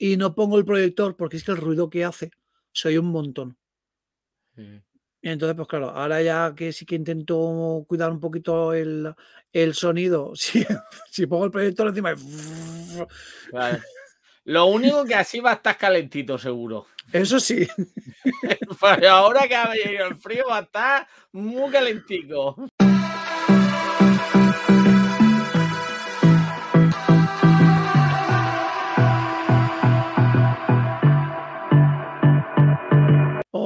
y 0.00 0.16
no 0.16 0.34
pongo 0.34 0.58
el 0.58 0.64
proyector 0.64 1.14
porque 1.14 1.36
es 1.36 1.44
que 1.44 1.52
el 1.52 1.58
ruido 1.58 1.90
que 1.90 2.06
hace 2.06 2.30
soy 2.72 2.96
un 2.96 3.12
montón. 3.12 3.58
Y 4.56 5.28
entonces, 5.28 5.54
pues 5.54 5.68
claro, 5.68 5.90
ahora 5.90 6.22
ya 6.22 6.54
que 6.56 6.72
sí 6.72 6.86
que 6.86 6.94
intento 6.94 7.84
cuidar 7.86 8.10
un 8.10 8.18
poquito 8.18 8.72
el, 8.72 9.14
sonido, 9.74 10.32
si, 10.34 10.66
si, 11.10 11.26
pongo 11.26 11.44
el 11.44 11.50
proyector 11.50 11.88
encima... 11.88 12.14
Lo 14.44 14.66
único 14.66 15.04
que 15.04 15.14
así 15.14 15.38
va 15.38 15.50
a 15.50 15.54
estar 15.54 15.76
calentito, 15.76 16.38
seguro. 16.38 16.86
Eso 17.12 17.38
sí. 17.38 17.68
Pero 18.80 19.10
ahora 19.10 19.46
que 19.46 19.54
ha 19.54 19.68
venido 19.68 20.06
el 20.06 20.16
frío 20.16 20.46
va 20.48 20.58
a 20.58 20.62
estar 20.62 21.08
muy 21.32 21.70
calentico. 21.70 22.56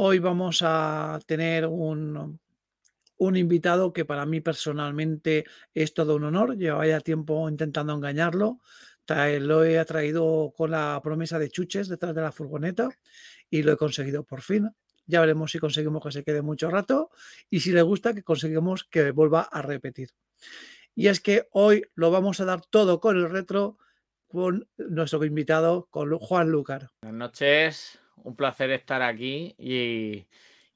Hoy 0.06 0.18
vamos 0.18 0.60
a 0.62 1.18
tener 1.26 1.64
un, 1.64 2.38
invitado 3.18 3.94
que 3.94 4.04
para 4.04 4.26
mí 4.26 4.42
personalmente 4.42 5.46
es 5.72 5.94
todo 5.94 6.16
un 6.16 6.24
honor. 6.24 6.58
Llevaba 6.58 6.86
ya 6.86 7.00
tiempo 7.00 7.48
intentando 7.48 7.94
engañarlo. 7.94 8.60
Lo 9.08 9.64
he 9.64 9.82
traído 9.86 10.52
con 10.54 10.72
la 10.72 11.00
promesa 11.02 11.38
de 11.38 11.48
chuches 11.48 11.88
detrás 11.88 12.14
de 12.14 12.20
la 12.20 12.32
furgoneta 12.32 12.90
y 13.48 13.62
lo 13.62 13.72
he 13.72 13.78
conseguido 13.78 14.24
por 14.24 14.42
fin. 14.42 14.68
Ya 15.06 15.22
veremos 15.22 15.52
si 15.52 15.58
conseguimos 15.58 16.02
que 16.04 16.12
se 16.12 16.22
quede 16.22 16.42
mucho 16.42 16.68
rato 16.68 17.08
y 17.48 17.60
si 17.60 17.72
le 17.72 17.80
gusta 17.80 18.12
que 18.12 18.22
conseguimos 18.22 18.84
que 18.84 19.10
vuelva 19.10 19.40
a 19.40 19.62
repetir. 19.62 20.10
Y 20.94 21.08
es 21.08 21.22
que 21.22 21.48
hoy 21.50 21.82
lo 21.94 22.10
vamos 22.10 22.40
a 22.40 22.44
dar 22.44 22.60
todo 22.60 23.00
con 23.00 23.16
el 23.16 23.30
retro 23.30 23.78
con 24.28 24.68
nuestro 24.76 25.24
invitado, 25.24 25.86
con 25.90 26.18
Juan 26.18 26.50
Lucar. 26.50 26.90
Buenas 27.00 27.30
noches 27.30 28.03
un 28.24 28.34
placer 28.34 28.70
estar 28.70 29.02
aquí 29.02 29.54
y, 29.58 30.26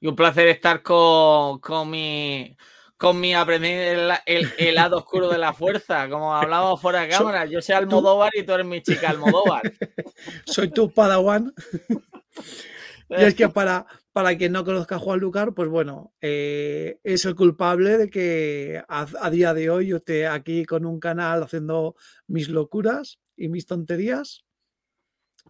un 0.07 0.15
placer 0.15 0.47
estar 0.47 0.81
con, 0.81 1.59
con 1.59 1.89
mi 1.89 2.55
con 2.99 3.17
mi 3.17 3.33
aprender 3.33 3.97
el, 4.25 4.75
lado 4.75 4.97
oscuro 4.97 5.29
de 5.29 5.37
la 5.37 5.53
fuerza, 5.53 6.09
como 6.09 6.35
hablábamos 6.35 6.81
fuera 6.81 7.01
de 7.01 7.07
cámara. 7.09 7.45
Yo 7.45 7.61
soy 7.61 7.75
Almodóvar 7.75 8.31
y 8.35 8.43
tú 8.43 8.51
eres 8.51 8.65
mi 8.65 8.81
chica 8.81 9.11
Almodóvar. 9.11 9.61
Soy 10.45 10.69
tu 10.69 10.93
padawan. 10.93 11.53
y 13.09 13.23
es 13.23 13.35
que 13.35 13.47
para, 13.47 13.85
para 14.11 14.37
quien 14.37 14.51
no 14.51 14.65
conozca 14.65 14.95
a 14.95 14.99
Juan 14.99 15.21
Lucar, 15.21 15.53
pues 15.53 15.69
bueno, 15.69 16.11
eh, 16.19 16.99
es 17.05 17.23
el 17.23 17.35
culpable 17.35 17.97
de 17.97 18.09
que 18.09 18.83
a, 18.89 19.07
a, 19.21 19.29
día 19.29 19.53
de 19.53 19.69
hoy 19.69 19.87
yo 19.87 19.97
esté 19.97 20.27
aquí 20.27 20.65
con 20.65 20.85
un 20.85 20.99
canal 20.99 21.41
haciendo 21.41 21.95
mis 22.27 22.49
locuras 22.49 23.19
y 23.37 23.47
mis 23.47 23.65
tonterías. 23.65 24.43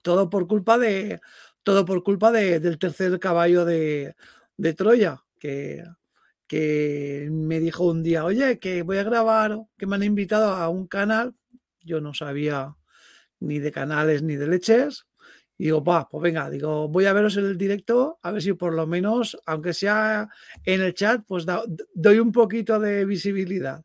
Todo 0.03 0.30
por 0.30 0.47
culpa 0.47 0.77
de, 0.77 1.20
todo 1.70 1.86
por 1.86 2.02
culpa 2.02 2.31
del 2.31 2.80
tercer 2.80 3.20
caballo 3.20 3.64
de, 3.64 4.16
Troya, 4.75 5.23
que, 5.38 5.84
que 6.48 7.30
me 7.31 7.59
dijo 7.59 7.84
un 7.84 8.02
día, 8.02 8.26
oye, 8.26 8.58
que 8.58 8.81
voy 8.81 8.98
a 8.98 9.03
grabar, 9.03 9.56
que 9.78 9.86
me 9.86 9.95
han 9.95 10.02
invitado 10.02 10.52
a 10.53 10.67
un 10.67 10.88
canal. 10.88 11.36
Yo 11.81 12.02
no 12.02 12.16
sabía 12.16 12.76
ni 13.39 13.59
de 13.59 13.72
canales 13.72 14.23
ni 14.23 14.36
de 14.36 14.48
leches. 14.48 15.06
Y 15.59 15.66
digo, 15.66 15.84
va, 15.84 16.09
pues 16.09 16.23
venga, 16.23 16.50
digo, 16.50 16.88
voy 16.88 17.06
a 17.06 17.14
veros 17.14 17.38
en 17.38 17.45
el 17.45 17.56
directo, 17.56 18.17
a 18.23 18.31
ver 18.31 18.42
si 18.42 18.54
por 18.54 18.73
lo 18.73 18.88
menos, 18.88 19.38
aunque 19.45 19.73
sea 19.73 20.28
en 20.66 20.81
el 20.81 20.95
chat, 20.95 21.22
pues 21.28 21.45
doy 21.94 22.17
un 22.17 22.31
poquito 22.31 22.80
de 22.80 23.06
visibilidad. 23.06 23.83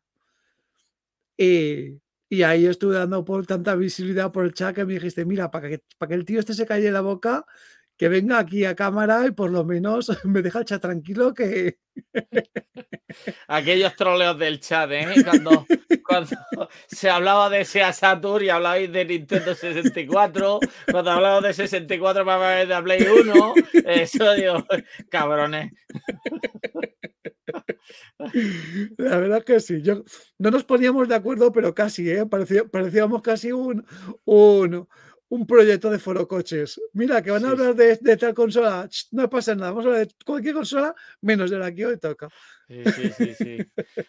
Y, 1.37 1.99
y 2.29 2.43
ahí 2.43 2.65
estuve 2.65 2.95
dando 2.95 3.23
por 3.23 3.45
tanta 3.45 3.75
visibilidad 3.75 4.31
por 4.31 4.45
el 4.45 4.53
chat 4.53 4.75
que 4.75 4.85
me 4.85 4.93
dijiste, 4.93 5.25
mira, 5.25 5.51
para 5.51 5.69
que, 5.69 5.83
para 5.97 6.09
que 6.09 6.15
el 6.15 6.25
tío 6.25 6.39
este 6.39 6.53
se 6.53 6.65
calle 6.65 6.91
la 6.91 7.01
boca, 7.01 7.45
que 7.97 8.09
venga 8.09 8.39
aquí 8.39 8.65
a 8.65 8.75
cámara 8.75 9.25
y 9.27 9.31
por 9.31 9.51
lo 9.51 9.63
menos 9.63 10.09
me 10.25 10.41
deja 10.41 10.59
el 10.59 10.65
chat 10.65 10.81
tranquilo 10.81 11.33
que... 11.33 11.77
Aquellos 13.47 13.95
troleos 13.95 14.37
del 14.37 14.59
chat, 14.59 14.91
¿eh? 14.91 15.23
Cuando, 15.23 15.65
cuando 16.05 16.35
se 16.87 17.09
hablaba 17.09 17.49
de 17.49 17.63
Sega 17.63 17.93
Saturn 17.93 18.43
y 18.43 18.49
hablabais 18.49 18.91
de 18.91 19.05
Nintendo 19.05 19.55
64, 19.55 20.59
cuando 20.91 21.11
hablaba 21.11 21.41
de 21.41 21.53
64 21.53 22.25
para 22.25 22.65
de 22.65 22.83
Play 22.83 23.03
1, 23.03 23.53
eso 23.85 24.33
digo, 24.33 24.65
cabrones. 25.09 25.71
La 28.97 29.17
verdad 29.17 29.39
es 29.39 29.45
que 29.45 29.59
sí. 29.59 29.81
Yo, 29.81 30.03
no 30.37 30.51
nos 30.51 30.63
poníamos 30.63 31.07
de 31.07 31.15
acuerdo, 31.15 31.51
pero 31.51 31.73
casi, 31.73 32.09
¿eh? 32.09 32.25
parecíamos 32.25 33.21
casi 33.21 33.51
un, 33.51 33.85
un, 34.25 34.87
un 35.35 35.45
proyecto 35.45 35.89
de 35.89 35.99
foro 35.99 36.27
coches. 36.27 36.81
Mira, 36.93 37.21
que 37.21 37.31
van 37.31 37.45
a 37.45 37.49
hablar 37.49 37.75
de, 37.75 38.17
tal 38.17 38.33
consola. 38.33 38.89
no 39.11 39.29
pasa 39.29 39.53
nada. 39.53 39.71
Vamos 39.71 39.85
a 39.85 39.89
hablar 39.89 40.07
de 40.07 40.13
cualquier 40.25 40.55
consola 40.55 40.95
menos 41.21 41.51
de 41.51 41.59
la 41.59 41.73
que 41.73 41.85
hoy 41.85 41.97
toca. 41.97 42.29
Sí, 42.67 42.83
sí, 43.11 43.33
sí, 43.35 43.57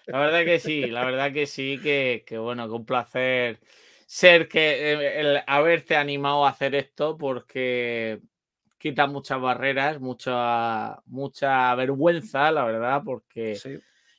La 0.07 0.21
verdad 0.21 0.45
que 0.45 0.59
sí, 0.59 0.87
la 0.87 1.05
verdad 1.05 1.33
que 1.33 1.47
sí, 1.47 1.79
que, 1.83 2.25
bueno, 2.39 2.67
que 2.67 2.75
un 2.75 2.87
placer 2.87 3.61
ser 4.07 4.49
que 4.49 4.93
eh, 4.93 5.21
el 5.21 5.43
haberte 5.47 5.97
animado 5.97 6.47
a 6.47 6.51
hacer 6.51 6.75
esto 6.77 7.19
porque 7.19 8.21
quita 8.79 9.09
muchas 9.09 9.41
barreras, 9.41 10.01
mucha, 10.01 11.03
mucha 11.07 11.75
vergüenza, 11.75 12.53
la 12.53 12.65
verdad, 12.65 13.03
porque 13.05 13.59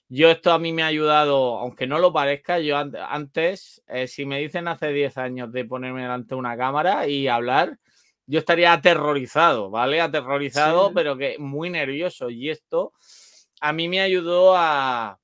yo 0.09 0.29
esto 0.29 0.51
a 0.51 0.59
mí 0.59 0.71
me 0.71 0.83
ha 0.83 0.87
ayudado, 0.87 1.57
aunque 1.57 1.87
no 1.87 1.99
lo 1.99 2.13
parezca, 2.13 2.59
yo 2.59 2.77
antes, 2.77 3.83
eh, 3.87 4.07
si 4.07 4.25
me 4.25 4.39
dicen 4.39 4.67
hace 4.67 4.93
10 4.93 5.17
años 5.17 5.51
de 5.51 5.65
ponerme 5.65 6.03
delante 6.03 6.29
de 6.29 6.39
una 6.39 6.57
cámara 6.57 7.07
y 7.07 7.27
hablar, 7.27 7.77
yo 8.25 8.39
estaría 8.39 8.73
aterrorizado, 8.73 9.69
¿vale? 9.69 10.01
Aterrorizado, 10.01 10.93
pero 10.93 11.17
que 11.17 11.37
muy 11.39 11.69
nervioso. 11.69 12.29
Y 12.29 12.49
esto 12.49 12.93
a 13.61 13.73
mí 13.73 13.87
me 13.87 14.01
ayudó 14.01 14.53
a, 14.55 15.19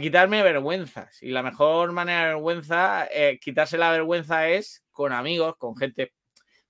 quitarme 0.00 0.42
vergüenzas. 0.42 1.22
Y 1.22 1.30
la 1.30 1.42
mejor 1.42 1.92
manera 1.92 2.20
de 2.20 2.26
vergüenza, 2.34 3.08
eh, 3.12 3.38
quitarse 3.40 3.76
la 3.78 3.90
vergüenza 3.90 4.48
es 4.48 4.84
con 4.92 5.12
amigos, 5.12 5.56
con 5.56 5.76
gente 5.76 6.12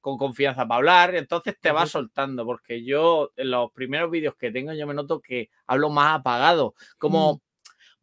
con 0.01 0.17
confianza 0.17 0.67
para 0.67 0.77
hablar, 0.77 1.15
entonces 1.15 1.57
te 1.61 1.73
vas 1.73 1.91
soltando, 1.91 2.45
porque 2.45 2.85
yo 2.85 3.33
en 3.37 3.51
los 3.51 3.71
primeros 3.73 4.11
vídeos 4.11 4.35
que 4.37 4.51
tengo 4.51 4.73
yo 4.73 4.87
me 4.87 4.95
noto 4.95 5.21
que 5.21 5.51
hablo 5.67 5.91
más 5.91 6.19
apagado, 6.19 6.75
como 6.99 7.35
mm. 7.35 7.39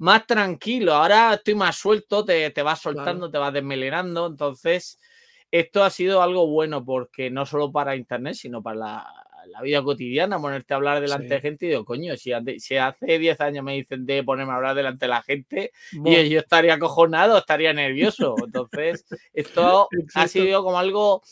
más 0.04 0.26
tranquilo, 0.28 0.94
ahora 0.94 1.34
estoy 1.34 1.56
más 1.56 1.76
suelto, 1.76 2.24
te, 2.24 2.50
te 2.52 2.62
vas 2.62 2.80
soltando, 2.80 3.32
te 3.32 3.38
vas 3.38 3.54
desmelenando, 3.54 4.28
entonces 4.28 5.00
esto 5.52 5.84
ha 5.84 5.90
sido 5.90 6.22
algo 6.22 6.48
bueno 6.48 6.84
porque 6.84 7.30
no 7.30 7.46
solo 7.46 7.72
para 7.72 7.96
internet, 7.96 8.36
sino 8.36 8.62
para 8.62 8.76
la, 8.76 9.62
vida 9.64 9.82
cotidiana, 9.82 10.40
ponerte 10.40 10.74
a 10.74 10.78
hablar 10.78 11.00
delante 11.00 11.36
de 11.36 11.42
gente 11.42 11.66
y 11.66 11.70
digo, 11.70 11.86
coño, 11.86 12.16
si, 12.18 12.32
si 12.60 12.76
hace 12.76 13.18
10 13.18 13.40
años 13.42 13.64
me 13.64 13.74
dicen 13.76 14.06
de 14.06 14.22
ponerme 14.22 14.52
a 14.52 14.58
hablar 14.58 14.76
delante 14.76 15.06
de 15.06 15.10
la 15.10 15.24
gente, 15.24 15.72
y 15.92 16.30
yo 16.30 16.40
estaría 16.40 16.74
acojonado, 16.74 17.38
estaría 17.38 17.72
nervioso. 17.72 18.36
Entonces, 18.44 19.06
esto 19.34 19.88
ha 20.16 20.28
sido 20.28 20.64
como 20.64 20.78
algo 20.78 21.24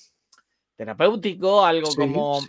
terapéutico, 0.76 1.66
algo 1.66 1.90
como, 1.96 2.42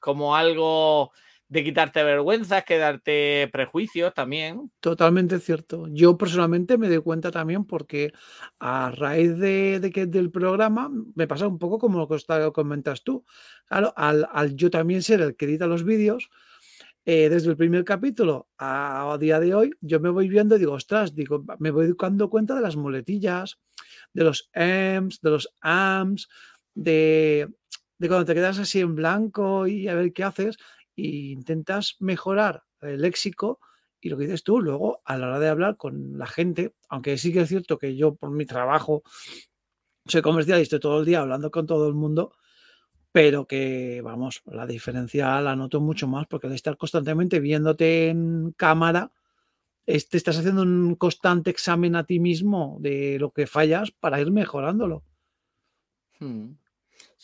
como 0.00 0.36
algo 0.36 1.12
de 1.48 1.62
quitarte 1.62 2.02
vergüenzas, 2.02 2.64
que 2.64 2.78
darte 2.78 3.48
prejuicios 3.52 4.12
también. 4.14 4.70
Totalmente 4.80 5.38
cierto. 5.38 5.86
Yo 5.88 6.18
personalmente 6.18 6.76
me 6.76 6.88
doy 6.88 6.98
cuenta 6.98 7.30
también 7.30 7.64
porque 7.64 8.12
a 8.58 8.90
raíz 8.90 9.36
de, 9.38 9.90
que 9.94 10.06
del 10.06 10.30
programa 10.30 10.90
me 11.14 11.28
pasa 11.28 11.46
un 11.46 11.58
poco 11.58 11.78
como 11.78 11.98
lo 11.98 12.08
que 12.08 12.52
comentas 12.52 13.04
tú. 13.04 13.24
Claro, 13.66 13.92
al, 13.96 14.56
yo 14.56 14.70
también 14.70 15.02
ser 15.02 15.20
el 15.20 15.36
que 15.36 15.44
edita 15.44 15.66
los 15.66 15.84
vídeos, 15.84 16.30
eh, 17.04 17.28
desde 17.28 17.50
el 17.50 17.56
primer 17.56 17.84
capítulo 17.84 18.48
a, 18.58 19.16
día 19.20 19.38
de 19.38 19.54
hoy, 19.54 19.70
yo 19.80 20.00
me 20.00 20.10
voy 20.10 20.28
viendo 20.28 20.56
y 20.56 20.58
digo, 20.58 20.72
ostras, 20.72 21.14
digo, 21.14 21.44
me 21.60 21.70
voy 21.70 21.94
dando 21.96 22.28
cuenta 22.28 22.56
de 22.56 22.62
las 22.62 22.74
muletillas, 22.74 23.60
de 24.12 24.24
los 24.24 24.50
AMS, 24.52 25.20
de 25.20 25.30
los 25.30 25.48
AMS, 25.60 26.28
de, 26.76 27.48
de 27.98 28.08
cuando 28.08 28.26
te 28.26 28.34
quedas 28.34 28.60
así 28.60 28.80
en 28.80 28.94
blanco 28.94 29.66
y 29.66 29.88
a 29.88 29.94
ver 29.94 30.12
qué 30.12 30.22
haces 30.22 30.56
e 30.96 31.06
intentas 31.32 31.96
mejorar 31.98 32.62
el 32.82 33.02
léxico 33.02 33.58
y 34.00 34.08
lo 34.08 34.16
que 34.16 34.24
dices 34.24 34.44
tú 34.44 34.60
luego 34.60 35.00
a 35.04 35.16
la 35.16 35.26
hora 35.26 35.40
de 35.40 35.48
hablar 35.48 35.76
con 35.76 36.18
la 36.18 36.26
gente, 36.26 36.74
aunque 36.88 37.18
sí 37.18 37.32
que 37.32 37.40
es 37.40 37.48
cierto 37.48 37.78
que 37.78 37.96
yo 37.96 38.14
por 38.14 38.30
mi 38.30 38.46
trabajo 38.46 39.02
soy 40.06 40.22
comercial 40.22 40.60
y 40.60 40.62
estoy 40.62 40.78
todo 40.78 41.00
el 41.00 41.06
día 41.06 41.20
hablando 41.20 41.50
con 41.50 41.66
todo 41.66 41.88
el 41.88 41.94
mundo, 41.94 42.32
pero 43.10 43.46
que 43.46 44.00
vamos, 44.04 44.42
la 44.46 44.66
diferencia 44.66 45.40
la 45.40 45.56
noto 45.56 45.80
mucho 45.80 46.06
más 46.06 46.26
porque 46.26 46.46
al 46.46 46.52
estar 46.52 46.76
constantemente 46.76 47.40
viéndote 47.40 48.10
en 48.10 48.52
cámara, 48.56 49.10
te 49.86 50.16
estás 50.16 50.38
haciendo 50.38 50.62
un 50.62 50.96
constante 50.96 51.50
examen 51.50 51.96
a 51.96 52.04
ti 52.04 52.20
mismo 52.20 52.76
de 52.80 53.18
lo 53.18 53.30
que 53.30 53.46
fallas 53.46 53.90
para 53.90 54.20
ir 54.20 54.30
mejorándolo. 54.30 55.02
Hmm. 56.18 56.52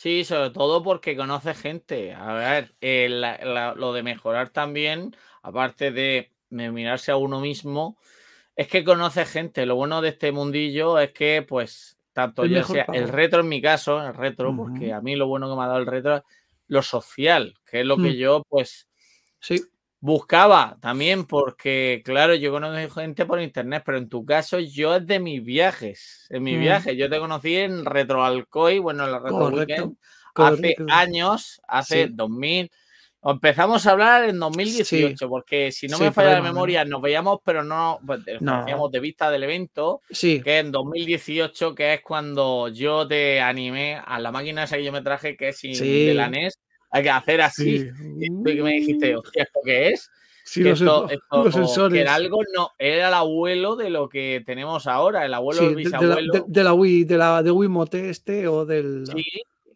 Sí, 0.02 0.24
sobre 0.24 0.50
todo 0.50 0.82
porque 0.82 1.16
conoce 1.16 1.54
gente. 1.54 2.12
A 2.12 2.32
ver, 2.32 2.74
eh, 2.80 3.08
lo 3.08 3.92
de 3.92 4.02
mejorar 4.02 4.48
también, 4.48 5.14
aparte 5.42 5.92
de 5.92 6.32
mirarse 6.50 7.12
a 7.12 7.16
uno 7.16 7.38
mismo, 7.38 7.96
es 8.56 8.66
que 8.66 8.82
conoce 8.82 9.24
gente. 9.26 9.64
Lo 9.64 9.76
bueno 9.76 10.02
de 10.02 10.08
este 10.08 10.32
mundillo 10.32 10.98
es 10.98 11.12
que, 11.12 11.42
pues, 11.42 11.98
tanto 12.12 12.44
ya 12.46 12.64
sea 12.64 12.84
el 12.92 13.10
retro 13.10 13.42
en 13.42 13.48
mi 13.48 13.62
caso, 13.62 14.04
el 14.04 14.12
retro, 14.12 14.56
porque 14.56 14.92
a 14.92 15.00
mí 15.00 15.14
lo 15.14 15.28
bueno 15.28 15.48
que 15.48 15.54
me 15.54 15.62
ha 15.62 15.68
dado 15.68 15.78
el 15.78 15.86
retro 15.86 16.24
lo 16.66 16.82
social, 16.82 17.54
que 17.64 17.82
es 17.82 17.86
lo 17.86 17.96
que 17.96 18.10
mm. 18.10 18.14
yo, 18.14 18.42
pues, 18.48 18.88
sí. 19.38 19.62
Buscaba 20.02 20.76
también, 20.80 21.24
porque, 21.24 22.02
claro, 22.04 22.34
yo 22.34 22.50
conozco 22.50 23.00
gente 23.00 23.24
por 23.24 23.40
internet, 23.40 23.84
pero 23.86 23.96
en 23.96 24.08
tu 24.08 24.26
caso, 24.26 24.58
yo 24.58 24.96
es 24.96 25.06
de 25.06 25.20
mis 25.20 25.42
viajes, 25.42 26.26
en 26.28 26.42
mis 26.42 26.58
mm. 26.58 26.60
viajes. 26.60 26.96
Yo 26.96 27.08
te 27.08 27.20
conocí 27.20 27.56
en 27.56 27.84
Retro 27.84 28.24
Alcoy, 28.24 28.80
bueno, 28.80 29.04
en 29.04 29.12
la 29.12 29.20
Retro 29.20 29.48
Weekend, 29.48 29.96
hace 30.34 30.76
años, 30.90 31.62
hace 31.68 32.08
2000 32.08 32.70
Empezamos 33.24 33.86
a 33.86 33.92
hablar 33.92 34.28
en 34.28 34.40
2018, 34.40 35.28
porque 35.28 35.70
si 35.70 35.86
no 35.86 35.96
me 36.00 36.10
falla 36.10 36.32
la 36.32 36.42
memoria, 36.42 36.84
nos 36.84 37.00
veíamos, 37.00 37.38
pero 37.44 37.62
no, 37.62 38.00
pues, 38.04 38.20
nos 38.40 38.64
veíamos 38.64 38.90
de 38.90 38.98
vista 38.98 39.30
del 39.30 39.44
evento, 39.44 40.02
sí. 40.10 40.42
que 40.42 40.58
en 40.58 40.72
2018, 40.72 41.72
que 41.72 41.94
es 41.94 42.00
cuando 42.00 42.66
yo 42.66 43.06
te 43.06 43.40
animé 43.40 43.94
a 44.04 44.18
la 44.18 44.32
máquina 44.32 44.64
esa 44.64 44.76
que 44.76 44.82
yo 44.82 44.90
me 44.90 45.02
traje, 45.02 45.36
que 45.36 45.50
es 45.50 45.62
de 45.62 46.14
la 46.14 46.28
NES, 46.28 46.58
hay 46.92 47.02
que 47.02 47.10
hacer 47.10 47.40
así. 47.40 47.88
Y 48.20 48.30
me 48.30 48.72
dijiste, 48.72 49.16
hostia, 49.16 49.44
¿esto 49.44 49.60
qué 49.64 49.88
es? 49.88 50.10
Sí, 50.44 50.62
los, 50.62 50.80
esto, 51.10 51.88
Que 51.88 52.00
era 52.00 52.14
algo, 52.14 52.40
no, 52.54 52.70
era 52.78 53.08
el 53.08 53.14
abuelo 53.14 53.76
de 53.76 53.90
lo 53.90 54.08
que 54.08 54.42
tenemos 54.44 54.86
ahora, 54.86 55.24
el 55.24 55.34
abuelo 55.34 55.62
del 55.62 55.76
bisabuelo. 55.76 56.44
De, 56.46 56.64
la, 56.64 56.74
Wii, 56.74 57.04
de 57.04 57.16
la 57.16 57.42
de 57.42 57.50
Wii 57.50 57.68
Mote 57.68 58.10
este 58.10 58.48
o 58.48 58.66
del. 58.66 59.06
Sí, 59.06 59.24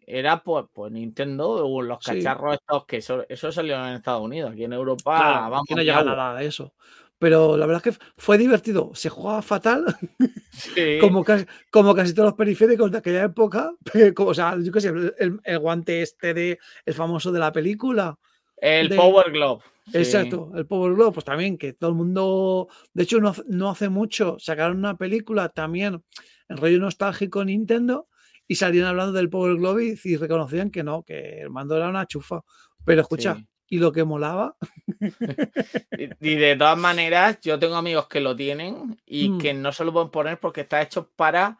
era 0.05 0.43
pues, 0.43 0.65
pues 0.71 0.91
Nintendo 0.91 1.67
los 1.81 1.99
cacharros 1.99 2.55
estos 2.55 2.85
que 2.85 2.97
eso, 2.97 3.25
eso 3.27 3.51
salió 3.51 3.75
en 3.87 3.95
Estados 3.95 4.21
Unidos. 4.21 4.51
Aquí 4.51 4.65
en 4.65 4.73
Europa 4.73 5.49
vamos, 5.49 5.65
no 5.69 5.81
llega 5.81 6.03
nada 6.03 6.37
de 6.37 6.45
eso. 6.45 6.73
Pero 7.19 7.57
la 7.57 7.65
verdad 7.65 7.85
es 7.85 7.95
que 7.95 8.05
fue 8.17 8.37
divertido. 8.37 8.91
Se 8.93 9.09
jugaba 9.09 9.41
fatal, 9.41 9.85
como, 11.01 11.23
casi, 11.23 11.45
como 11.71 11.95
casi 11.95 12.13
todos 12.13 12.27
los 12.27 12.37
periféricos 12.37 12.91
de 12.91 12.99
aquella 12.99 13.23
época. 13.23 13.71
o 14.17 14.33
sea, 14.33 14.57
yo 14.61 14.71
qué 14.71 14.81
sé, 14.81 14.91
el, 15.17 15.59
guante 15.59 16.01
este 16.01 16.33
de 16.33 16.59
el 16.85 16.93
famoso 16.93 17.31
de 17.31 17.39
la 17.39 17.51
película. 17.51 18.17
El 18.57 18.89
Power 18.95 19.31
Glove. 19.31 19.63
Exacto, 19.93 20.51
el 20.55 20.65
Power 20.65 20.93
Glove, 20.95 21.13
pues 21.13 21.25
también 21.25 21.57
que 21.57 21.73
todo 21.73 21.91
el 21.91 21.95
mundo, 21.95 22.67
de 22.93 23.03
hecho 23.03 23.21
no, 23.21 23.33
no 23.47 23.69
hace 23.69 23.87
mucho 23.87 24.35
sacaron 24.37 24.77
una 24.77 24.97
película 24.97 25.47
también 25.47 26.03
en 26.49 26.57
rollo 26.57 26.79
nostálgico 26.79 27.45
Nintendo 27.45 28.09
y 28.47 28.55
salían 28.55 28.85
hablando 28.85 29.13
del 29.13 29.29
Power 29.29 29.55
Glove 29.55 29.97
y, 30.03 30.15
reconocían 30.17 30.71
que 30.71 30.83
no, 30.83 31.03
que 31.03 31.41
el 31.41 31.49
mando 31.49 31.75
era 31.75 31.89
una 31.89 32.05
chufa. 32.05 32.41
Pero 32.85 33.01
escucha, 33.01 33.37
y 33.69 33.77
lo 33.79 33.91
que 33.91 34.03
molaba. 34.03 34.55
y, 36.21 36.35
de 36.35 36.55
todas 36.55 36.77
maneras, 36.77 37.39
yo 37.41 37.59
tengo 37.59 37.75
amigos 37.75 38.07
que 38.07 38.19
lo 38.19 38.35
tienen 38.35 38.99
y 39.05 39.29
mm. 39.29 39.37
que 39.37 39.53
no 39.53 39.71
se 39.71 39.85
lo 39.85 39.93
pueden 39.93 40.09
poner 40.09 40.39
porque 40.39 40.61
está 40.61 40.81
hecho 40.81 41.09
para 41.15 41.59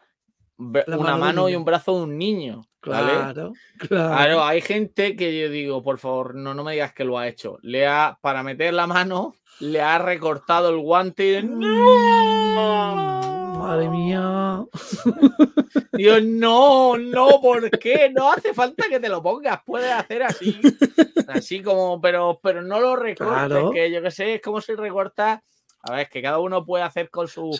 una 0.57 1.17
mano, 1.17 1.49
y 1.49 1.55
un 1.55 1.65
brazo 1.65 1.95
de 1.97 2.03
un 2.03 2.17
niño. 2.17 2.65
Claro, 2.79 3.53
claro, 3.77 4.43
hay 4.43 4.61
gente 4.61 5.15
que 5.15 5.39
yo 5.39 5.49
digo, 5.49 5.83
por 5.83 5.97
favor, 5.99 6.35
no, 6.35 6.53
no 6.53 6.63
me 6.63 6.71
digas 6.73 6.93
que 6.93 7.03
lo 7.03 7.17
ha 7.19 7.27
hecho. 7.27 7.57
Le 7.61 7.85
ha, 7.85 8.17
para 8.21 8.43
meter 8.43 8.73
la 8.73 8.87
mano, 8.87 9.35
le 9.59 9.81
ha 9.81 9.97
recortado 9.99 10.69
el 10.69 10.77
guante 10.77 11.39
y 11.39 11.43
¡No! 11.43 12.76
Mía. 15.07 15.31
Dios, 15.93 16.23
no, 16.23 16.97
no, 16.97 17.41
¿por 17.41 17.69
qué? 17.71 18.11
No 18.13 18.31
hace 18.31 18.53
falta 18.53 18.87
que 18.89 18.99
te 18.99 19.09
lo 19.09 19.21
pongas, 19.21 19.59
puedes 19.65 19.91
hacer 19.91 20.23
así. 20.23 20.59
Así 21.27 21.61
como, 21.61 21.99
pero, 21.99 22.39
pero 22.41 22.61
no 22.61 22.79
lo 22.79 22.95
recortes, 22.95 23.65
que 23.73 23.91
yo 23.91 24.01
que 24.01 24.11
sé, 24.11 24.35
es 24.35 24.41
como 24.41 24.61
si 24.61 24.73
recortas. 24.75 25.41
A 25.87 25.91
ver, 25.91 26.01
es 26.01 26.09
que 26.09 26.21
cada 26.21 26.39
uno 26.39 26.65
puede 26.65 26.83
hacer 26.83 27.09
con 27.09 27.27
su 27.27 27.51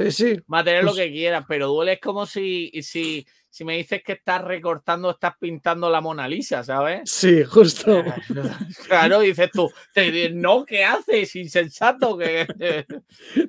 material 0.47 0.85
lo 0.85 0.91
pues 0.91 1.03
que 1.03 1.11
quiera, 1.11 1.45
pero 1.47 1.67
duele 1.67 1.93
es 1.93 2.01
como 2.01 2.25
si, 2.25 2.71
si, 2.81 3.25
si 3.49 3.65
me 3.65 3.77
dices 3.77 4.03
que 4.03 4.13
estás 4.13 4.43
recortando, 4.43 5.09
estás 5.09 5.33
pintando 5.39 5.89
la 5.89 6.01
Mona 6.01 6.27
Lisa, 6.27 6.63
¿sabes? 6.63 7.09
Sí, 7.09 7.43
justo. 7.43 8.03
Claro, 8.87 9.19
dices 9.21 9.49
tú, 9.51 9.71
te, 9.93 10.29
no, 10.29 10.65
¿qué 10.65 10.83
haces? 10.83 11.35
Insensato 11.35 12.17
que... 12.17 12.45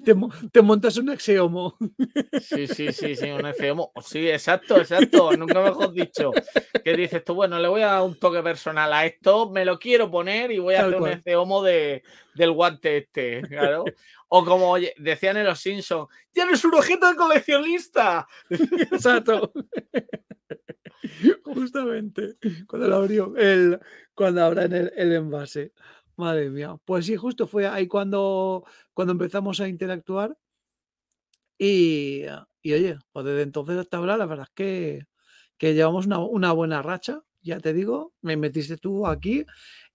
Te, 0.04 0.14
te, 0.50 0.62
montas 0.62 0.96
un 0.96 1.10
exeomo. 1.10 1.76
Sí, 2.40 2.66
sí, 2.66 2.92
sí, 2.92 3.14
sí, 3.16 3.30
un 3.30 3.46
exeomo. 3.46 3.92
Sí, 4.04 4.28
exacto, 4.28 4.78
exacto. 4.78 5.36
Nunca 5.36 5.62
mejor 5.62 5.92
dicho. 5.92 6.30
Que 6.82 6.96
dices 6.96 7.24
tú, 7.24 7.34
bueno, 7.34 7.58
le 7.58 7.68
voy 7.68 7.82
a 7.82 7.88
dar 7.88 8.02
un 8.02 8.18
toque 8.18 8.42
personal 8.42 8.92
a 8.92 9.04
esto, 9.04 9.50
me 9.50 9.64
lo 9.64 9.78
quiero 9.78 10.10
poner 10.10 10.50
y 10.50 10.58
voy 10.58 10.74
a 10.74 10.86
hacer 10.86 11.00
un 11.00 11.08
exeomo 11.08 11.62
de, 11.62 12.02
del 12.34 12.52
guante 12.52 12.98
este, 12.98 13.42
claro. 13.42 13.84
O 14.28 14.44
como 14.44 14.76
decían 14.98 15.38
en 15.38 15.46
los 15.46 15.58
Simpsons, 15.58 16.08
ya 16.34 16.44
no 16.44 16.52
es 16.52 16.64
un 16.64 16.74
objeto 16.74 17.08
de 17.08 17.16
coleccionista. 17.16 18.28
Exacto. 18.50 19.52
Justamente. 21.44 22.36
Cuando 22.66 22.88
lo 22.88 22.96
abrió, 22.96 23.34
el, 23.36 23.80
cuando 24.14 24.44
abran 24.44 24.72
el, 24.72 24.92
el, 24.96 25.12
envase. 25.12 25.72
Madre 26.16 26.50
mía. 26.50 26.76
Pues 26.84 27.06
sí, 27.06 27.16
justo 27.16 27.46
fue 27.46 27.66
ahí 27.66 27.86
cuando, 27.86 28.64
cuando 28.92 29.12
empezamos 29.12 29.60
a 29.60 29.68
interactuar. 29.68 30.36
Y, 31.56 32.24
y 32.62 32.72
oye, 32.72 32.98
pues 33.12 33.24
desde 33.24 33.42
entonces 33.42 33.78
hasta 33.78 33.96
ahora, 33.96 34.16
la 34.16 34.26
verdad 34.26 34.46
es 34.48 34.54
que, 34.54 35.06
que 35.56 35.74
llevamos 35.74 36.06
una, 36.06 36.18
una 36.18 36.52
buena 36.52 36.82
racha. 36.82 37.22
Ya 37.40 37.60
te 37.60 37.72
digo, 37.72 38.12
me 38.20 38.36
metiste 38.36 38.76
tú 38.76 39.06
aquí 39.06 39.46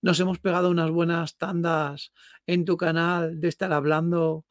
nos 0.03 0.19
hemos 0.19 0.37
pegado 0.37 0.69
unas 0.69 0.91
buenas 0.91 1.37
tandas 1.37 2.11
en 2.45 2.65
tu 2.65 2.75
canal 2.75 3.39
de 3.39 3.47
estar 3.47 3.71
hablando 3.71 4.45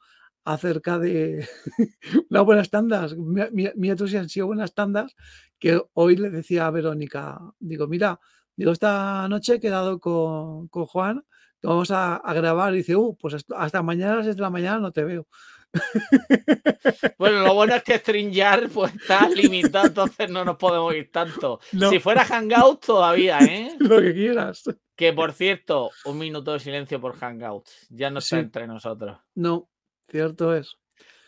acerca 0.45 0.99
de 0.99 1.47
unas 2.31 2.45
buenas 2.45 2.71
tandas. 2.71 3.15
Mira, 3.17 3.95
tú 3.95 4.09
si 4.09 4.17
han 4.17 4.31
sido 4.31 4.47
buenas 4.47 4.75
tandas 4.75 5.15
que 5.59 5.81
hoy 5.93 6.17
le 6.17 6.31
decía 6.31 6.67
a 6.67 6.71
Verónica, 6.71 7.39
digo, 7.61 7.87
mira, 7.87 8.19
digo, 8.57 8.73
esta 8.73 9.29
noche 9.29 9.57
he 9.57 9.61
quedado 9.61 10.01
con, 10.01 10.69
Juan, 10.69 11.23
vamos 11.63 11.91
a, 11.91 12.23
grabar 12.35 12.73
y 12.73 12.79
dice, 12.79 12.97
uh, 12.97 13.15
pues 13.21 13.45
hasta 13.55 13.83
mañana 13.83 14.15
a 14.15 14.17
las 14.17 14.25
6 14.25 14.37
de 14.37 14.43
la 14.43 14.51
mañana 14.51 14.79
no 14.79 14.91
te 14.91 15.05
veo. 15.05 15.29
Bueno, 17.19 17.41
lo 17.41 17.55
bueno 17.55 17.77
es 17.77 17.85
que 17.85 17.99
StreamYard 17.99 18.69
pues 18.71 18.95
está 18.95 19.29
limitado, 19.35 19.87
entonces 19.87 20.29
no 20.29 20.45
nos 20.45 20.57
podemos 20.57 20.95
ir 20.95 21.11
tanto. 21.13 21.61
Si 21.89 22.01
fuera 22.01 22.25
Hangout 22.25 22.85
todavía, 22.85 23.39
¿eh? 23.39 23.77
Lo 23.79 24.01
que 24.01 24.13
quieras. 24.13 24.65
Que 25.03 25.13
por 25.13 25.33
cierto, 25.33 25.91
un 26.05 26.17
minuto 26.17 26.53
de 26.53 26.61
silencio 26.61 27.01
por 27.01 27.17
Hangouts. 27.17 27.89
Ya 27.91 28.09
no 28.09 28.21
está 28.21 28.39
entre 28.39 28.69
nosotros. 28.69 29.19
No, 29.35 29.69
cierto 30.09 30.55
es. 30.55 30.77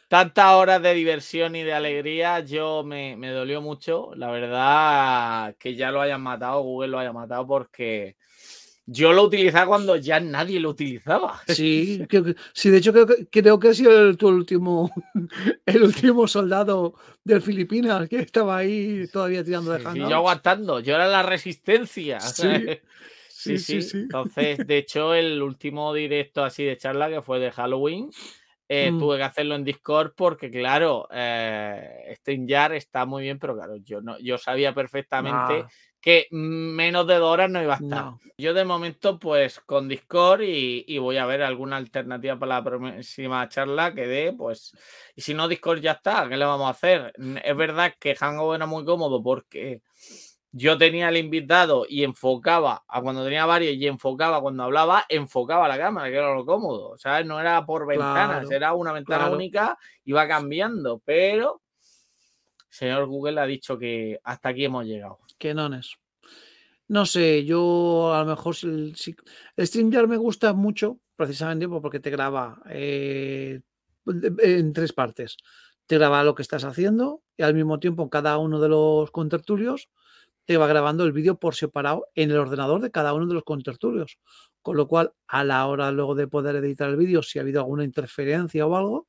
Tantas 0.06 0.53
horas 0.53 0.81
de 0.81 0.94
diversión 0.94 1.56
y 1.56 1.65
de 1.65 1.75
alegría, 1.75 2.38
yo 2.38 2.85
me, 2.85 3.17
me 3.17 3.31
dolió 3.31 3.61
mucho. 3.61 4.12
La 4.15 4.31
verdad, 4.31 5.56
que 5.59 5.75
ya 5.75 5.91
lo 5.91 6.00
hayan 6.00 6.23
matado, 6.23 6.62
Google 6.62 6.87
lo 6.87 7.00
haya 7.00 7.12
matado, 7.12 7.49
porque 7.49 8.15
yo 8.87 9.12
lo 9.12 9.25
utilizaba 9.25 9.67
cuando 9.67 9.96
ya 9.96 10.20
nadie 10.20 10.60
lo 10.60 10.70
utilizaba. 10.70 11.43
Sí, 11.48 12.06
sí 12.53 12.70
de 12.70 12.79
hecho 12.79 12.93
creo 12.93 13.08
que, 13.08 13.27
creo 13.27 13.58
que 13.58 13.70
ha 13.70 13.75
sido 13.75 14.08
el, 14.08 14.17
tu 14.17 14.29
último, 14.29 14.89
el 15.67 15.82
último 15.82 16.29
soldado 16.29 16.94
del 17.25 17.43
Filipinas 17.43 18.08
que 18.08 18.20
estaba 18.20 18.58
ahí 18.58 19.08
todavía 19.13 19.43
tirando 19.43 19.72
de 19.72 19.81
sí, 19.81 19.98
yo 19.98 20.15
aguantando, 20.15 20.79
yo 20.79 20.94
era 20.94 21.08
la 21.08 21.25
resistencia. 21.25 22.20
Sí. 22.20 22.46
Sí, 23.44 23.58
sí, 23.58 23.96
Entonces, 23.96 24.58
de 24.67 24.79
hecho, 24.79 25.15
el 25.15 25.43
último 25.43 25.93
directo 25.93 26.43
así 26.43 26.65
de 26.65 26.77
charla 26.77 27.08
que 27.08 27.22
fue 27.22 27.39
de 27.39 27.51
Halloween, 27.51 28.10
eh, 28.67 28.91
mm. 28.91 28.98
tuve 28.98 29.19
que 29.19 29.22
hacerlo 29.24 29.55
en 29.55 29.65
Discord 29.65 30.15
porque, 30.17 30.51
claro, 30.51 31.06
eh, 31.13 32.15
StreamYard 32.17 32.74
está 32.74 33.05
muy 33.05 33.24
bien, 33.24 33.39
pero 33.39 33.55
claro, 33.55 33.77
yo 33.77 34.01
no, 34.01 34.19
yo 34.19 34.39
sabía 34.39 34.72
perfectamente 34.72 35.67
que 36.01 36.27
menos 36.31 37.06
de 37.06 37.15
dos 37.15 37.32
horas 37.32 37.51
no 37.51 37.63
iba 37.63 37.74
a 37.74 37.79
estar. 37.79 38.13
Yo 38.36 38.53
de 38.53 38.65
momento, 38.65 39.19
pues 39.19 39.60
con 39.60 39.89
Discord 39.89 40.43
y, 40.43 40.98
voy 40.98 41.17
a 41.17 41.24
ver 41.24 41.43
alguna 41.43 41.77
alternativa 41.77 42.39
para 42.39 42.56
la 42.56 42.65
próxima 42.65 43.48
charla 43.48 43.94
que 43.94 44.06
dé, 44.06 44.34
pues, 44.36 44.72
y 45.15 45.22
si 45.22 45.32
no, 45.32 45.48
Discord 45.48 45.81
ya 45.81 45.93
está, 45.93 46.29
¿qué 46.29 46.36
le 46.36 46.44
vamos 46.44 46.67
a 46.67 46.70
hacer? 46.70 47.13
Es 47.43 47.56
verdad 47.56 47.94
que 47.98 48.15
Hangover 48.17 48.58
era 48.58 48.67
muy 48.67 48.84
cómodo 48.84 49.22
porque 49.22 49.81
yo 50.56 50.79
tenía 50.79 51.08
el 51.08 51.17
invitado 51.17 51.84
y 51.89 52.05
enfocaba 52.05 52.84
a 52.87 53.03
cuando 53.03 53.25
tenía 53.25 53.44
varios 53.44 53.75
y 53.75 53.89
enfocaba 53.89 54.41
cuando 54.41 54.63
hablaba, 54.63 55.05
enfocaba 55.08 55.67
la 55.67 55.77
cámara, 55.77 56.08
que 56.08 56.17
era 56.17 56.32
lo 56.32 56.46
cómodo. 56.46 56.91
O 56.91 56.96
sea, 56.96 57.25
no 57.25 57.41
era 57.41 57.67
por 57.67 57.89
ventanas, 57.89 58.49
era 58.53 58.73
una 58.73 58.93
ventana 58.93 59.31
única, 59.31 59.77
iba 60.05 60.29
cambiando, 60.29 61.03
pero 61.05 61.61
señor 62.69 63.06
Google 63.06 63.41
ha 63.41 63.46
dicho 63.46 63.77
que 63.77 64.20
hasta 64.23 64.51
aquí 64.51 64.65
hemos 64.65 64.84
llegado. 64.87 65.19
Que 65.39 65.55
no 65.55 65.75
es. 65.75 65.96
No 66.87 67.05
sé, 67.05 67.44
yo 67.44 68.15
a 68.15 68.20
lo 68.20 68.27
mejor 68.27 68.55
el, 68.63 68.94
el 69.56 69.67
StreamYard 69.67 70.06
me 70.06 70.19
gusta 70.19 70.53
mucho, 70.53 71.01
precisamente 71.17 71.69
porque 71.69 71.99
te 71.99 72.11
graba 72.11 72.63
eh, 72.70 73.61
en 74.06 74.73
tres 74.73 74.93
partes. 74.93 75.37
Te 75.87 75.99
graba 75.99 76.23
lo 76.23 76.37
que 76.37 76.43
estás 76.43 76.63
haciendo 76.63 77.23
y 77.37 77.43
al 77.43 77.55
mismo 77.55 77.81
tiempo 77.81 78.08
cada 78.08 78.39
uno 78.39 78.61
de 78.61 78.69
los 78.69 79.11
contertulios 79.11 79.91
te 80.44 80.56
va 80.56 80.67
grabando 80.67 81.05
el 81.05 81.13
vídeo 81.13 81.39
por 81.39 81.55
separado 81.55 82.06
en 82.15 82.31
el 82.31 82.39
ordenador 82.39 82.81
de 82.81 82.91
cada 82.91 83.15
uno 83.15 83.27
de 83.27 83.34
los 83.34 83.44
contertulios. 83.44 84.19
Con 84.63 84.77
lo 84.77 84.89
cual, 84.89 85.13
a 85.27 85.44
la 85.44 85.67
hora 85.67 85.91
luego 85.91 86.15
de 86.15 86.29
poder 86.29 86.56
editar 86.56 86.91
el 86.91 86.96
vídeo, 86.96 87.22
si 87.22 87.39
ha 87.39 87.43
habido 87.43 87.60
alguna 87.60 87.84
interferencia 87.84 88.67
o 88.67 88.77
algo, 88.77 89.06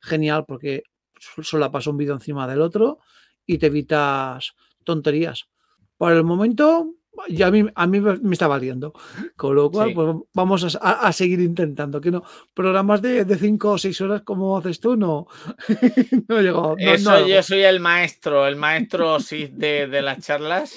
genial 0.00 0.44
porque 0.46 0.82
solo 1.18 1.70
pasa 1.70 1.90
un 1.90 1.96
vídeo 1.96 2.14
encima 2.14 2.46
del 2.46 2.60
otro 2.60 2.98
y 3.46 3.58
te 3.58 3.66
evitas 3.66 4.54
tonterías. 4.84 5.48
Por 5.96 6.12
el 6.12 6.24
momento, 6.24 6.94
ya 7.28 7.48
a 7.48 7.50
mí, 7.50 7.64
a 7.74 7.86
mí 7.86 8.00
me 8.00 8.32
está 8.32 8.48
valiendo. 8.48 8.92
Con 9.36 9.54
lo 9.54 9.70
cual, 9.70 9.92
pues 9.94 10.16
vamos 10.34 10.78
a, 10.80 11.12
seguir 11.12 11.40
intentando. 11.40 12.00
Que 12.00 12.10
no, 12.10 12.22
programas 12.54 13.02
de 13.02 13.36
5 13.36 13.70
o 13.70 13.78
6 13.78 14.00
horas 14.02 14.22
como 14.22 14.56
haces 14.56 14.80
tú, 14.80 14.96
no, 14.96 15.26
no 16.28 16.40
llegó. 16.40 16.76
Eso 16.78 17.26
yo 17.26 17.42
soy 17.42 17.62
el 17.62 17.80
maestro, 17.80 18.46
el 18.46 18.56
maestro 18.56 19.20
sí, 19.20 19.48
de, 19.52 19.86
de 19.86 20.02
las 20.02 20.18
charlas 20.20 20.74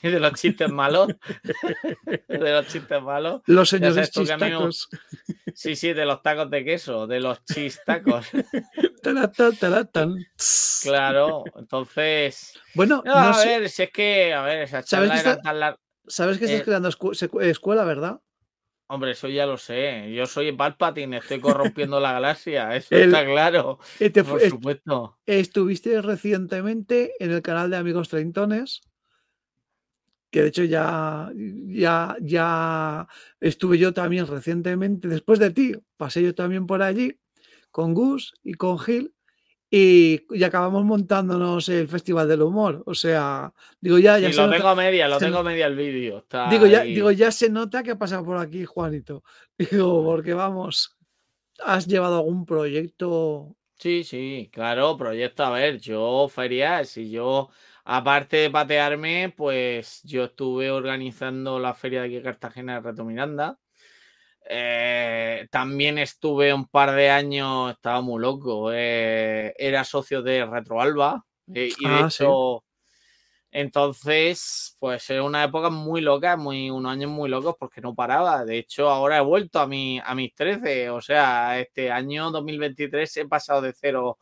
de 0.02 0.20
los 0.20 0.32
chistes 0.34 0.70
malos. 0.70 1.08
de 2.28 2.52
los 2.52 2.66
chistes 2.66 3.02
malos. 3.02 3.42
Los 3.46 3.68
señores 3.68 4.10
chistacos. 4.10 4.88
Sí, 5.54 5.76
sí, 5.76 5.92
de 5.92 6.04
los 6.04 6.22
tacos 6.22 6.50
de 6.50 6.64
queso, 6.64 7.06
de 7.06 7.20
los 7.20 7.44
chistacos. 7.44 8.28
claro, 10.82 11.44
entonces. 11.56 12.58
Bueno, 12.74 13.02
a 13.06 13.44
ver, 13.44 13.68
si 13.68 13.82
es 13.82 13.90
que, 13.90 14.32
a 14.32 14.42
ver, 14.42 14.62
esa 14.62 14.82
charla 14.82 15.16
¿Sabes 15.16 15.36
que, 15.36 15.42
tan 15.42 15.76
¿Sabes 16.06 16.38
que 16.38 16.44
estás 16.46 16.60
eh, 16.60 16.64
creando 16.64 16.88
escuela, 16.88 17.84
verdad? 17.84 18.20
Hombre, 18.92 19.12
eso 19.12 19.28
ya 19.28 19.46
lo 19.46 19.56
sé. 19.56 20.12
Yo 20.12 20.26
soy 20.26 20.50
Palpatine, 20.50 21.18
estoy 21.18 21.38
corrompiendo 21.38 22.00
la 22.00 22.12
galaxia. 22.12 22.74
Eso 22.74 22.96
está 22.96 23.24
claro. 23.24 23.78
por 24.28 24.40
supuesto. 24.40 25.16
Estuviste 25.26 26.02
recientemente 26.02 27.12
en 27.20 27.30
el 27.30 27.40
canal 27.40 27.70
de 27.70 27.76
Amigos 27.76 28.08
Treintones 28.08 28.80
que 30.30 30.42
de 30.42 30.48
hecho 30.48 30.64
ya, 30.64 31.30
ya, 31.34 32.16
ya 32.20 33.08
estuve 33.40 33.78
yo 33.78 33.92
también 33.92 34.26
recientemente, 34.26 35.08
después 35.08 35.38
de 35.38 35.50
ti, 35.50 35.72
pasé 35.96 36.22
yo 36.22 36.34
también 36.34 36.66
por 36.66 36.82
allí 36.82 37.18
con 37.70 37.94
Gus 37.94 38.34
y 38.42 38.54
con 38.54 38.78
Gil 38.78 39.12
y, 39.72 40.22
acabamos 40.44 40.84
montándonos 40.84 41.68
el 41.68 41.86
Festival 41.86 42.28
del 42.28 42.42
Humor. 42.42 42.82
O 42.86 42.94
sea, 42.94 43.52
digo 43.80 43.98
ya... 43.98 44.18
ya 44.18 44.28
lo 44.30 44.50
tengo 44.50 44.74
media, 44.74 45.06
lo 45.06 45.18
tengo 45.18 45.44
media 45.44 45.66
el 45.66 45.76
vídeo. 45.76 46.26
Digo 46.50 46.66
ya, 46.66 46.82
digo, 46.82 47.12
ya 47.12 47.30
se 47.30 47.48
nota 47.48 47.82
que 47.82 47.92
ha 47.92 47.98
pasado 47.98 48.24
por 48.24 48.38
aquí, 48.38 48.64
Juanito. 48.64 49.22
Digo, 49.58 50.02
porque 50.04 50.34
vamos, 50.34 50.96
¿has 51.62 51.86
llevado 51.86 52.16
algún 52.16 52.46
proyecto? 52.46 53.54
Sí, 53.78 54.02
sí, 54.02 54.50
claro, 54.52 54.96
proyecto. 54.96 55.44
A 55.44 55.50
ver, 55.50 55.78
yo 55.78 56.28
ferias 56.28 56.96
y 56.96 57.10
yo 57.10 57.50
Aparte 57.92 58.36
de 58.36 58.50
patearme, 58.50 59.34
pues 59.36 60.00
yo 60.04 60.26
estuve 60.26 60.70
organizando 60.70 61.58
la 61.58 61.74
feria 61.74 62.02
de 62.02 62.06
aquí 62.06 62.22
Cartagena 62.22 62.74
de 62.74 62.80
Reto 62.82 63.04
Miranda. 63.04 63.58
Eh, 64.48 65.48
también 65.50 65.98
estuve 65.98 66.54
un 66.54 66.68
par 66.68 66.92
de 66.94 67.10
años, 67.10 67.72
estaba 67.72 68.00
muy 68.00 68.22
loco. 68.22 68.70
Eh, 68.72 69.52
era 69.58 69.82
socio 69.82 70.22
de 70.22 70.46
Retroalba. 70.46 71.26
Eh, 71.52 71.72
y 71.76 71.88
de 71.88 71.92
ah, 71.92 72.06
hecho, 72.06 72.62
entonces, 73.50 74.76
pues 74.78 75.10
era 75.10 75.24
una 75.24 75.42
época 75.42 75.68
muy 75.68 76.00
loca, 76.00 76.36
muy, 76.36 76.70
unos 76.70 76.92
años 76.92 77.10
muy 77.10 77.28
locos 77.28 77.56
porque 77.58 77.80
no 77.80 77.96
paraba. 77.96 78.44
De 78.44 78.58
hecho, 78.58 78.88
ahora 78.88 79.18
he 79.18 79.20
vuelto 79.20 79.58
a, 79.58 79.66
mi, 79.66 79.98
a 79.98 80.14
mis 80.14 80.32
13. 80.36 80.90
O 80.90 81.00
sea, 81.00 81.58
este 81.58 81.90
año 81.90 82.30
2023 82.30 83.16
he 83.16 83.26
pasado 83.26 83.62
de 83.62 83.72
cero 83.72 84.16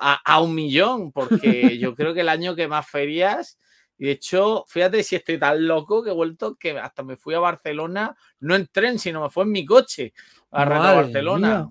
a, 0.00 0.40
un 0.40 0.54
millón, 0.54 1.12
porque 1.12 1.78
yo 1.78 1.94
creo 1.94 2.14
que 2.14 2.22
el 2.22 2.28
año 2.28 2.56
que 2.56 2.68
más 2.68 2.88
ferias, 2.88 3.58
y 3.98 4.06
de 4.06 4.12
hecho, 4.12 4.64
fíjate 4.66 5.02
si 5.02 5.16
estoy 5.16 5.38
tan 5.38 5.66
loco 5.66 6.02
que 6.02 6.10
he 6.10 6.14
vuelto 6.14 6.56
que 6.56 6.78
hasta 6.78 7.02
me 7.02 7.16
fui 7.16 7.34
a 7.34 7.38
Barcelona, 7.38 8.16
no 8.40 8.54
en 8.54 8.66
tren, 8.66 8.98
sino 8.98 9.22
me 9.22 9.28
fue 9.28 9.44
en 9.44 9.52
mi 9.52 9.66
coche 9.66 10.14
a 10.50 10.64
Barcelona. 10.64 11.70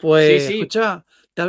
Pues, 0.00 0.48
escucha, 0.48 1.04
te, 1.34 1.42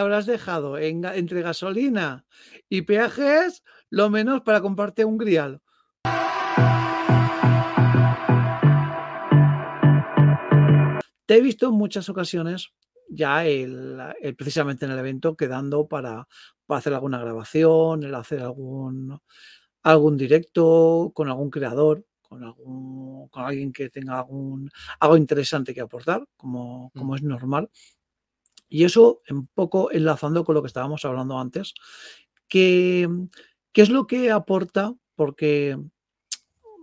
habrás, 0.00 0.26
dejado 0.26 0.76
entre 0.76 1.42
gasolina 1.42 2.24
y 2.68 2.82
peajes 2.82 3.62
lo 3.90 4.10
menos 4.10 4.42
para 4.42 4.60
comprarte 4.60 5.04
un 5.04 5.18
grial. 5.18 5.60
Te 11.26 11.36
he 11.36 11.40
visto 11.42 11.68
en 11.68 11.74
muchas 11.74 12.08
ocasiones 12.08 12.72
ya 13.08 13.46
el, 13.46 13.98
precisamente 14.36 14.84
en 14.84 14.92
el 14.92 14.98
evento 14.98 15.36
quedando 15.36 15.86
para, 15.88 16.26
para, 16.66 16.78
hacer 16.78 16.94
alguna 16.94 17.18
grabación, 17.18 18.04
el 18.04 18.14
hacer 18.14 18.40
algún, 18.40 19.18
algún 19.82 20.16
directo 20.16 21.12
con 21.14 21.28
algún 21.28 21.50
creador, 21.50 22.04
con, 22.22 22.44
algún, 22.44 23.28
con 23.28 23.44
alguien 23.44 23.72
que 23.72 23.90
tenga 23.90 24.18
algún, 24.18 24.70
algo 25.00 25.16
interesante 25.16 25.74
que 25.74 25.80
aportar, 25.80 26.26
como, 26.36 26.92
como 26.96 27.16
es 27.16 27.22
normal. 27.22 27.70
Y 28.68 28.84
eso, 28.84 29.22
un 29.30 29.46
poco 29.46 29.90
enlazando 29.90 30.44
con 30.44 30.54
lo 30.54 30.62
que 30.62 30.66
estábamos 30.66 31.04
hablando 31.04 31.38
antes, 31.38 31.74
que, 32.48 33.08
¿qué 33.72 33.82
es 33.82 33.88
lo 33.90 34.06
que 34.06 34.30
aporta? 34.30 34.94
Porque 35.14 35.78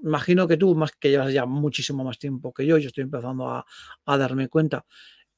imagino 0.04 0.48
que 0.48 0.58
tú, 0.58 0.76
más 0.76 0.92
que 0.94 1.10
llevas 1.10 1.34
ya 1.34 1.46
muchísimo 1.46 2.04
más 2.04 2.20
tiempo 2.20 2.54
que 2.54 2.66
yo, 2.66 2.78
yo 2.78 2.88
estoy 2.88 3.04
empezando 3.04 3.50
a, 3.50 3.66
a 4.06 4.18
darme 4.18 4.48
cuenta, 4.50 4.86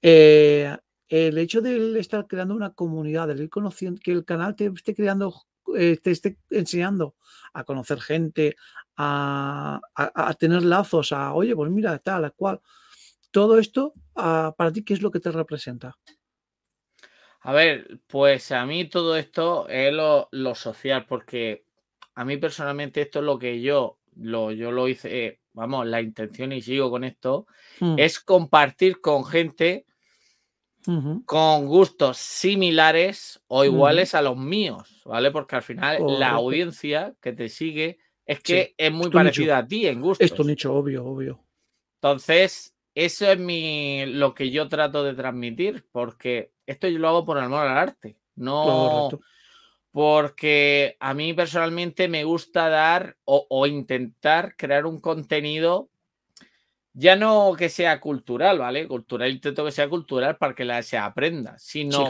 eh, 0.02 0.76
el 1.08 1.38
hecho 1.38 1.62
de 1.62 2.00
estar 2.00 2.28
creando 2.28 2.56
una 2.56 2.74
comunidad, 2.74 3.28
de 3.28 3.44
ir 3.44 3.50
conociendo, 3.50 4.00
que 4.04 4.12
el 4.12 4.26
canal 4.26 4.56
te 4.56 4.66
esté 4.68 4.94
creando, 4.94 5.34
eh, 5.76 5.98
te 6.02 6.12
esté 6.12 6.38
enseñando 6.50 7.16
a 7.54 7.64
conocer 7.64 8.00
gente, 8.02 8.56
a, 8.98 9.80
tener 10.40 10.64
lazos, 10.64 11.12
a, 11.12 11.34
oye, 11.34 11.56
pues 11.56 11.72
mira, 11.72 11.98
tal, 12.00 12.34
cual. 12.34 12.62
Todo 13.32 13.60
esto, 13.60 13.94
ah, 14.16 14.54
para 14.58 14.72
ti, 14.72 14.84
¿qué 14.84 14.94
es 14.94 15.02
lo 15.02 15.12
que 15.12 15.20
te 15.20 15.32
representa? 15.32 15.98
A 17.42 17.54
ver, 17.54 18.02
pues 18.08 18.52
a 18.52 18.66
mí 18.66 18.90
todo 18.90 19.16
esto 19.16 19.68
es 19.70 19.94
lo, 19.94 20.56
social, 20.56 21.06
porque 21.08 21.64
a 22.16 22.26
mí 22.26 22.38
personalmente 22.38 23.02
esto 23.02 23.20
es 23.20 23.26
lo 23.26 23.40
que 23.40 23.62
yo 23.62 24.00
lo, 24.16 24.52
yo 24.52 24.72
lo 24.72 24.88
hice, 24.88 25.40
vamos, 25.54 25.86
la 25.86 26.02
intención 26.02 26.52
y 26.52 26.62
sigo 26.62 26.90
con 26.90 27.04
esto, 27.04 27.48
mm. 27.80 27.96
es 27.98 28.20
compartir 28.20 29.00
con 29.00 29.24
gente 29.24 29.87
con 31.26 31.68
gustos 31.68 32.18
similares 32.18 33.42
o 33.48 33.66
iguales 33.66 34.16
a 34.16 34.22
los 34.22 34.38
míos, 34.38 35.02
¿vale? 35.06 35.32
Porque 35.32 35.58
al 35.58 35.62
final 35.62 35.98
la 36.20 36.32
audiencia 36.32 37.14
que 37.22 37.34
te 37.34 37.50
sigue 37.50 38.00
es 38.26 38.42
que 38.42 38.74
es 38.78 38.92
muy 38.92 39.10
parecida 39.10 39.58
a 39.58 39.68
ti 39.68 39.88
en 39.88 40.02
gustos. 40.02 40.26
Esto 40.26 40.44
nicho, 40.44 40.74
obvio, 40.74 41.06
obvio. 41.06 41.44
Entonces, 41.96 42.76
eso 42.96 43.30
es 43.32 43.40
mi, 43.40 44.06
lo 44.06 44.34
que 44.34 44.50
yo 44.50 44.70
trato 44.70 45.04
de 45.04 45.14
transmitir, 45.14 45.86
porque 45.92 46.52
esto 46.66 46.88
yo 46.88 47.00
lo 47.00 47.10
hago 47.10 47.26
por 47.26 47.38
amor 47.38 47.68
al 47.68 47.78
arte, 47.78 48.18
no 48.36 49.10
porque 49.98 50.96
a 51.00 51.16
mí 51.16 51.34
personalmente 51.34 52.08
me 52.08 52.24
gusta 52.24 52.70
dar 52.70 53.18
o, 53.26 53.66
intentar 53.66 54.56
crear 54.56 54.86
un 54.86 55.00
contenido 55.00 55.90
ya 57.00 57.16
no 57.16 57.54
que 57.56 57.70
sea 57.70 58.00
cultural, 58.00 58.58
¿vale? 58.58 58.88
Cultural, 58.88 59.30
intento 59.30 59.64
que 59.64 59.72
sea 59.72 59.88
cultural 59.88 60.38
para 60.38 60.56
que 60.56 60.66
la, 60.66 60.82
se 60.82 60.98
aprenda, 60.98 61.56
sino 61.60 62.10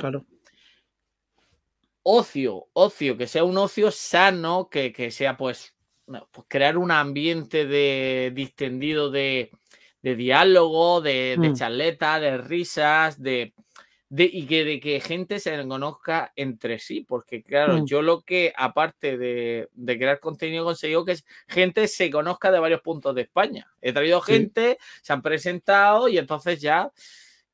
ocio, 2.04 2.70
ocio, 2.72 3.18
que 3.18 3.28
sea 3.28 3.44
un 3.44 3.58
ocio 3.58 3.92
sano, 3.92 4.70
que, 4.70 5.12
sea 5.12 5.36
pues, 5.36 5.76
pues, 6.06 6.46
crear 6.48 6.78
un 6.78 6.92
ambiente 6.92 7.66
de 7.66 8.32
distendido 8.34 9.12
de, 9.12 9.52
diálogo, 10.02 11.02
de, 11.02 11.36
de 11.38 11.50
mm. 11.50 11.56
charleta, 11.56 12.22
de 12.22 12.38
risas, 12.38 13.22
de 13.22 13.54
y 14.10 14.46
que 14.46 14.64
de 14.64 14.80
que 14.80 15.02
gente 15.02 15.40
se 15.40 15.68
conozca 15.68 16.32
entre 16.36 16.80
sí, 16.80 17.02
porque 17.02 17.44
claro, 17.44 17.80
mm. 17.80 17.86
yo 17.86 18.02
lo 18.02 18.22
que 18.22 18.54
aparte 18.56 19.18
de, 19.18 19.68
crear 19.86 20.20
contenido 20.20 20.64
he 20.64 20.66
conseguido 20.66 21.04
que 21.04 21.18
gente 21.48 21.88
se 21.88 22.10
conozca 22.10 22.52
de 22.52 22.60
varios 22.60 22.82
puntos 22.82 23.14
de 23.16 23.24
España. 23.24 23.68
He 23.82 23.92
traído 23.92 24.22
gente, 24.22 24.78
se 25.02 25.14
han 25.14 25.22
presentado 25.22 26.08
y 26.08 26.18
entonces 26.18 26.62
ya... 26.62 26.92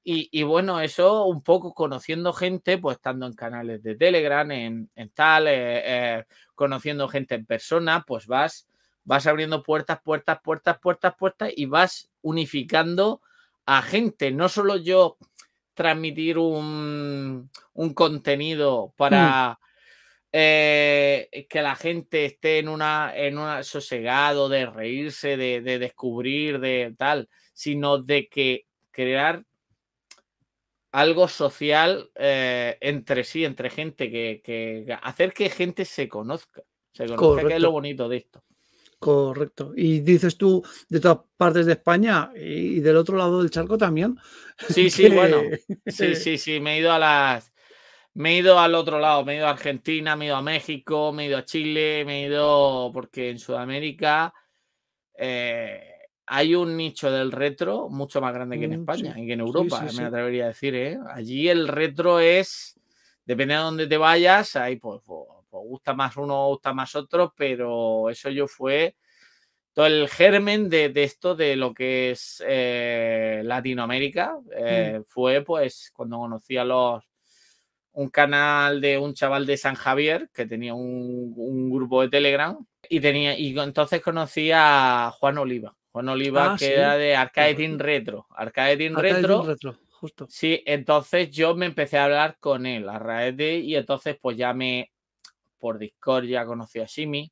Y, 0.05 0.43
bueno, 0.43 0.81
eso 0.81 1.23
un 1.27 1.41
poco 1.41 1.73
conociendo 1.73 2.33
gente, 2.33 2.77
pues 2.77 2.97
estando 2.97 3.25
en 3.25 3.31
canales 3.31 3.81
de 3.83 3.95
Telegram, 3.95 4.51
en, 4.51 4.89
tal, 5.13 5.47
eh, 5.47 5.81
eh, 5.85 6.25
conociendo 6.55 7.07
gente 7.07 7.35
en 7.35 7.45
persona, 7.45 8.03
pues 8.05 8.27
vas, 8.27 8.67
vas 9.05 9.27
abriendo 9.27 9.63
puertas, 9.63 10.01
puertas, 10.03 10.39
puertas, 10.43 10.77
puertas, 10.79 11.15
puertas 11.15 11.53
y 11.55 11.67
vas 11.67 12.09
unificando 12.21 13.21
a 13.65 13.81
gente. 13.81 14.31
No 14.31 14.49
solo 14.49 14.75
yo 14.75 15.17
transmitir 15.73 16.37
un, 16.37 17.49
contenido 17.95 18.87
hmm. 18.87 18.91
para 18.95 19.59
eh, 20.31 21.45
que 21.49 21.61
la 21.61 21.75
gente 21.75 22.25
esté 22.25 22.59
en 22.59 22.69
una, 22.69 23.13
en 23.15 23.37
una 23.37 23.63
sosegado 23.63 24.49
de 24.49 24.65
reírse, 24.65 25.37
de, 25.37 25.61
descubrir, 25.61 26.59
de 26.59 26.95
tal, 26.97 27.29
sino 27.53 27.99
de 27.99 28.27
que 28.27 28.65
crear 28.91 29.43
algo 30.91 31.27
social 31.27 32.11
eh, 32.15 32.77
entre 32.81 33.23
sí, 33.23 33.45
entre 33.45 33.69
gente, 33.69 34.11
que, 34.11 34.97
hacer 35.01 35.33
que 35.33 35.49
gente 35.49 35.85
se 35.85 36.07
conozca, 36.07 36.63
se 36.91 37.07
conozca, 37.07 37.47
que 37.47 37.55
es 37.55 37.61
lo 37.61 37.71
bonito 37.71 38.07
de 38.09 38.17
esto. 38.17 38.43
Correcto. 39.03 39.73
Y 39.75 39.99
dices 39.99 40.37
tú 40.37 40.63
de 40.87 40.99
todas 40.99 41.19
partes 41.35 41.65
de 41.65 41.73
España 41.73 42.31
y 42.35 42.79
del 42.79 42.95
otro 42.95 43.17
lado 43.17 43.41
del 43.41 43.49
charco 43.51 43.77
también. 43.77 44.17
Sí, 44.69 44.89
sí, 44.89 45.09
bueno. 45.09 45.41
Sí, 45.85 46.15
sí, 46.15 46.37
sí. 46.37 46.59
Me 46.59 46.75
he 46.75 46.79
ido 46.79 46.91
a 46.93 46.99
las. 46.99 47.51
me 48.13 48.31
he 48.31 48.37
ido 48.37 48.59
al 48.59 48.75
otro 48.75 48.99
lado, 48.99 49.25
me 49.25 49.33
he 49.33 49.37
ido 49.37 49.47
a 49.47 49.51
Argentina, 49.51 50.15
me 50.15 50.25
he 50.25 50.27
ido 50.27 50.37
a 50.37 50.41
México, 50.41 51.11
me 51.11 51.25
he 51.25 51.27
ido 51.27 51.37
a 51.37 51.45
Chile, 51.45 52.03
me 52.05 52.23
he 52.23 52.27
ido 52.27 52.91
porque 52.93 53.29
en 53.31 53.39
Sudamérica 53.39 54.33
eh, 55.17 55.81
hay 56.25 56.55
un 56.55 56.77
nicho 56.77 57.11
del 57.11 57.31
retro 57.31 57.89
mucho 57.89 58.21
más 58.21 58.33
grande 58.33 58.57
que 58.57 58.65
en 58.65 58.71
Mm, 58.71 58.79
España 58.81 59.13
sí. 59.15 59.21
y 59.21 59.27
que 59.27 59.33
en 59.33 59.39
Europa, 59.41 59.89
sí, 59.89 59.97
me 59.97 60.03
atrevería 60.05 60.45
a 60.45 60.47
decir. 60.47 60.75
¿eh? 60.75 60.97
Allí 61.09 61.49
el 61.49 61.67
retro 61.67 62.19
es, 62.21 62.79
depende 63.25 63.55
de 63.55 63.59
dónde 63.59 63.87
te 63.87 63.97
vayas, 63.97 64.55
ahí 64.55 64.77
pues, 64.77 65.01
pues, 65.05 65.27
pues 65.53 65.69
gusta 65.69 65.93
más 65.93 66.17
uno, 66.17 66.47
gusta 66.47 66.73
más 66.73 66.95
otro, 66.95 67.33
pero 67.37 68.09
eso 68.09 68.29
yo 68.31 68.47
fue 68.47 68.95
todo 69.71 69.85
el 69.85 70.07
germen 70.09 70.67
de, 70.69 70.89
de 70.89 71.03
esto, 71.03 71.35
de 71.35 71.55
lo 71.55 71.73
que 71.73 72.11
es 72.11 72.43
eh, 72.47 73.41
Latinoamérica, 73.43 74.37
eh, 74.55 75.01
fue 75.07 75.41
pues 75.43 75.91
cuando 75.95 76.17
conocí 76.17 76.57
a 76.57 76.63
los 76.65 77.03
un 77.95 78.09
canal 78.09 78.81
de 78.81 78.97
un 78.97 79.13
chaval 79.13 79.45
de 79.45 79.55
San 79.57 79.75
Javier 79.75 80.29
que 80.33 80.47
tenía 80.47 80.73
un, 80.73 81.33
un 81.37 81.69
grupo 81.69 82.01
de 82.01 82.09
Telegram 82.09 82.57
y 82.89 82.99
tenía 82.99 83.37
y 83.37 83.57
entonces 83.59 84.01
conocí 84.01 84.49
a 84.51 85.11
Juan 85.19 85.37
Oliva. 85.37 85.75
Juan 85.91 86.09
Oliva 86.09 86.53
Ah, 86.53 86.55
que 86.57 86.65
sí. 86.65 86.71
era 86.71 86.97
de 86.97 87.15
Arcade. 87.15 87.53
Team 87.53 87.77
Retro. 87.77 88.25
Arcade 88.31 88.77
Team 88.77 88.95
Arcade 88.97 89.13
Retro. 89.13 89.37
Team 89.41 89.47
retro, 89.47 89.79
justo. 89.91 90.25
Sí, 90.27 90.63
entonces 90.65 91.29
yo 91.29 91.53
me 91.53 91.67
empecé 91.67 91.99
a 91.99 92.05
hablar 92.05 92.37
con 92.39 92.65
él 92.65 92.89
a 92.89 92.97
raíz 92.97 93.37
de 93.37 93.59
y 93.59 93.75
entonces 93.75 94.17
pues 94.19 94.37
ya 94.37 94.53
me 94.53 94.92
por 95.63 95.79
Discord 95.79 96.25
ya 96.25 96.45
conocí 96.45 96.81
a 96.81 96.87
Simi, 96.89 97.31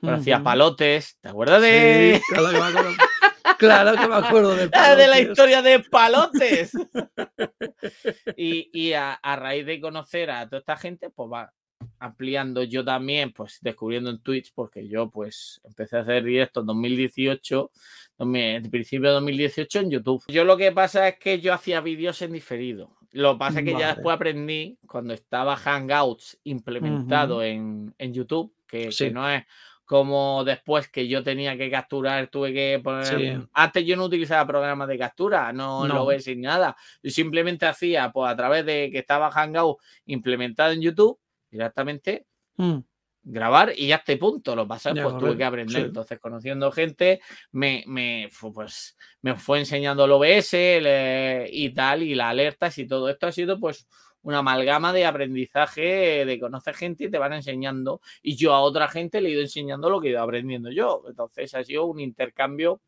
conocí 0.00 0.32
a. 0.32 0.42
Palotes, 0.42 1.18
¿te 1.20 1.28
acuerdas 1.28 1.60
de, 1.60 2.18
Sí, 2.26 2.32
claro 2.34 2.50
que 2.50 2.58
me 2.58 2.64
acuerdo. 2.66 2.90
Claro 3.58 3.92
que 4.00 4.06
me 4.08 4.14
acuerdo 4.14 4.54
de, 4.54 4.70
Ah, 4.72 4.94
de 4.94 5.06
la 5.06 5.12
Palotes. 5.14 5.28
historia 5.30 5.62
de 5.62 5.80
Palotes? 5.80 6.70
y 8.36 8.70
y 8.72 8.92
a, 8.94 9.12
a 9.12 9.36
raíz 9.36 9.66
de 9.66 9.80
conocer 9.82 10.30
a 10.30 10.46
toda 10.48 10.60
esta 10.60 10.76
gente, 10.78 11.10
pues 11.10 11.28
va 11.30 11.52
ampliando 12.00 12.62
yo 12.62 12.84
también, 12.84 13.32
pues 13.32 13.58
descubriendo 13.60 14.10
en 14.10 14.18
Twitch, 14.20 14.52
porque 14.54 14.88
yo 14.88 15.10
pues 15.10 15.60
empecé 15.64 15.96
a 15.96 16.00
hacer 16.00 16.24
directos 16.24 16.62
en 16.62 16.66
2018, 16.66 17.70
2000 18.18 18.42
en 18.64 18.70
principio 18.70 19.08
de 19.08 19.14
2018 19.14 19.80
en 19.80 19.90
YouTube. 19.90 20.24
Yo 20.28 20.44
lo 20.44 20.56
que 20.56 20.72
pasa 20.72 21.08
es 21.08 21.18
que 21.18 21.40
yo 21.40 21.52
hacía 21.54 21.80
vídeos 21.80 22.20
en 22.22 22.32
diferido. 22.32 22.90
Lo 23.12 23.32
que 23.34 23.38
pasa 23.38 23.60
es 23.60 23.64
que 23.64 23.72
ya 23.78 23.94
después 23.94 24.14
aprendí, 24.14 24.78
cuando 24.86 25.14
estaba 25.14 25.56
Hangouts 25.56 26.38
implementado 26.44 27.42
en, 27.42 27.94
en 27.98 28.12
YouTube, 28.12 28.52
que, 28.66 28.86
que 28.86 28.92
Sí. 28.92 29.10
no 29.10 29.28
es 29.30 29.44
como 29.86 30.44
después 30.44 30.86
que 30.88 31.08
yo 31.08 31.22
tenía 31.22 31.56
que 31.56 31.70
capturar, 31.70 32.28
tuve 32.28 32.52
que 32.52 32.78
poner... 32.84 33.06
Sí. 33.06 33.48
Antes 33.54 33.86
yo 33.86 33.96
no 33.96 34.04
utilizaba 34.04 34.46
programas 34.46 34.86
de 34.86 34.98
captura, 34.98 35.50
no, 35.54 35.88
No. 35.88 35.94
lo 35.94 36.04
ves 36.06 36.24
sin 36.24 36.42
nada. 36.42 36.76
Yo 37.02 37.10
simplemente 37.10 37.64
hacía, 37.64 38.12
pues 38.12 38.30
a 38.30 38.36
través 38.36 38.66
de 38.66 38.90
que 38.92 38.98
estaba 38.98 39.30
Hangout 39.30 39.78
implementado 40.04 40.72
en 40.72 40.82
YouTube, 40.82 41.18
directamente 41.50 42.26
Mm, 42.56 42.78
grabar 43.22 43.72
y 43.76 43.86
ya 43.86 43.96
está 43.96 44.12
y 44.12 44.16
punto. 44.16 44.56
Lo 44.56 44.66
Ya, 44.66 44.68
pues 45.04 45.16
tuve 45.16 45.36
que 45.36 45.44
aprender. 45.44 45.82
sí. 45.82 45.86
Entonces, 45.86 46.18
conociendo 46.18 46.72
gente, 46.72 47.20
me, 47.52 47.84
me, 47.86 48.28
pues, 48.52 48.96
me 49.22 49.36
fue 49.36 49.60
enseñando 49.60 50.04
el 50.04 50.10
OBS 50.12 50.80
le- 50.80 51.48
y 51.50 51.70
tal, 51.70 52.02
y 52.02 52.14
las 52.16 52.30
alertas 52.30 52.76
y 52.78 52.86
todo 52.86 53.08
esto 53.08 53.28
ha 53.28 53.32
sido 53.32 53.60
pues 53.60 53.86
una 54.22 54.38
amalgama 54.38 54.92
de 54.92 55.06
aprendizaje, 55.06 56.24
de 56.26 56.40
conocer 56.40 56.74
gente 56.74 57.04
y 57.04 57.10
te 57.10 57.18
van 57.18 57.32
enseñando. 57.32 58.00
Y 58.22 58.36
yo 58.36 58.52
a 58.54 58.60
otra 58.60 58.88
gente 58.88 59.20
le 59.20 59.28
he 59.28 59.32
ido 59.32 59.42
enseñando 59.42 59.88
lo 59.88 60.00
que 60.00 60.08
he 60.08 60.10
ido 60.10 60.22
aprendiendo 60.22 60.70
yo. 60.72 61.04
Entonces 61.08 61.54
ha 61.54 61.62
sido 61.62 61.86
un 61.86 62.00
intercambio 62.00 62.80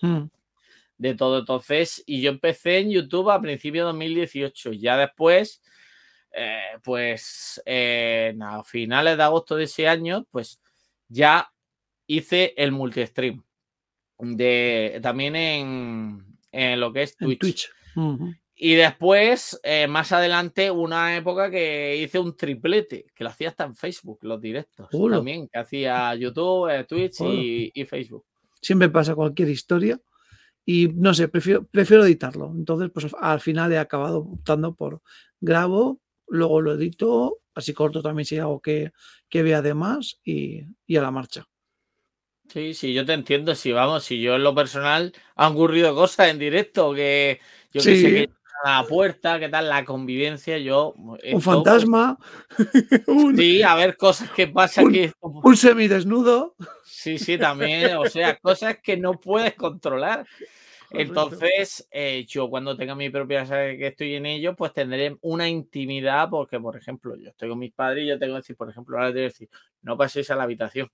mm. 0.00 0.24
de 0.98 1.14
todo. 1.14 1.38
Entonces, 1.38 2.02
y 2.06 2.20
yo 2.20 2.30
empecé 2.30 2.78
en 2.78 2.90
YouTube 2.90 3.30
a 3.30 3.40
principios 3.40 3.84
de 3.84 3.92
2018. 3.92 4.72
Ya 4.72 4.96
después, 4.96 5.62
eh, 6.32 6.78
pues 6.82 7.62
eh, 7.66 8.34
a 8.40 8.62
finales 8.64 9.16
de 9.16 9.22
agosto 9.22 9.56
de 9.56 9.64
ese 9.64 9.88
año, 9.88 10.26
pues 10.30 10.60
ya 11.08 11.50
hice 12.06 12.54
el 12.56 12.72
multistream. 12.72 13.44
De, 14.18 15.00
también 15.02 15.34
en, 15.34 16.38
en 16.52 16.80
lo 16.80 16.92
que 16.92 17.02
es 17.02 17.16
Twitch. 17.16 17.70
Y 18.54 18.74
después, 18.74 19.58
eh, 19.64 19.88
más 19.88 20.12
adelante, 20.12 20.70
una 20.70 21.16
época 21.16 21.50
que 21.50 21.96
hice 21.96 22.20
un 22.20 22.36
triplete, 22.36 23.06
que 23.12 23.24
lo 23.24 23.30
hacía 23.30 23.48
hasta 23.48 23.64
en 23.64 23.74
Facebook, 23.74 24.20
los 24.22 24.40
directos. 24.40 24.88
También, 24.90 25.48
que 25.48 25.58
hacía 25.58 26.14
YouTube, 26.14 26.68
eh, 26.68 26.84
Twitch 26.84 27.20
y, 27.22 27.72
y 27.74 27.84
Facebook. 27.84 28.24
Siempre 28.60 28.88
pasa 28.88 29.16
cualquier 29.16 29.48
historia 29.48 30.00
y 30.64 30.86
no 30.94 31.12
sé, 31.12 31.26
prefiero, 31.26 31.64
prefiero 31.64 32.04
editarlo. 32.04 32.52
Entonces, 32.54 32.90
pues 32.94 33.12
al 33.18 33.40
final 33.40 33.72
he 33.72 33.78
acabado 33.78 34.18
optando 34.18 34.76
por 34.76 35.02
grabo, 35.40 35.98
luego 36.32 36.60
lo 36.60 36.74
edito, 36.74 37.38
así 37.54 37.72
corto 37.72 38.02
también 38.02 38.24
si 38.26 38.34
hay 38.36 38.40
algo 38.40 38.60
que, 38.60 38.92
que 39.28 39.42
vea 39.42 39.62
de 39.62 39.74
más 39.74 40.18
y, 40.24 40.62
y 40.86 40.96
a 40.96 41.02
la 41.02 41.10
marcha. 41.10 41.46
Sí, 42.48 42.74
sí, 42.74 42.92
yo 42.92 43.06
te 43.06 43.12
entiendo. 43.12 43.54
Si 43.54 43.72
vamos, 43.72 44.04
si 44.04 44.20
yo 44.20 44.34
en 44.34 44.42
lo 44.42 44.54
personal 44.54 45.12
han 45.36 45.52
ocurrido 45.52 45.94
cosas 45.94 46.28
en 46.28 46.38
directo 46.38 46.92
que 46.92 47.40
yo 47.72 47.80
que 47.80 47.80
sé 47.80 47.96
Sí. 47.96 48.02
que 48.02 48.30
la 48.64 48.84
puerta, 48.88 49.40
qué 49.40 49.48
tal 49.48 49.68
la 49.68 49.84
convivencia, 49.84 50.56
yo. 50.58 50.92
Un 50.96 51.40
fantasma, 51.42 52.16
pues, 52.56 52.68
un, 53.08 53.36
sí, 53.36 53.62
a 53.62 53.74
ver 53.74 53.96
cosas 53.96 54.30
que 54.30 54.46
pasan 54.48 54.84
Un- 54.86 54.92
que. 54.92 55.12
un 55.20 55.56
semidesnudo. 55.56 56.54
Sí, 56.84 57.18
sí, 57.18 57.38
también. 57.38 57.96
O 57.96 58.06
sea, 58.06 58.36
cosas 58.38 58.78
que 58.82 58.96
no 58.96 59.18
puedes 59.18 59.54
controlar. 59.54 60.26
Entonces, 60.94 61.88
eh, 61.90 62.24
yo 62.28 62.48
cuando 62.50 62.76
tenga 62.76 62.94
mi 62.94 63.10
propia 63.10 63.44
que 63.46 63.86
estoy 63.88 64.14
en 64.14 64.26
ello, 64.26 64.54
pues 64.56 64.72
tendré 64.72 65.16
una 65.22 65.48
intimidad, 65.48 66.28
porque, 66.30 66.60
por 66.60 66.76
ejemplo, 66.76 67.16
yo 67.16 67.30
estoy 67.30 67.48
con 67.48 67.58
mis 67.58 67.72
padres 67.72 68.04
y 68.04 68.08
yo 68.08 68.18
tengo 68.18 68.34
que 68.34 68.40
decir, 68.40 68.56
por 68.56 68.68
ejemplo, 68.70 68.96
ahora 68.96 69.08
tengo 69.08 69.18
que 69.20 69.22
decir, 69.24 69.48
no 69.82 69.96
paséis 69.96 70.30
a 70.30 70.36
la 70.36 70.44
habitación, 70.44 70.90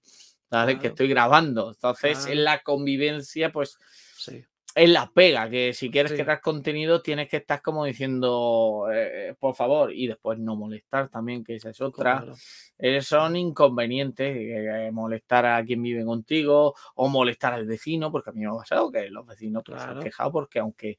¿sabes? 0.50 0.78
Que 0.78 0.88
estoy 0.88 1.08
grabando. 1.08 1.70
Entonces, 1.70 2.24
Claro. 2.24 2.38
en 2.38 2.44
la 2.44 2.62
convivencia, 2.62 3.50
pues 3.52 3.78
Sí. 4.16 4.44
Es 4.79 4.88
la 4.91 5.11
pega, 5.12 5.51
que 5.51 5.73
si 5.73 5.91
quieres 5.91 6.12
Sí. 6.12 6.19
crear 6.23 6.41
contenido 6.41 7.03
tienes 7.03 7.29
que 7.29 7.38
estar 7.38 7.61
como 7.61 7.85
diciendo, 7.85 8.87
eh, 8.93 9.35
por 9.38 9.55
favor, 9.55 9.93
y 9.93 10.07
después 10.07 10.38
no 10.38 10.57
molestar 10.57 11.09
también, 11.09 11.43
que 11.45 11.57
esa 11.57 11.71
es 11.71 11.81
otra. 11.81 12.21
claro. 12.21 12.35
Eh, 12.79 13.03
son 13.03 13.37
inconvenientes, 13.37 14.37
eh, 14.38 14.91
molestar 14.93 15.45
a 15.47 15.64
quien 15.64 15.83
vive 15.83 16.05
contigo 16.05 16.75
o 16.95 17.09
molestar 17.09 17.53
al 17.55 17.67
vecino, 17.67 18.11
porque 18.12 18.31
a 18.31 18.33
mí 18.33 18.41
me 18.41 18.47
ha 18.47 18.57
pasado 18.57 18.91
que 18.91 19.11
los 19.11 19.27
vecinos 19.27 19.62
pues, 19.67 19.79
se 19.79 19.85
han 19.85 19.91
Claro. 19.95 20.05
quejado 20.05 20.33
porque 20.33 20.59
aunque 20.61 20.99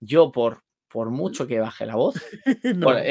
yo 0.00 0.30
por, 0.32 0.62
por 0.88 1.10
mucho 1.10 1.46
que 1.46 1.60
baje 1.60 1.86
la 1.86 1.96
voz, 1.96 2.14
No. 2.76 2.86
por- 2.88 3.02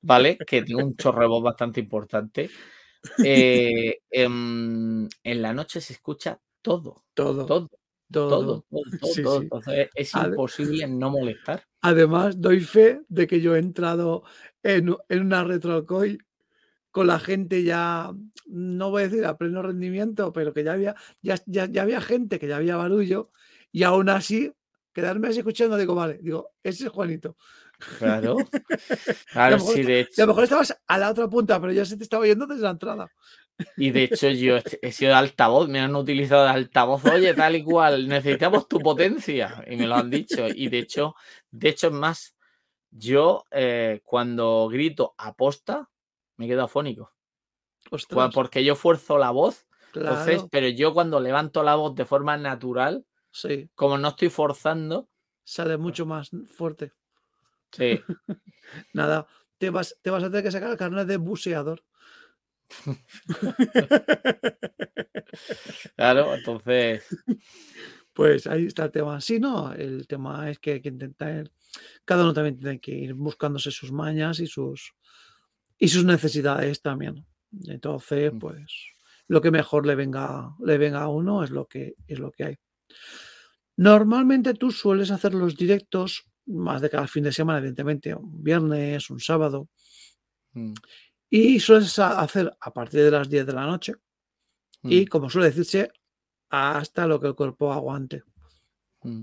¿vale? 0.00 0.38
Que 0.46 0.62
tengo 0.62 0.80
un 0.84 0.96
chorro 0.96 1.20
de 1.22 1.26
voz 1.28 1.42
bastante 1.42 1.80
importante, 1.80 2.50
eh, 3.24 3.98
em, 4.10 5.08
en 5.24 5.42
la 5.42 5.52
noche 5.52 5.80
se 5.80 5.94
escucha 5.94 6.38
todo, 6.62 7.04
todo, 7.14 7.46
todo, 7.46 7.68
todo. 8.14 8.38
todo, 8.38 8.64
todo, 8.70 8.82
todo, 9.00 9.12
Sí, 9.12 9.22
todo. 9.22 9.38
sí. 9.38 9.42
Entonces 9.44 9.88
es 9.94 10.14
imposible 10.14 10.86
no 10.88 11.10
molestar. 11.10 11.62
Además, 11.82 12.40
doy 12.40 12.60
fe 12.60 13.02
de 13.08 13.26
que 13.26 13.40
yo 13.40 13.54
he 13.54 13.58
entrado 13.58 14.24
en, 14.62 14.96
en 15.08 15.20
una 15.20 15.44
retrocoy 15.44 16.18
con 16.90 17.08
la 17.08 17.18
gente 17.18 17.62
ya, 17.64 18.12
no 18.46 18.90
voy 18.90 19.02
a 19.02 19.08
decir 19.08 19.24
a 19.26 19.36
pleno 19.36 19.62
rendimiento, 19.62 20.32
pero 20.32 20.54
que 20.54 20.62
ya 20.62 20.72
había, 20.74 20.94
ya, 21.22 21.34
ya, 21.46 21.66
ya 21.66 21.82
había 21.82 22.00
gente, 22.00 22.38
que 22.38 22.46
ya 22.46 22.56
había 22.56 22.76
barullo, 22.76 23.30
y 23.72 23.82
aún 23.82 24.08
así, 24.08 24.52
quedarme 24.92 25.26
así 25.28 25.38
escuchando, 25.38 25.76
digo, 25.76 25.96
vale, 25.96 26.20
digo, 26.22 26.52
ese 26.62 26.84
es 26.86 26.90
Juanito. 26.90 27.36
Claro, 27.98 28.36
a 29.32 29.32
claro, 29.32 29.56
lo 29.56 29.58
mejor 29.58 29.74
sí, 29.74 29.82
de 29.82 29.92
Y 29.92 29.96
a 29.96 30.00
hecho. 30.02 30.22
lo 30.22 30.26
mejor 30.28 30.44
estabas 30.44 30.80
a 30.86 30.98
la 30.98 31.10
otra 31.10 31.28
punta, 31.28 31.60
pero 31.60 31.72
ya 31.72 31.84
se 31.84 31.96
te 31.96 32.04
estaba 32.04 32.22
oyendo 32.22 32.46
desde 32.46 32.62
la 32.62 32.70
entrada. 32.70 33.10
Y 33.76 33.90
de 33.90 34.04
hecho 34.04 34.30
yo 34.30 34.56
he 34.82 34.92
sido 34.92 35.10
de 35.10 35.16
altavoz, 35.16 35.68
me 35.68 35.80
han 35.80 35.94
utilizado 35.94 36.44
de 36.44 36.50
altavoz, 36.50 37.04
oye, 37.04 37.34
tal 37.34 37.56
y 37.56 37.62
cual, 37.62 38.08
necesitamos 38.08 38.68
tu 38.68 38.80
potencia. 38.80 39.64
Y 39.68 39.76
me 39.76 39.86
lo 39.86 39.94
han 39.94 40.10
dicho. 40.10 40.48
Y 40.48 40.68
de 40.68 40.78
hecho, 40.78 41.14
de 41.50 41.68
hecho 41.68 41.88
es 41.88 41.92
más, 41.92 42.36
yo 42.90 43.44
eh, 43.50 44.00
cuando 44.04 44.68
grito 44.68 45.14
aposta, 45.18 45.90
me 46.36 46.46
quedo 46.46 46.64
afónico. 46.64 47.12
Ostras, 47.90 48.32
Porque 48.34 48.64
yo 48.64 48.74
fuerzo 48.74 49.18
la 49.18 49.30
voz, 49.30 49.66
entonces, 49.94 50.44
pero 50.50 50.68
yo 50.68 50.94
cuando 50.94 51.20
levanto 51.20 51.62
la 51.62 51.76
voz 51.76 51.94
de 51.94 52.04
forma 52.04 52.36
natural, 52.36 53.04
sí, 53.30 53.68
como 53.74 53.98
no 53.98 54.08
estoy 54.08 54.30
forzando, 54.30 55.08
sale 55.44 55.76
mucho 55.76 56.06
más 56.06 56.30
fuerte. 56.48 56.92
sí, 57.72 58.00
Nada, 58.92 59.26
te 59.58 59.70
vas, 59.70 59.96
te 60.02 60.10
vas 60.10 60.24
a 60.24 60.28
tener 60.28 60.42
que 60.42 60.50
sacar 60.50 60.70
el 60.70 60.76
carnet 60.76 61.06
de 61.06 61.18
buceador. 61.18 61.84
claro, 65.96 66.34
entonces, 66.34 67.04
Pues 68.12 68.46
ahí 68.46 68.66
está 68.66 68.84
el 68.84 68.92
tema. 68.92 69.20
Sí, 69.20 69.40
no, 69.40 69.72
el 69.72 70.06
tema 70.06 70.48
es 70.50 70.58
que 70.60 70.74
hay 70.74 70.80
que 70.80 70.88
intentar, 70.88 71.50
cada 72.04 72.22
uno 72.24 72.32
también 72.32 72.56
tiene 72.58 72.78
que 72.80 72.92
ir 72.92 73.14
buscándose 73.14 73.70
sus 73.72 73.90
mañas 73.92 74.38
y 74.40 74.46
sus 74.46 74.94
y 75.78 75.88
sus 75.88 76.04
necesidades 76.04 76.80
también. 76.82 77.26
Entonces, 77.68 78.32
Mm. 78.32 78.38
pues 78.38 78.66
lo 79.28 79.40
que 79.42 79.50
mejor 79.50 79.86
le 79.86 79.94
venga, 79.96 80.54
le 80.60 80.78
venga 80.78 81.02
a 81.02 81.08
uno 81.08 81.42
es 81.44 81.50
lo 81.50 81.66
que 81.66 81.94
es 82.08 82.18
lo 82.20 82.30
que 82.32 82.44
hay. 82.44 82.56
Normalmente 83.76 84.54
tú 84.54 84.70
sueles 84.70 85.10
hacer 85.10 85.34
los 85.34 85.56
directos 85.56 86.24
más 86.46 86.80
de 86.80 86.90
cada 86.90 87.08
fin 87.08 87.24
de 87.24 87.32
semana, 87.32 87.58
evidentemente, 87.58 88.14
un 88.14 88.42
viernes, 88.42 89.10
un 89.10 89.20
sábado. 89.20 89.68
Mm. 90.54 90.74
Y 91.36 91.58
sueles 91.58 91.98
hacer 91.98 92.56
a 92.60 92.72
partir 92.72 93.02
de 93.02 93.10
las 93.10 93.28
10 93.28 93.44
de 93.44 93.52
la 93.52 93.66
noche 93.66 93.94
y, 94.84 95.04
Mm, 95.04 95.08
como 95.08 95.28
suele 95.28 95.48
decirse, 95.48 95.90
hasta 96.48 97.08
lo 97.08 97.18
que 97.18 97.26
el 97.26 97.34
cuerpo 97.34 97.72
aguante. 97.72 98.22
mm. 99.02 99.22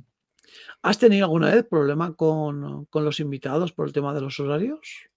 ¿Has 0.82 1.00
tenido 1.00 1.24
alguna 1.24 1.56
vez 1.56 1.66
problema 1.66 2.14
con, 2.14 2.84
con 2.88 3.06
los 3.06 3.22
invitados 3.22 3.72
por 3.72 3.88
el 3.88 3.94
tema 3.94 4.14
de 4.14 4.20
los 4.20 4.38
horarios? 4.42 5.08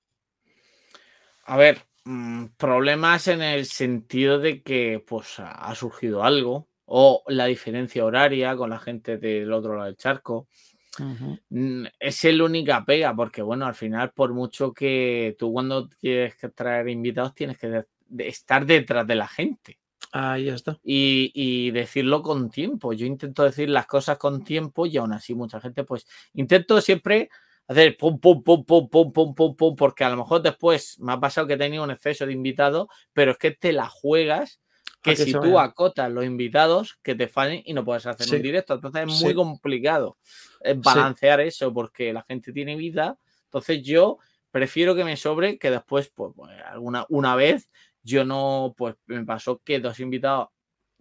A 1.47 1.57
ver, 1.57 1.83
mm, 2.05 2.45
problemas 2.57 3.27
en 3.27 3.43
el 3.43 3.67
sentido 3.67 4.39
de 4.39 4.63
que 4.63 5.05
pues 5.05 5.41
ha 5.41 5.75
surgido 5.75 6.23
algo 6.23 6.69
o 6.85 7.25
la 7.27 7.47
diferencia 7.47 8.05
horaria 8.05 8.55
con 8.57 8.71
la 8.71 8.79
gente 8.79 9.19
del 9.19 9.53
otro 9.53 9.75
lado 9.75 9.87
del 9.87 9.97
charco. 9.97 10.47
Mm, 11.51 11.87
Es 11.99 12.25
la 12.25 12.45
única 12.45 12.85
pega, 12.85 13.15
porque 13.15 13.43
bueno, 13.43 13.67
al 13.67 13.75
final, 13.75 14.13
por 14.13 14.33
mucho 14.33 14.73
que 14.73 15.37
tú 15.39 15.53
cuando 15.53 15.89
tienes 15.89 16.35
que 16.37 16.49
traer 16.49 16.89
invitados, 16.89 17.35
tienes 17.35 17.59
que 17.59 17.69
de- 17.69 17.87
de 18.07 18.29
estar 18.29 18.65
detrás 18.67 19.07
de 19.07 19.15
la 19.15 19.27
gente 19.29 19.79
Ahí 20.13 20.49
está. 20.49 20.79
y, 20.85 21.33
y 21.35 21.71
decirlo 21.73 22.23
con 22.23 22.51
tiempo. 22.51 22.93
Yo 22.93 23.07
intento 23.07 23.43
decir 23.45 23.69
las 23.71 23.87
cosas 23.87 24.19
con 24.19 24.45
tiempo 24.45 24.87
y 24.87 24.97
aún 24.97 25.13
así 25.13 25.35
mucha 25.35 25.61
gente, 25.61 25.85
pues 25.85 26.07
intento 26.35 26.81
siempre 26.81 27.31
hacer 27.67 27.97
pum, 27.97 28.21
pum, 28.21 28.43
pum, 28.43 28.65
pum, 28.65 28.89
pum, 28.89 29.13
pum, 29.13 29.35
pum, 29.35 29.57
pum, 29.57 29.77
porque 29.77 30.05
a 30.05 30.11
lo 30.11 30.19
mejor 30.19 30.43
después 30.43 30.99
me 31.01 31.13
ha 31.15 31.21
pasado 31.21 31.47
que 31.47 31.55
he 31.55 31.59
tenido 31.59 31.83
un 31.83 31.91
exceso 31.91 32.27
de 32.27 32.33
invitados, 32.33 32.89
pero 33.13 33.33
es 33.33 33.39
que 33.39 33.51
te 33.53 33.73
la 33.73 33.89
juegas 33.89 34.61
que 35.05 35.17
si 35.17 35.33
tú 35.33 35.59
acotas 35.59 36.11
los 36.11 36.25
invitados, 36.25 36.99
que 37.03 37.15
te 37.15 37.29
fallen 37.29 37.63
y 37.67 37.75
no 37.75 37.85
puedes 37.85 38.07
hacer 38.07 38.35
un 38.35 38.43
directo. 38.43 38.75
Entonces 38.75 39.05
es 39.07 39.23
muy 39.23 39.35
complicado 39.35 40.17
eh, 40.63 40.73
sí. 40.73 40.81
balancear 40.83 41.41
eso 41.41 41.73
porque 41.73 42.13
la 42.13 42.23
gente 42.23 42.53
tiene 42.53 42.75
vida. 42.75 43.19
Entonces 43.45 43.83
yo 43.83 44.19
prefiero 44.51 44.95
que 44.95 45.05
me 45.05 45.17
sobre 45.19 45.59
que 45.59 45.71
después, 45.71 46.11
pues, 46.15 46.33
pues, 46.35 46.51
alguna 46.65 47.05
una 47.11 47.37
vez 47.37 47.71
yo 48.03 48.25
no, 48.25 48.75
pues 48.77 48.95
me 49.07 49.25
pasó 49.25 49.61
que 49.63 49.79
dos 49.79 50.01
invitados 50.01 50.49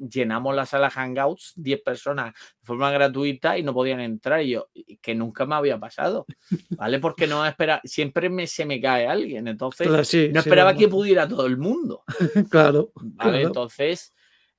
llenamos 0.09 0.55
la 0.55 0.65
sala 0.65 0.89
Hangouts, 0.89 1.53
10 1.55 1.81
personas 1.81 2.33
de 2.33 2.65
forma 2.65 2.91
gratuita 2.91 3.57
y 3.57 3.63
no 3.63 3.73
podían 3.73 3.99
entrar. 3.99 4.41
Y 4.41 4.51
yo, 4.51 4.69
que 5.01 5.15
nunca 5.15 5.45
me 5.45 5.55
había 5.55 5.79
pasado, 5.79 6.25
¿vale? 6.71 6.99
Porque 6.99 7.27
no 7.27 7.45
espera, 7.45 7.81
siempre 7.83 8.29
me, 8.29 8.47
se 8.47 8.65
me 8.65 8.79
cae 8.81 9.07
alguien. 9.07 9.47
Entonces 9.47 9.87
Claro, 9.87 10.03
sí, 10.03 10.29
no 10.31 10.39
esperaba 10.39 10.75
que 10.75 10.87
pudiera 10.87 11.27
todo 11.27 11.45
el 11.45 11.57
mundo. 11.57 12.03
Claro, 12.49 12.91
¿vale? 12.95 13.31
claro. 13.31 13.47
Entonces, 13.47 14.13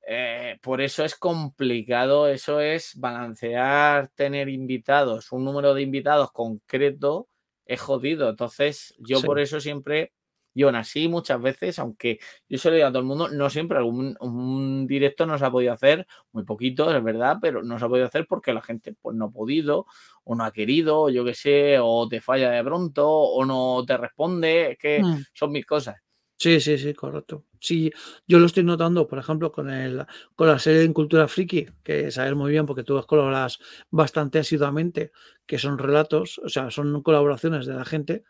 eh, 0.06 0.58
por 0.60 0.80
eso 0.80 1.04
es 1.04 1.14
complicado, 1.14 2.28
eso 2.28 2.60
es 2.60 2.92
balancear, 2.96 4.08
tener 4.14 4.48
invitados, 4.48 5.32
un 5.32 5.44
número 5.44 5.74
de 5.74 5.82
invitados 5.82 6.30
concreto 6.32 7.28
es 7.64 7.80
jodido. 7.80 8.28
Entonces, 8.28 8.94
yo 8.98 9.20
Sí. 9.20 9.26
por 9.26 9.40
eso 9.40 9.60
siempre, 9.60 10.12
y 10.54 10.62
aún 10.62 10.76
así 10.76 11.08
muchas 11.08 11.40
veces, 11.42 11.78
aunque 11.78 12.18
yo 12.48 12.58
se 12.58 12.70
lo 12.70 12.76
digo 12.76 12.86
a 12.88 12.90
todo 12.90 13.00
el 13.00 13.06
mundo, 13.06 13.28
no 13.28 13.50
siempre 13.50 13.78
algún 13.78 14.16
un 14.20 14.86
directo 14.86 15.26
no 15.26 15.36
se 15.38 15.44
ha 15.44 15.50
podido 15.50 15.72
hacer, 15.72 16.06
muy 16.32 16.44
poquito, 16.44 16.94
es 16.96 17.02
verdad, 17.04 17.38
pero 17.42 17.62
no 17.62 17.78
se 17.78 17.84
ha 17.84 17.88
podido 17.88 18.06
hacer 18.06 18.26
porque 18.28 18.52
la 18.54 18.62
gente 18.62 18.94
pues 19.00 19.16
no 19.16 19.26
ha 19.26 19.30
podido, 19.30 19.86
o 20.24 20.34
no 20.34 20.44
ha 20.44 20.52
querido, 20.52 21.02
o 21.02 21.10
yo 21.10 21.24
qué 21.24 21.34
sé, 21.34 21.78
o 21.80 22.08
te 22.08 22.20
falla 22.20 22.50
de 22.50 22.64
pronto, 22.64 23.08
o 23.10 23.44
no 23.44 23.84
te 23.86 23.96
responde, 23.96 24.72
es 24.72 24.78
que 24.78 25.04
Mm. 25.04 25.24
son 25.32 25.52
mis 25.52 25.66
cosas. 25.66 25.96
Sí, 26.38 26.60
sí, 26.60 26.76
sí, 26.78 26.92
correcto. 26.94 27.46
Sí, 27.60 27.90
yo 28.26 28.38
lo 28.38 28.46
estoy 28.46 28.64
notando, 28.64 29.06
por 29.06 29.18
ejemplo, 29.18 29.50
con 29.52 29.70
el, 29.70 30.04
con 30.34 30.48
la 30.48 30.58
serie 30.58 30.80
de 30.80 30.92
Cultura 30.92 31.28
Friki, 31.28 31.66
que 31.82 32.10
sabes 32.10 32.34
muy 32.34 32.50
bien 32.50 32.66
porque 32.66 32.82
tú 32.82 33.00
colaboras 33.06 33.58
bastante 33.90 34.40
asiduamente, 34.40 35.12
que 35.46 35.58
son 35.58 35.78
relatos, 35.78 36.38
o 36.44 36.48
sea, 36.48 36.70
son 36.70 37.02
colaboraciones 37.02 37.66
de 37.66 37.74
la 37.74 37.84
gente. 37.84 38.24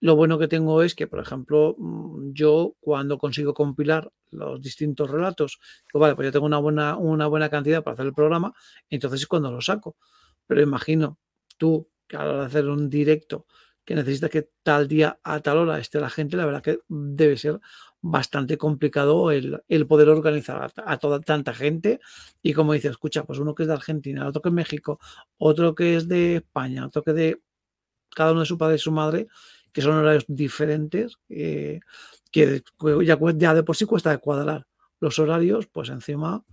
Lo 0.00 0.16
bueno 0.16 0.38
que 0.38 0.48
tengo 0.48 0.82
es 0.82 0.94
que, 0.94 1.06
por 1.06 1.20
ejemplo, 1.20 1.76
mm, 1.78 2.32
yo 2.32 2.74
cuando 2.80 3.18
consigo 3.18 3.54
compilar 3.54 4.10
los 4.30 4.60
distintos 4.60 5.10
relatos, 5.10 5.60
pues 5.92 6.00
vale, 6.00 6.14
pues 6.16 6.26
yo 6.26 6.32
tengo 6.32 6.46
una 6.46 6.58
buena, 6.58 6.96
una 6.96 7.26
buena 7.26 7.50
cantidad 7.50 7.82
para 7.84 7.94
hacer 7.94 8.06
el 8.06 8.14
programa, 8.14 8.54
entonces 8.88 9.20
es 9.20 9.26
cuando 9.26 9.50
lo 9.50 9.60
saco. 9.60 9.96
Pero 10.46 10.62
imagino 10.62 11.18
tú 11.58 11.88
que 12.06 12.16
a 12.16 12.24
la 12.24 12.30
hora 12.30 12.40
de 12.40 12.46
hacer 12.46 12.68
un 12.68 12.88
directo 12.90 13.46
que 13.84 13.94
necesitas 13.94 14.30
que 14.30 14.50
tal 14.62 14.88
día 14.88 15.18
a 15.22 15.40
tal 15.40 15.58
hora 15.58 15.78
esté 15.78 16.00
la 16.00 16.10
gente, 16.10 16.36
la 16.36 16.46
verdad 16.46 16.62
que 16.62 16.80
debe 16.88 17.36
ser 17.36 17.60
bastante 18.00 18.56
complicado 18.56 19.30
el, 19.30 19.62
el 19.68 19.86
poder 19.86 20.08
organizar 20.08 20.72
a, 20.76 20.98
toda 20.98 21.20
tanta 21.20 21.54
gente 21.54 22.00
y 22.42 22.52
como 22.54 22.72
dices, 22.72 22.92
escucha, 22.92 23.24
pues 23.24 23.38
uno 23.38 23.54
que 23.54 23.64
es 23.64 23.68
de 23.68 23.74
Argentina, 23.74 24.26
otro 24.26 24.42
que 24.42 24.48
es 24.48 24.54
México, 24.54 24.98
otro 25.38 25.74
que 25.74 25.96
es 25.96 26.08
de 26.08 26.36
España, 26.36 26.86
otro 26.86 27.02
que 27.02 27.12
de 27.12 27.42
cada 28.14 28.32
uno 28.32 28.40
de 28.40 28.46
su 28.46 28.58
padre 28.58 28.76
y 28.76 28.78
su 28.78 28.92
madre, 28.92 29.28
que 29.72 29.82
son 29.82 29.96
horarios 29.96 30.24
diferentes, 30.28 31.16
eh, 31.28 31.80
que 32.30 32.62
ya, 33.04 33.18
ya 33.36 33.54
de 33.54 33.62
por 33.62 33.76
sí 33.76 33.84
cuesta 33.86 34.16
cuadrar 34.18 34.66
los 35.00 35.18
horarios, 35.18 35.66
pues 35.66 35.88
encima 35.90 36.44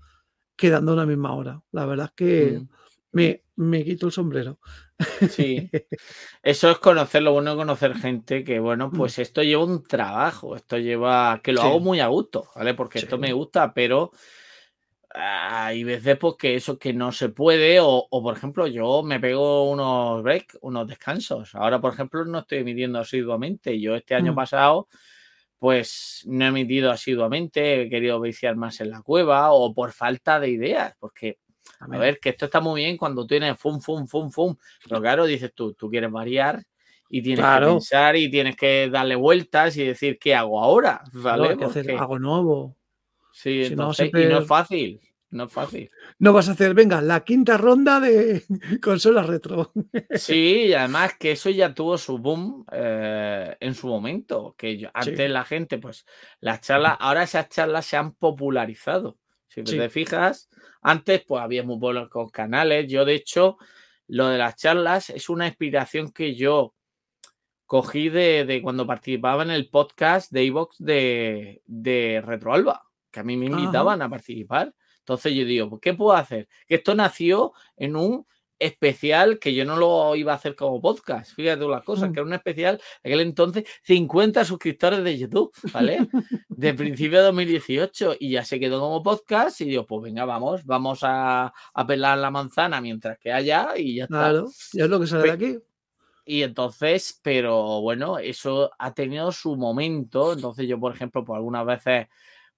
quedando 0.56 0.94
una 0.94 1.06
misma 1.06 1.34
hora. 1.36 1.62
La 1.72 1.86
verdad 1.86 2.08
es 2.08 2.14
que 2.14 2.60
Mm. 2.62 2.70
me, 3.12 3.44
me 3.56 3.84
quito 3.86 4.08
el 4.08 4.12
sombrero. 4.12 4.60
Sí, 5.30 5.70
eso 6.44 6.72
es 6.72 6.78
conocer, 6.80 7.22
lo 7.24 7.34
bueno 7.34 7.56
conocer 7.56 7.96
gente 7.96 8.44
que, 8.44 8.60
bueno, 8.60 8.90
Mm. 8.90 8.98
pues 8.98 9.20
esto 9.20 9.44
lleva 9.44 9.64
un 9.66 9.84
trabajo, 9.84 10.56
esto 10.56 10.78
lleva, 10.78 11.42
que 11.44 11.54
lo 11.54 11.62
Sí. 11.62 11.68
hago 11.68 11.80
muy 11.80 12.00
a 12.00 12.08
gusto, 12.08 12.50
¿vale? 12.56 12.74
Porque 12.74 13.00
esto 13.00 13.18
me 13.18 13.34
gusta, 13.34 13.74
pero 13.74 14.12
hay 15.14 15.84
veces 15.84 16.18
pues 16.20 16.36
que 16.38 16.56
eso 16.56 16.78
que 16.78 16.94
no 16.94 17.12
se 17.12 17.30
puede, 17.30 17.80
o, 17.80 18.08
o, 18.10 18.24
por 18.24 18.36
ejemplo, 18.38 18.68
yo 18.68 19.04
me 19.04 19.20
pego 19.20 19.70
unos 19.72 20.22
breaks, 20.24 20.58
unos 20.62 20.88
descansos. 20.88 21.56
Ahora, 21.56 21.80
por 21.82 21.94
ejemplo, 21.94 22.26
no 22.26 22.40
estoy 22.40 22.60
emitiendo 22.60 23.00
asiduamente. 23.00 23.80
Yo 23.80 23.96
este 23.96 24.16
año 24.16 24.34
Mm. 24.34 24.36
pasado, 24.36 24.88
pues 25.60 26.24
no 26.28 26.46
he 26.46 26.48
emitido 26.50 26.92
asiduamente, 26.92 27.84
he 27.84 27.90
querido 27.90 28.20
viciar 28.22 28.56
más 28.58 28.82
en 28.82 28.92
la 28.92 29.02
cueva, 29.02 29.52
o 29.54 29.74
por 29.74 29.92
falta 29.94 30.40
de 30.40 30.50
ideas, 30.52 30.96
porque 31.00 31.40
a 31.80 31.98
ver, 32.00 32.20
que 32.20 32.30
esto 32.30 32.46
está 32.46 32.60
muy 32.62 32.82
bien 32.82 32.98
cuando 32.98 33.28
tienes 33.28 33.58
fum, 33.60 33.80
fum, 33.82 34.08
fum, 34.08 34.32
fum. 34.32 34.56
Pero 34.84 35.02
claro, 35.02 35.26
dices 35.26 35.54
tú, 35.56 35.74
tú 35.74 35.90
quieres 35.90 36.12
variar 36.12 36.64
y 37.10 37.22
tienes 37.24 37.48
que 37.50 37.62
Claro. 37.62 37.62
pensar 37.62 38.16
y 38.18 38.30
tienes 38.32 38.56
que 38.58 38.90
darle 38.92 39.16
vueltas 39.16 39.78
y 39.78 39.86
decir, 39.86 40.20
¿qué 40.20 40.36
hago 40.36 40.62
ahora? 40.62 41.02
Claro, 41.32 41.46
¿Vale? 41.46 41.50
hay 41.50 41.58
que 41.58 41.66
hacer 41.66 41.92
algo 41.92 42.18
nuevo. 42.20 42.76
Sí, 43.42 43.66
Si 43.66 43.76
no, 43.76 43.92
y 43.94 44.26
no 44.26 44.40
es 44.40 44.48
fácil, 44.48 45.00
no 45.30 45.44
es 45.46 45.52
fácil. 45.52 45.92
No 46.20 46.34
vas 46.34 46.48
a 46.50 46.54
hacer, 46.54 46.74
venga, 46.74 47.02
la 47.02 47.24
quinta 47.24 47.58
ronda 47.58 48.00
de 48.00 48.44
consola 48.82 49.24
retro. 49.24 49.72
Sí, 50.12 50.68
y 50.68 50.74
además 50.74 51.14
que 51.20 51.32
eso 51.34 51.50
ya 51.50 51.74
tuvo 51.74 51.98
su 51.98 52.18
boom 52.18 52.66
eh, 52.72 53.56
en 53.60 53.74
su 53.76 53.88
momento, 53.88 54.56
que 54.58 54.78
yo- 54.78 54.88
Sí. 54.90 55.10
antes 55.12 55.30
la 55.30 55.44
gente, 55.44 55.78
pues 55.78 56.06
las 56.40 56.62
charlas, 56.62 56.98
ahora 57.00 57.24
esas 57.24 57.50
charlas 57.50 57.86
se 57.86 57.98
han 57.98 58.14
popularizado. 58.14 59.18
Si 59.48 59.62
Sí. 59.66 59.78
te 59.78 59.90
fijas, 59.90 60.50
antes 60.82 61.24
pues 61.28 61.42
había 61.44 61.64
muy 61.64 61.80
pocos 61.80 62.32
canales. 62.32 62.88
Yo, 62.88 63.06
de 63.06 63.16
hecho, 63.16 63.58
lo 64.08 64.28
de 64.30 64.38
las 64.38 64.56
charlas 64.56 65.10
es 65.10 65.30
una 65.30 65.48
inspiración 65.48 66.12
que 66.12 66.36
yo 66.36 66.74
cogí 67.66 68.08
de, 68.08 68.46
de 68.46 68.62
cuando 68.62 68.88
participaba 68.88 69.44
en 69.44 69.52
el 69.52 69.70
podcast 69.70 70.32
de 70.32 70.44
Evox 70.46 70.78
de, 70.80 71.62
de 71.66 72.24
Retroalba, 72.26 72.87
que 73.18 73.22
a 73.22 73.24
mí 73.24 73.36
me 73.38 73.48
Ajá. 73.48 73.60
invitaban 73.60 74.02
a 74.04 74.10
participar. 74.10 74.74
Entonces 75.00 75.34
yo 75.34 75.44
digo, 75.46 75.70
pues, 75.70 75.82
¿qué 75.82 75.94
puedo 75.94 76.14
hacer? 76.16 76.48
Que 76.68 76.76
esto 76.76 76.94
nació 76.94 77.54
en 77.76 77.96
un 77.96 78.26
especial 78.60 79.38
que 79.40 79.54
yo 79.54 79.66
no 79.66 79.78
lo 79.78 80.16
iba 80.16 80.32
a 80.34 80.36
hacer 80.36 80.56
como 80.56 80.82
podcast. 80.82 81.34
Fíjate 81.36 81.66
las 81.68 81.84
cosas, 81.84 82.10
Mm. 82.10 82.14
que 82.14 82.20
era 82.20 82.28
un 82.28 82.34
especial 82.34 82.82
en 83.04 83.12
aquel 83.14 83.20
entonces 83.28 83.64
50 83.84 84.44
suscriptores 84.46 85.04
de 85.04 85.18
YouTube, 85.18 85.52
¿vale? 85.72 86.08
De 86.50 86.74
principio 86.74 87.20
de 87.20 87.26
2018 87.26 88.16
y 88.20 88.32
ya 88.32 88.44
se 88.44 88.60
quedó 88.60 88.80
como 88.80 89.04
podcast 89.04 89.62
y 89.62 89.66
digo, 89.66 89.86
pues 89.86 90.02
venga, 90.04 90.26
vamos, 90.26 90.66
vamos 90.66 91.00
a, 91.04 91.54
a 91.74 91.88
pelar 91.88 92.18
la 92.18 92.32
manzana 92.32 92.82
mientras 92.82 93.18
que 93.20 93.32
haya 93.32 93.78
y 93.78 93.96
ya 93.98 94.04
está. 94.06 94.18
Claro, 94.30 94.48
ya 94.74 94.84
es 94.86 94.90
lo 94.90 95.00
que 95.00 95.08
sale 95.08 95.24
de 95.24 95.32
aquí. 95.32 95.58
Y 96.26 96.42
entonces, 96.42 97.20
pero 97.24 97.80
bueno, 97.82 98.18
eso 98.18 98.72
ha 98.80 98.94
tenido 98.94 99.32
su 99.32 99.56
momento. 99.56 100.34
Entonces 100.34 100.68
yo, 100.68 100.78
por 100.80 100.94
ejemplo, 100.94 101.24
por 101.24 101.38
algunas 101.38 101.66
veces, 101.66 102.08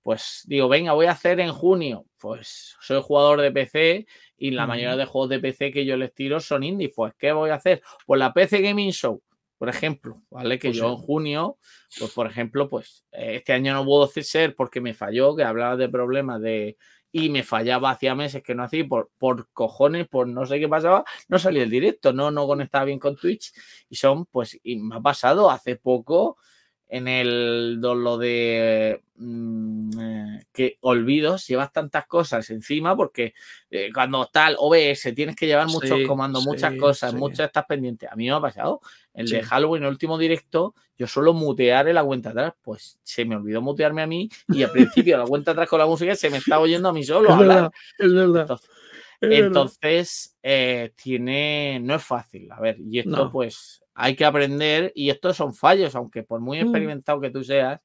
pues 0.01 0.43
digo, 0.45 0.69
venga, 0.69 0.93
voy 0.93 1.07
a 1.07 1.11
hacer 1.11 1.39
en 1.39 1.51
junio. 1.51 2.05
Pues 2.19 2.75
soy 2.81 3.01
jugador 3.01 3.41
de 3.41 3.51
PC 3.51 4.07
y 4.37 4.51
la 4.51 4.67
mayoría 4.67 4.95
de 4.95 5.05
juegos 5.05 5.29
de 5.29 5.39
PC 5.39 5.71
que 5.71 5.85
yo 5.85 5.97
les 5.97 6.13
tiro 6.13 6.39
son 6.39 6.63
indies. 6.63 6.91
Pues, 6.95 7.13
¿qué 7.17 7.31
voy 7.31 7.49
a 7.49 7.55
hacer? 7.55 7.81
Pues 8.05 8.19
la 8.19 8.33
PC 8.33 8.61
Gaming 8.61 8.91
Show, 8.91 9.21
por 9.57 9.69
ejemplo, 9.69 10.21
¿vale? 10.29 10.57
Que 10.57 10.69
Pues 10.69 10.77
yo 10.77 10.85
sí. 10.85 10.89
en 10.91 10.97
junio, 10.97 11.57
pues 11.99 12.11
por 12.11 12.27
ejemplo, 12.27 12.69
pues 12.69 13.05
eh, 13.11 13.35
este 13.35 13.53
año 13.53 13.73
no 13.73 13.85
puedo 13.85 14.07
ser 14.07 14.55
porque 14.55 14.81
me 14.81 14.93
falló, 14.93 15.35
que 15.35 15.43
hablaba 15.43 15.75
de 15.75 15.89
problemas 15.89 16.41
de... 16.41 16.77
Y 17.11 17.29
me 17.29 17.41
fallaba 17.41 17.89
hacía 17.89 18.13
meses 18.13 18.43
que 18.43 18.53
no 18.53 18.63
hacía, 18.63 18.87
por, 18.87 19.09
por 19.17 19.49
cojones, 19.51 20.07
por 20.07 20.27
no 20.27 20.45
sé 20.45 20.59
qué 20.59 20.69
pasaba, 20.69 21.03
no 21.27 21.39
salía 21.39 21.63
el 21.63 21.69
directo, 21.71 22.13
no, 22.13 22.29
no 22.29 22.45
conectaba 22.45 22.85
bien 22.85 22.99
con 22.99 23.15
Twitch. 23.15 23.51
Y 23.89 23.95
son, 23.95 24.27
pues, 24.27 24.59
y 24.61 24.75
me 24.77 24.97
ha 24.97 25.01
pasado 25.01 25.49
hace 25.49 25.75
poco, 25.75 26.37
en 26.89 27.07
el 27.07 27.75
lo 27.75 28.17
de 28.17 29.01
mm, 29.15 29.99
eh, 29.99 30.45
que 30.51 30.77
olvidos, 30.81 31.45
llevas 31.47 31.71
tantas 31.71 32.07
cosas 32.07 32.49
encima 32.49 32.95
porque 32.95 33.35
eh, 33.69 33.91
cuando 33.93 34.25
tal 34.25 34.55
OBS 34.57 35.13
tienes 35.15 35.35
que 35.35 35.45
llevar 35.45 35.67
muchos 35.67 35.99
comandos, 36.07 36.43
muchas 36.45 36.73
cosas, 36.75 37.13
muchas 37.13 37.47
estás 37.47 37.65
pendientes. 37.65 38.11
A 38.11 38.15
mí 38.15 38.25
me 38.25 38.31
ha 38.31 38.41
pasado 38.41 38.81
el 39.13 39.29
de 39.29 39.43
Halloween, 39.43 39.83
el 39.83 39.89
último 39.89 40.17
directo, 40.17 40.73
yo 40.97 41.05
suelo 41.05 41.33
mutear 41.33 41.87
en 41.87 41.95
la 41.95 42.03
cuenta 42.03 42.31
atrás, 42.31 42.53
pues 42.61 42.99
se 43.03 43.23
me 43.23 43.35
olvidó 43.35 43.61
mutearme 43.61 44.01
a 44.01 44.07
mí 44.07 44.27
y 44.47 44.63
al 44.63 44.71
principio 44.71 45.17
la 45.17 45.25
cuenta 45.25 45.51
atrás 45.51 45.69
con 45.69 45.79
la 45.79 45.85
música 45.85 46.15
se 46.15 46.29
me 46.31 46.37
estaba 46.37 46.63
oyendo 46.63 46.89
a 46.89 46.93
mí 46.93 47.03
solo. 47.03 47.29
Es 47.29 47.37
verdad, 47.37 47.71
es 47.99 48.13
verdad. 48.13 48.41
Entonces, 48.41 48.69
eh, 50.41 50.93
tiene, 50.95 51.79
no 51.81 51.95
es 51.95 52.03
fácil, 52.03 52.51
a 52.51 52.59
ver, 52.59 52.77
y 52.79 52.99
esto 52.99 53.31
pues 53.31 53.83
hay 53.93 54.15
que 54.15 54.25
aprender 54.25 54.91
y 54.95 55.09
estos 55.09 55.35
son 55.35 55.53
fallos, 55.53 55.95
aunque 55.95 56.23
por 56.23 56.39
muy 56.39 56.57
mm. 56.57 56.61
experimentado 56.61 57.19
que 57.19 57.29
tú 57.29 57.43
seas, 57.43 57.81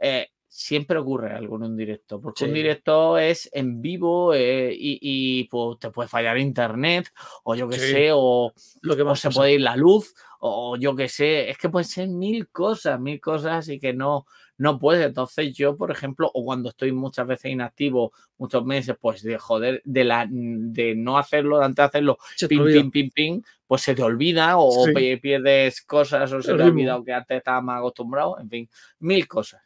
eh, 0.00 0.28
siempre 0.46 0.98
ocurre 0.98 1.32
algo 1.32 1.56
en 1.56 1.62
un 1.62 1.76
directo, 1.76 2.20
porque 2.20 2.44
un 2.44 2.52
directo 2.52 3.16
es 3.18 3.48
en 3.52 3.80
vivo 3.80 4.34
eh, 4.34 4.74
y, 4.76 5.44
pues, 5.44 5.78
te 5.78 5.90
puede 5.90 6.08
fallar 6.08 6.38
internet 6.38 7.08
o 7.44 7.54
yo 7.54 7.68
que 7.68 7.78
sé, 7.78 8.10
o, 8.12 8.52
lo 8.82 8.96
que 8.96 9.16
se 9.16 9.30
puede 9.30 9.54
ir 9.54 9.60
la 9.60 9.76
luz 9.76 10.12
o 10.40 10.76
yo 10.76 10.96
que 10.96 11.08
sé, 11.08 11.50
es 11.50 11.56
que 11.56 11.68
pueden 11.68 11.88
ser 11.88 12.08
mil 12.08 12.48
cosas, 12.48 12.98
mil 12.98 13.20
cosas 13.20 13.68
y 13.68 13.78
que 13.78 13.92
no, 13.92 14.26
no 14.60 14.78
puedes. 14.78 15.06
Entonces 15.06 15.54
yo, 15.54 15.74
por 15.74 15.90
ejemplo, 15.90 16.30
o 16.34 16.44
cuando 16.44 16.68
estoy 16.68 16.92
muchas 16.92 17.26
veces 17.26 17.50
inactivo, 17.50 18.12
muchos 18.36 18.62
meses, 18.64 18.94
pues 19.00 19.22
de 19.22 19.38
joder, 19.38 19.80
de, 19.84 20.04
la, 20.04 20.26
de 20.30 20.94
no 20.94 21.16
hacerlo, 21.16 21.58
de 21.58 21.64
antes 21.64 21.82
de 21.82 21.86
hacerlo, 21.86 22.18
pim, 22.46 22.66
pim, 22.66 22.90
pim, 22.90 23.10
pim, 23.10 23.42
pues 23.66 23.80
se 23.80 23.94
te 23.94 24.02
olvida 24.02 24.58
o 24.58 24.86
pierdes 25.22 25.80
cosas 25.82 26.30
o 26.32 26.42
se 26.42 26.54
te 26.54 26.62
ha 26.62 26.66
olvidado 26.66 27.02
que 27.02 27.12
antes 27.12 27.38
estabas 27.38 27.64
más 27.64 27.78
acostumbrado, 27.78 28.38
en 28.38 28.50
fin, 28.50 28.70
mil 28.98 29.26
cosas. 29.26 29.62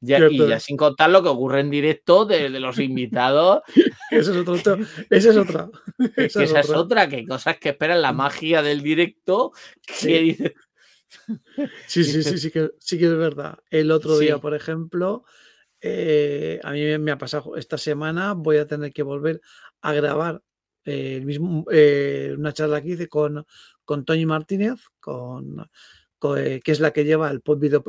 Ya, 0.00 0.18
y 0.28 0.36
ya 0.36 0.58
sin 0.58 0.76
contar 0.76 1.10
lo 1.10 1.22
que 1.22 1.28
ocurre 1.28 1.60
en 1.60 1.70
directo 1.70 2.24
de, 2.24 2.48
los 2.48 2.78
invitados. 2.78 3.62
esa 4.10 4.30
es 4.30 4.36
otra. 4.48 4.78
Esa 5.10 5.30
es 5.30 5.36
otra. 5.36 5.68
Esa, 6.16 6.42
es, 6.60 6.70
otra. 6.70 7.08
que 7.08 7.26
cosas 7.26 7.58
que 7.58 7.70
esperan 7.70 8.02
la 8.02 8.12
magia 8.12 8.62
del 8.62 8.82
directo. 8.82 9.52
Que 10.00 10.20
dices, 10.20 10.52
Sí, 11.86 12.04
sí, 12.04 12.22
sí, 12.22 12.38
sí 12.38 12.50
que, 12.50 12.70
sí 12.78 12.98
que 12.98 13.06
es 13.06 13.16
verdad. 13.16 13.58
El 13.70 13.90
otro 13.90 14.18
día, 14.18 14.38
por 14.38 14.54
ejemplo, 14.54 15.24
eh, 15.84 16.60
a 16.62 16.70
mí 16.70 16.98
me 16.98 17.10
ha 17.10 17.18
pasado 17.18 17.56
esta 17.56 17.76
semana, 17.76 18.34
voy 18.34 18.58
a 18.58 18.66
tener 18.66 18.92
que 18.92 19.02
volver 19.02 19.40
a 19.80 19.92
grabar 19.92 20.40
eh, 20.84 21.16
el 21.16 21.26
mismo, 21.26 21.64
eh, 21.72 22.34
una 22.38 22.52
charla 22.52 22.80
que 22.80 22.90
hice 22.90 23.08
con, 23.08 23.44
con 23.84 24.04
Toñi 24.04 24.24
Martínez, 24.24 24.80
con, 25.00 25.68
que 26.20 26.62
es 26.64 26.78
la 26.78 26.92
que 26.92 27.04
lleva 27.04 27.30
el, 27.30 27.42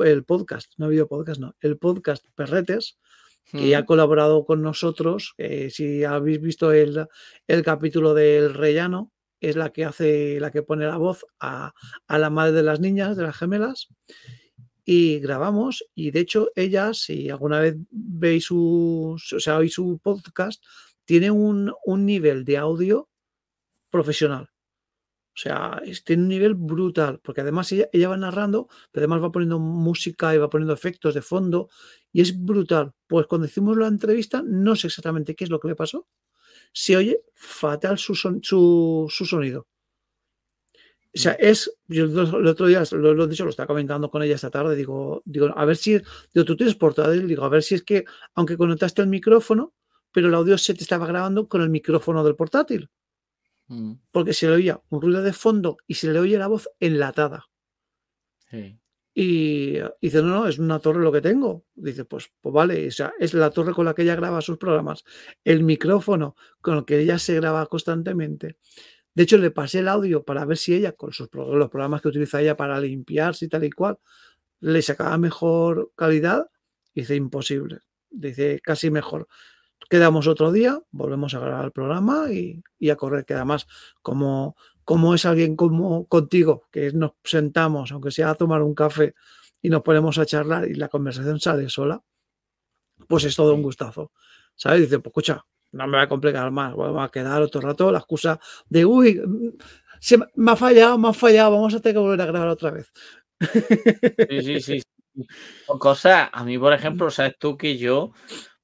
el 0.04 0.24
podcast, 0.24 0.72
no 0.76 0.88
video 0.88 1.06
podcast, 1.06 1.40
no, 1.40 1.54
el 1.60 1.78
podcast 1.78 2.26
Perretes, 2.34 2.98
que 3.44 3.76
ha 3.76 3.84
colaborado 3.84 4.44
con 4.44 4.62
nosotros. 4.62 5.34
si 5.70 6.02
habéis 6.02 6.40
visto 6.40 6.72
el, 6.72 7.06
el 7.46 7.62
capítulo 7.62 8.12
del 8.12 8.52
Rellano, 8.52 9.12
es 9.48 9.56
la 9.56 9.70
que 9.70 9.84
hace, 9.84 10.38
la 10.40 10.50
que 10.50 10.62
pone 10.62 10.86
la 10.86 10.96
voz 10.96 11.26
a, 11.40 11.74
la 12.08 12.30
madre 12.30 12.52
de 12.52 12.62
las 12.62 12.80
niñas, 12.80 13.16
de 13.16 13.24
las 13.24 13.36
gemelas. 13.36 13.88
Y 14.84 15.18
grabamos, 15.20 15.84
y 15.94 16.10
de 16.10 16.20
hecho, 16.20 16.50
ella, 16.54 16.92
si 16.92 17.30
alguna 17.30 17.60
vez 17.60 17.76
veis 17.90 18.44
su, 18.44 19.16
o 19.16 19.40
sea, 19.40 19.58
su 19.68 19.98
podcast, 20.02 20.62
tiene 21.04 21.30
un, 21.30 21.72
nivel 21.86 22.44
de 22.44 22.58
audio 22.58 23.08
profesional. 23.90 24.50
O 25.34 25.36
sea, 25.36 25.82
tiene 26.04 26.22
un 26.22 26.28
nivel 26.28 26.54
brutal, 26.54 27.20
porque 27.22 27.40
además 27.40 27.72
ella, 27.72 27.88
ella, 27.92 28.08
va 28.08 28.16
narrando, 28.16 28.68
pero 28.92 29.04
además 29.04 29.22
va 29.22 29.32
poniendo 29.32 29.58
música 29.58 30.34
y 30.34 30.38
va 30.38 30.50
poniendo 30.50 30.74
efectos 30.74 31.14
de 31.14 31.22
fondo, 31.22 31.68
y 32.12 32.20
es 32.20 32.44
brutal. 32.44 32.92
Pues 33.06 33.26
cuando 33.26 33.46
hicimos 33.46 33.76
la 33.76 33.88
entrevista, 33.88 34.42
no 34.46 34.76
sé 34.76 34.88
exactamente 34.88 35.34
qué 35.34 35.44
es 35.44 35.50
lo 35.50 35.58
que 35.60 35.68
le 35.68 35.76
pasó, 35.76 36.06
se 36.74 36.96
oye 36.96 37.22
fatal 37.34 37.98
su, 37.98 38.14
su, 38.14 39.08
sonido. 39.08 39.66
O 41.14 41.18
sea, 41.18 41.32
es, 41.34 41.72
yo 41.86 42.04
el 42.04 42.46
otro 42.48 42.66
día 42.66 42.82
lo, 42.90 43.24
he 43.24 43.28
dicho, 43.28 43.44
lo 43.44 43.50
estaba 43.50 43.68
comentando 43.68 44.10
con 44.10 44.22
ella 44.22 44.34
esta 44.34 44.50
tarde, 44.50 44.74
digo, 44.74 45.22
digo, 45.24 45.56
a 45.56 45.64
ver 45.64 45.76
si, 45.76 45.92
digo, 46.32 46.44
tú 46.44 46.56
tienes 46.56 46.74
portátil, 46.74 47.28
digo, 47.28 47.44
a 47.44 47.48
ver 47.48 47.62
si 47.62 47.76
es 47.76 47.84
que, 47.84 48.04
aunque 48.34 48.56
conectaste 48.56 49.00
el 49.02 49.08
micrófono, 49.08 49.72
pero 50.10 50.26
el 50.26 50.34
audio 50.34 50.58
se 50.58 50.74
te 50.74 50.82
estaba 50.82 51.06
grabando 51.06 51.48
con 51.48 51.62
el 51.62 51.70
micrófono 51.70 52.24
del 52.24 52.34
portátil. 52.34 52.90
Mm. 53.68 53.92
Porque 54.10 54.34
se 54.34 54.48
le 54.48 54.54
oía 54.54 54.82
un 54.90 55.00
ruido 55.00 55.22
de 55.22 55.32
fondo 55.32 55.76
y 55.86 55.94
se 55.94 56.12
le 56.12 56.18
oye 56.18 56.36
la 56.36 56.48
voz 56.48 56.68
enlatada. 56.80 57.46
Sí. 58.50 58.78
Y, 59.16 59.78
dice, 60.00 60.22
no, 60.22 60.28
no, 60.28 60.48
es 60.48 60.58
una 60.58 60.80
torre 60.80 61.00
lo 61.00 61.12
que 61.12 61.20
tengo. 61.20 61.64
Dice, 61.76 62.04
pues, 62.04 62.32
pues 62.40 62.52
vale, 62.52 62.88
o 62.88 62.90
sea, 62.90 63.12
es 63.20 63.32
la 63.32 63.50
torre 63.50 63.72
con 63.72 63.84
la 63.84 63.94
que 63.94 64.02
ella 64.02 64.16
graba 64.16 64.40
sus 64.40 64.58
programas, 64.58 65.04
el 65.44 65.62
micrófono 65.62 66.34
con 66.60 66.78
el 66.78 66.84
que 66.84 66.98
ella 66.98 67.18
se 67.20 67.36
graba 67.36 67.64
constantemente. 67.66 68.58
De 69.14 69.22
hecho, 69.22 69.38
le 69.38 69.52
pasé 69.52 69.78
el 69.78 69.88
audio 69.88 70.24
para 70.24 70.44
ver 70.44 70.56
si 70.56 70.74
ella, 70.74 70.92
con 70.92 71.12
sus, 71.12 71.28
los 71.32 71.70
programas 71.70 72.02
que 72.02 72.08
utiliza 72.08 72.42
ella 72.42 72.56
para 72.56 72.80
limpiarse 72.80 73.44
y 73.44 73.48
tal 73.48 73.62
y 73.62 73.70
cual, 73.70 73.98
le 74.60 74.82
sacaba 74.82 75.16
mejor 75.18 75.92
calidad. 75.94 76.50
Dice, 76.92 77.14
imposible. 77.14 77.80
Dice, 78.10 78.60
casi 78.62 78.90
mejor. 78.90 79.28
Quedamos 79.88 80.26
otro 80.26 80.50
día, 80.50 80.80
volvemos 80.90 81.34
a 81.34 81.40
grabar 81.40 81.66
el 81.66 81.72
programa 81.72 82.32
y, 82.32 82.62
y 82.78 82.90
a 82.90 82.96
correr. 82.96 83.24
Que 83.24 83.34
además, 83.34 83.68
como 84.02 84.56
como 84.84 85.14
es 85.14 85.24
alguien 85.24 85.56
como 85.56 86.06
contigo, 86.06 86.64
que 86.70 86.92
nos 86.92 87.12
sentamos, 87.24 87.92
aunque 87.92 88.10
sea 88.10 88.30
a 88.30 88.34
tomar 88.34 88.62
un 88.62 88.74
café, 88.74 89.14
y 89.62 89.70
nos 89.70 89.82
ponemos 89.82 90.18
a 90.18 90.26
charlar 90.26 90.68
y 90.68 90.74
la 90.74 90.88
conversación 90.88 91.40
sale 91.40 91.68
sola, 91.70 92.02
pues 93.08 93.24
es 93.24 93.34
todo 93.34 93.54
un 93.54 93.62
gustazo. 93.62 94.12
¿Sabes? 94.54 94.82
Dice, 94.82 94.98
pues 94.98 95.10
escucha, 95.10 95.44
no 95.72 95.86
me 95.86 95.96
va 95.96 96.04
a 96.04 96.08
complicar 96.08 96.50
más, 96.50 96.76
vamos 96.76 97.04
a 97.04 97.10
quedar 97.10 97.42
otro 97.42 97.60
rato 97.60 97.90
la 97.90 97.98
excusa 97.98 98.38
de, 98.68 98.84
uy, 98.84 99.20
se 100.00 100.18
me 100.36 100.52
ha 100.52 100.56
fallado, 100.56 100.98
me 100.98 101.08
ha 101.08 101.12
fallado, 101.12 101.52
vamos 101.52 101.74
a 101.74 101.80
tener 101.80 101.96
que 101.96 102.00
volver 102.00 102.20
a 102.20 102.26
grabar 102.26 102.48
otra 102.48 102.70
vez. 102.70 102.92
Sí, 104.28 104.42
sí, 104.42 104.60
sí. 104.60 104.82
Cosa, 105.78 106.26
a 106.26 106.44
mí, 106.44 106.58
por 106.58 106.72
ejemplo, 106.72 107.10
sabes 107.10 107.36
tú 107.38 107.56
que 107.56 107.78
yo, 107.78 108.12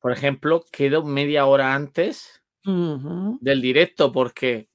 por 0.01 0.13
ejemplo, 0.13 0.65
quedo 0.71 1.05
media 1.05 1.47
hora 1.47 1.75
antes 1.75 2.43
del 2.63 3.63
directo 3.63 4.13
porque 4.13 4.70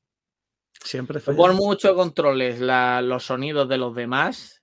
Siempre 0.86 1.20
Por 1.20 1.54
mucho 1.54 1.96
controles 1.96 2.60
los 2.62 3.26
sonidos 3.26 3.68
de 3.68 3.78
los 3.78 3.96
demás, 3.96 4.62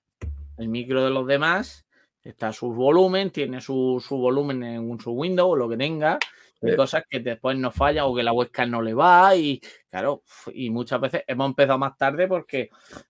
el 0.57 0.69
micro 0.69 1.03
de 1.03 1.09
los 1.09 1.27
demás, 1.27 1.85
está 2.23 2.53
su 2.53 2.71
volumen, 2.73 3.29
tiene 3.29 3.59
su, 3.59 4.01
volumen 4.09 4.63
en 4.63 4.99
su 4.99 5.11
Windows 5.11 5.51
o 5.51 5.55
lo 5.57 5.67
que 5.67 5.77
tenga. 5.77 6.17
Hay 6.61 6.77
cosas 6.77 7.03
que 7.09 7.19
después 7.19 7.57
no 7.57 7.71
falla 7.71 8.05
o 8.05 8.15
que 8.15 8.23
la 8.23 8.31
webcam 8.31 8.71
no 8.71 8.81
le 8.81 8.93
va 8.93 9.35
y 9.35 9.59
claro, 9.89 10.23
y 10.53 10.69
muchas 10.69 11.01
veces 11.01 11.23
hemos 11.27 11.49
empezado 11.49 11.77
más 11.77 11.97
tarde 11.97 12.25
porque 12.25 12.69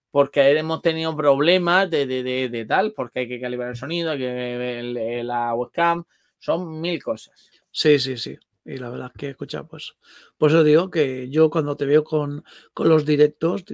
porque 0.10 0.58
hemos 0.58 0.82
tenido 0.82 1.16
problemas 1.16 1.88
de, 1.92 2.08
de, 2.08 2.66
tal, 2.66 2.94
porque 2.94 3.22
hay 3.22 3.28
que 3.28 3.40
calibrar 3.40 3.70
el 3.70 3.76
sonido, 3.76 4.12
hay 4.12 4.18
que 4.18 4.26
ver 4.26 5.26
la 5.26 5.54
webcam, 5.54 6.04
son 6.40 6.82
mil 6.82 7.02
cosas. 7.04 7.52
Sí, 7.72 8.00
sí, 8.00 8.18
sí. 8.18 8.38
Y 8.66 8.78
la 8.78 8.90
verdad 8.90 9.12
es 9.14 9.20
que, 9.20 9.30
escucha, 9.30 9.64
pues, 9.64 9.96
por 10.38 10.50
eso 10.50 10.64
digo 10.64 10.90
que 10.90 11.30
yo 11.30 11.50
cuando 11.50 11.76
te 11.76 11.86
veo 11.86 12.04
con, 12.04 12.44
los 12.78 13.06
directos, 13.06 13.66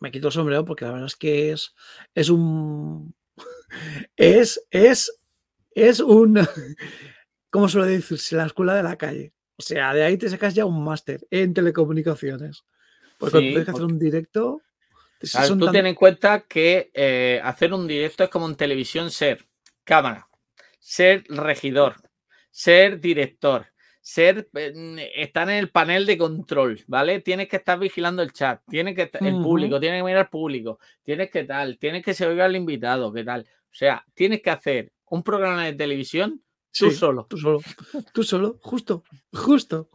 me 0.00 0.10
quito 0.10 0.28
el 0.28 0.32
sombrero 0.32 0.64
porque 0.64 0.84
la 0.84 0.92
verdad 0.92 1.06
es 1.06 1.16
que 1.16 1.52
es, 1.52 1.74
es 2.14 2.28
un. 2.28 3.14
Es, 4.16 4.62
es, 4.70 5.18
es 5.70 6.00
un. 6.00 6.38
¿Cómo 7.50 7.68
suele 7.68 7.92
decirse? 7.92 8.36
La 8.36 8.44
escuela 8.44 8.74
de 8.74 8.82
la 8.82 8.96
calle. 8.96 9.32
O 9.56 9.62
sea, 9.62 9.94
de 9.94 10.02
ahí 10.02 10.16
te 10.18 10.28
sacas 10.28 10.54
ya 10.54 10.66
un 10.66 10.84
máster 10.84 11.26
en 11.30 11.54
telecomunicaciones. 11.54 12.64
Porque 13.18 13.32
cuando 13.32 13.48
tienes 13.48 13.64
que 13.64 13.70
hacer 13.70 13.84
un 13.84 13.98
directo. 13.98 14.62
tú 15.20 15.70
ten 15.70 15.86
en 15.86 15.94
cuenta 15.94 16.40
que 16.40 16.90
eh, 16.92 17.40
hacer 17.42 17.72
un 17.72 17.86
directo 17.86 18.24
es 18.24 18.30
como 18.30 18.46
en 18.48 18.56
televisión 18.56 19.10
ser 19.10 19.46
cámara, 19.84 20.28
ser 20.80 21.24
regidor, 21.28 21.96
ser 22.50 23.00
director, 23.00 23.71
ser, 24.02 24.50
eh, 24.54 25.12
estar 25.14 25.48
en 25.48 25.56
el 25.56 25.70
panel 25.70 26.04
de 26.06 26.18
control, 26.18 26.80
¿vale? 26.88 27.20
Tienes 27.20 27.48
que 27.48 27.56
estar 27.56 27.78
vigilando 27.78 28.20
el 28.20 28.32
chat, 28.32 28.60
tienes 28.68 28.96
que 28.96 29.08
el 29.20 29.40
público, 29.40 29.78
tienes 29.78 30.00
que 30.00 30.04
mirar 30.04 30.24
al 30.24 30.28
público, 30.28 30.80
tienes 31.04 31.30
que 31.30 31.44
tal, 31.44 31.78
tienes 31.78 32.04
que 32.04 32.12
se 32.12 32.26
oiga 32.26 32.44
al 32.44 32.56
invitado, 32.56 33.12
¿qué 33.12 33.22
tal? 33.22 33.42
O 33.42 33.74
sea, 33.74 34.04
tienes 34.14 34.42
que 34.42 34.50
hacer 34.50 34.92
un 35.08 35.22
programa 35.22 35.64
de 35.64 35.74
televisión 35.74 36.42
tú 36.76 36.90
solo. 36.90 37.26
Tú 37.30 37.38
solo, 37.38 37.60
tú 38.12 38.24
solo, 38.24 38.58
justo, 38.60 39.04
justo. 39.32 39.88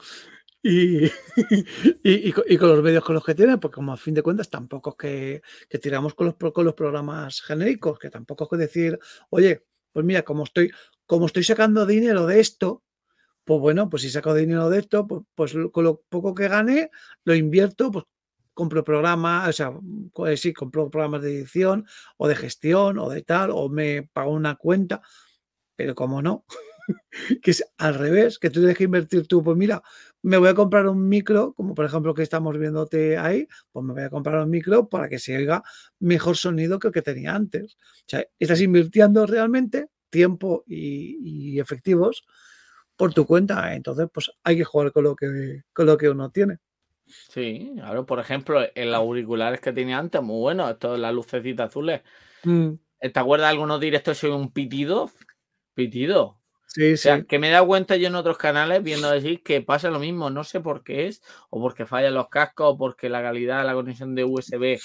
Y, 0.63 1.03
y, 2.03 2.57
con 2.57 2.69
los 2.69 2.81
medios 2.81 3.03
con 3.03 3.15
los 3.15 3.25
que 3.25 3.35
tienes, 3.35 3.57
porque 3.57 3.75
como 3.75 3.91
a 3.91 3.97
fin 3.97 4.13
de 4.13 4.23
cuentas 4.23 4.49
tampoco 4.49 4.91
es 4.91 4.95
que, 4.95 5.41
que 5.69 5.79
tiramos 5.79 6.15
con 6.15 6.27
los, 6.27 6.53
con 6.53 6.65
los 6.65 6.73
programas 6.75 7.41
genéricos, 7.41 7.99
que 7.99 8.09
tampoco 8.09 8.45
es 8.45 8.49
que 8.49 8.57
decir, 8.57 8.99
oye, 9.29 9.65
pues 9.91 10.05
mira, 10.05 10.23
como 10.23 10.45
estoy, 10.45 10.71
como 11.05 11.25
estoy 11.25 11.43
sacando 11.43 11.85
dinero 11.85 12.25
de 12.25 12.39
esto, 12.39 12.83
pues 13.47 13.61
bueno, 13.61 13.89
pues 13.89 14.03
si 14.03 14.09
saco 14.09 14.33
dinero 14.33 14.69
de 14.69 14.79
esto, 14.79 15.07
pues, 15.07 15.23
pues, 15.33 15.55
con 15.71 15.85
lo 15.85 16.01
poco 16.09 16.35
que 16.35 16.49
gane, 16.49 16.91
lo 17.23 17.33
invierto, 17.33 17.91
pues 17.91 18.03
compro 18.53 18.83
programas, 18.83 19.47
o 19.47 19.53
sea, 19.53 19.71
pues 20.13 20.41
sí, 20.41 20.51
compro 20.51 20.89
programas 20.89 21.21
de 21.21 21.33
edición 21.37 21.85
o 22.17 22.27
de 22.27 22.35
gestión 22.35 22.99
o 22.99 23.09
de 23.09 23.21
tal, 23.21 23.51
o 23.51 23.69
me 23.69 24.09
pago 24.11 24.31
una 24.31 24.55
cuenta, 24.55 25.01
pero 25.77 25.95
como 25.95 26.21
no, 26.21 26.45
que 27.41 27.51
es 27.51 27.63
al 27.77 27.95
revés, 27.95 28.37
que 28.37 28.49
tú 28.49 28.59
tienes 28.59 28.77
que 28.77 28.83
invertir 28.83 29.27
tú, 29.27 29.41
pues 29.41 29.55
mira, 29.55 29.81
me 30.23 30.37
voy 30.37 30.49
a 30.49 30.53
comprar 30.53 30.85
un 30.89 31.07
micro, 31.07 31.53
como 31.53 31.73
por 31.73 31.85
ejemplo 31.85 32.13
que 32.13 32.23
estamos 32.23 32.57
viéndote 32.57 33.17
ahí, 33.17 33.47
pues 33.71 33.85
me 33.85 33.93
voy 33.93 34.03
a 34.03 34.09
comprar 34.09 34.43
un 34.43 34.49
micro 34.49 34.89
para 34.89 35.07
que 35.07 35.19
se 35.19 35.37
oiga 35.37 35.63
mejor 35.99 36.35
sonido 36.35 36.79
que 36.79 36.87
el 36.89 36.93
que 36.93 37.01
tenía 37.01 37.33
antes. 37.33 37.75
O 37.75 38.03
sea, 38.07 38.25
estás 38.39 38.59
invirtiendo 38.59 39.25
realmente 39.25 39.87
tiempo 40.09 40.63
y, 40.67 41.59
efectivos 41.59 42.25
por 42.97 43.13
tu 43.13 43.25
cuenta. 43.25 43.73
Entonces, 43.73 44.07
pues 44.13 44.31
hay 44.43 44.57
que 44.57 44.65
jugar 44.65 44.91
con 44.91 45.05
lo 45.05 45.15
que, 45.15 45.61
con 45.71 45.85
lo 45.85 45.97
que 45.97 46.09
uno 46.09 46.29
tiene. 46.29 46.57
Sí, 47.05 47.71
claro, 47.75 48.05
por 48.05 48.19
ejemplo, 48.19 48.59
el 48.75 48.93
auriculares 48.93 49.61
que 49.61 49.71
tenía 49.71 49.97
antes, 49.97 50.21
muy 50.21 50.39
bueno, 50.39 50.69
esto 50.69 50.91
de 50.91 50.97
las 50.97 51.13
lucecitas 51.13 51.69
azules. 51.69 52.01
Mm. 52.43 52.71
¿Te 52.99 53.19
acuerdas 53.19 53.47
de 53.47 53.51
algunos 53.51 53.79
directos 53.79 54.17
soy 54.17 54.31
un 54.31 54.51
pitido? 54.51 55.09
Pitido. 55.73 56.37
Sí, 56.65 56.93
o 56.93 56.97
sea, 56.97 57.23
que 57.23 57.39
me 57.39 57.47
he 57.47 57.51
dado 57.51 57.65
cuenta 57.65 57.95
yo 57.95 58.07
en 58.07 58.15
otros 58.15 58.37
canales 58.37 58.83
viendo 58.83 59.09
decir 59.09 59.41
que 59.41 59.61
pasa 59.61 59.89
lo 59.89 59.99
mismo, 59.99 60.29
no 60.29 60.43
sé 60.43 60.59
por 60.59 60.83
qué 60.83 61.07
es, 61.07 61.21
o 61.49 61.61
porque 61.61 61.85
fallan 61.85 62.13
los 62.13 62.27
cascos, 62.27 62.73
o 62.73 62.77
porque 62.77 63.07
la 63.07 63.21
calidad 63.21 63.59
de 63.59 63.67
la 63.67 63.73
conexión 63.73 64.15
de 64.15 64.25
USB 64.25 64.77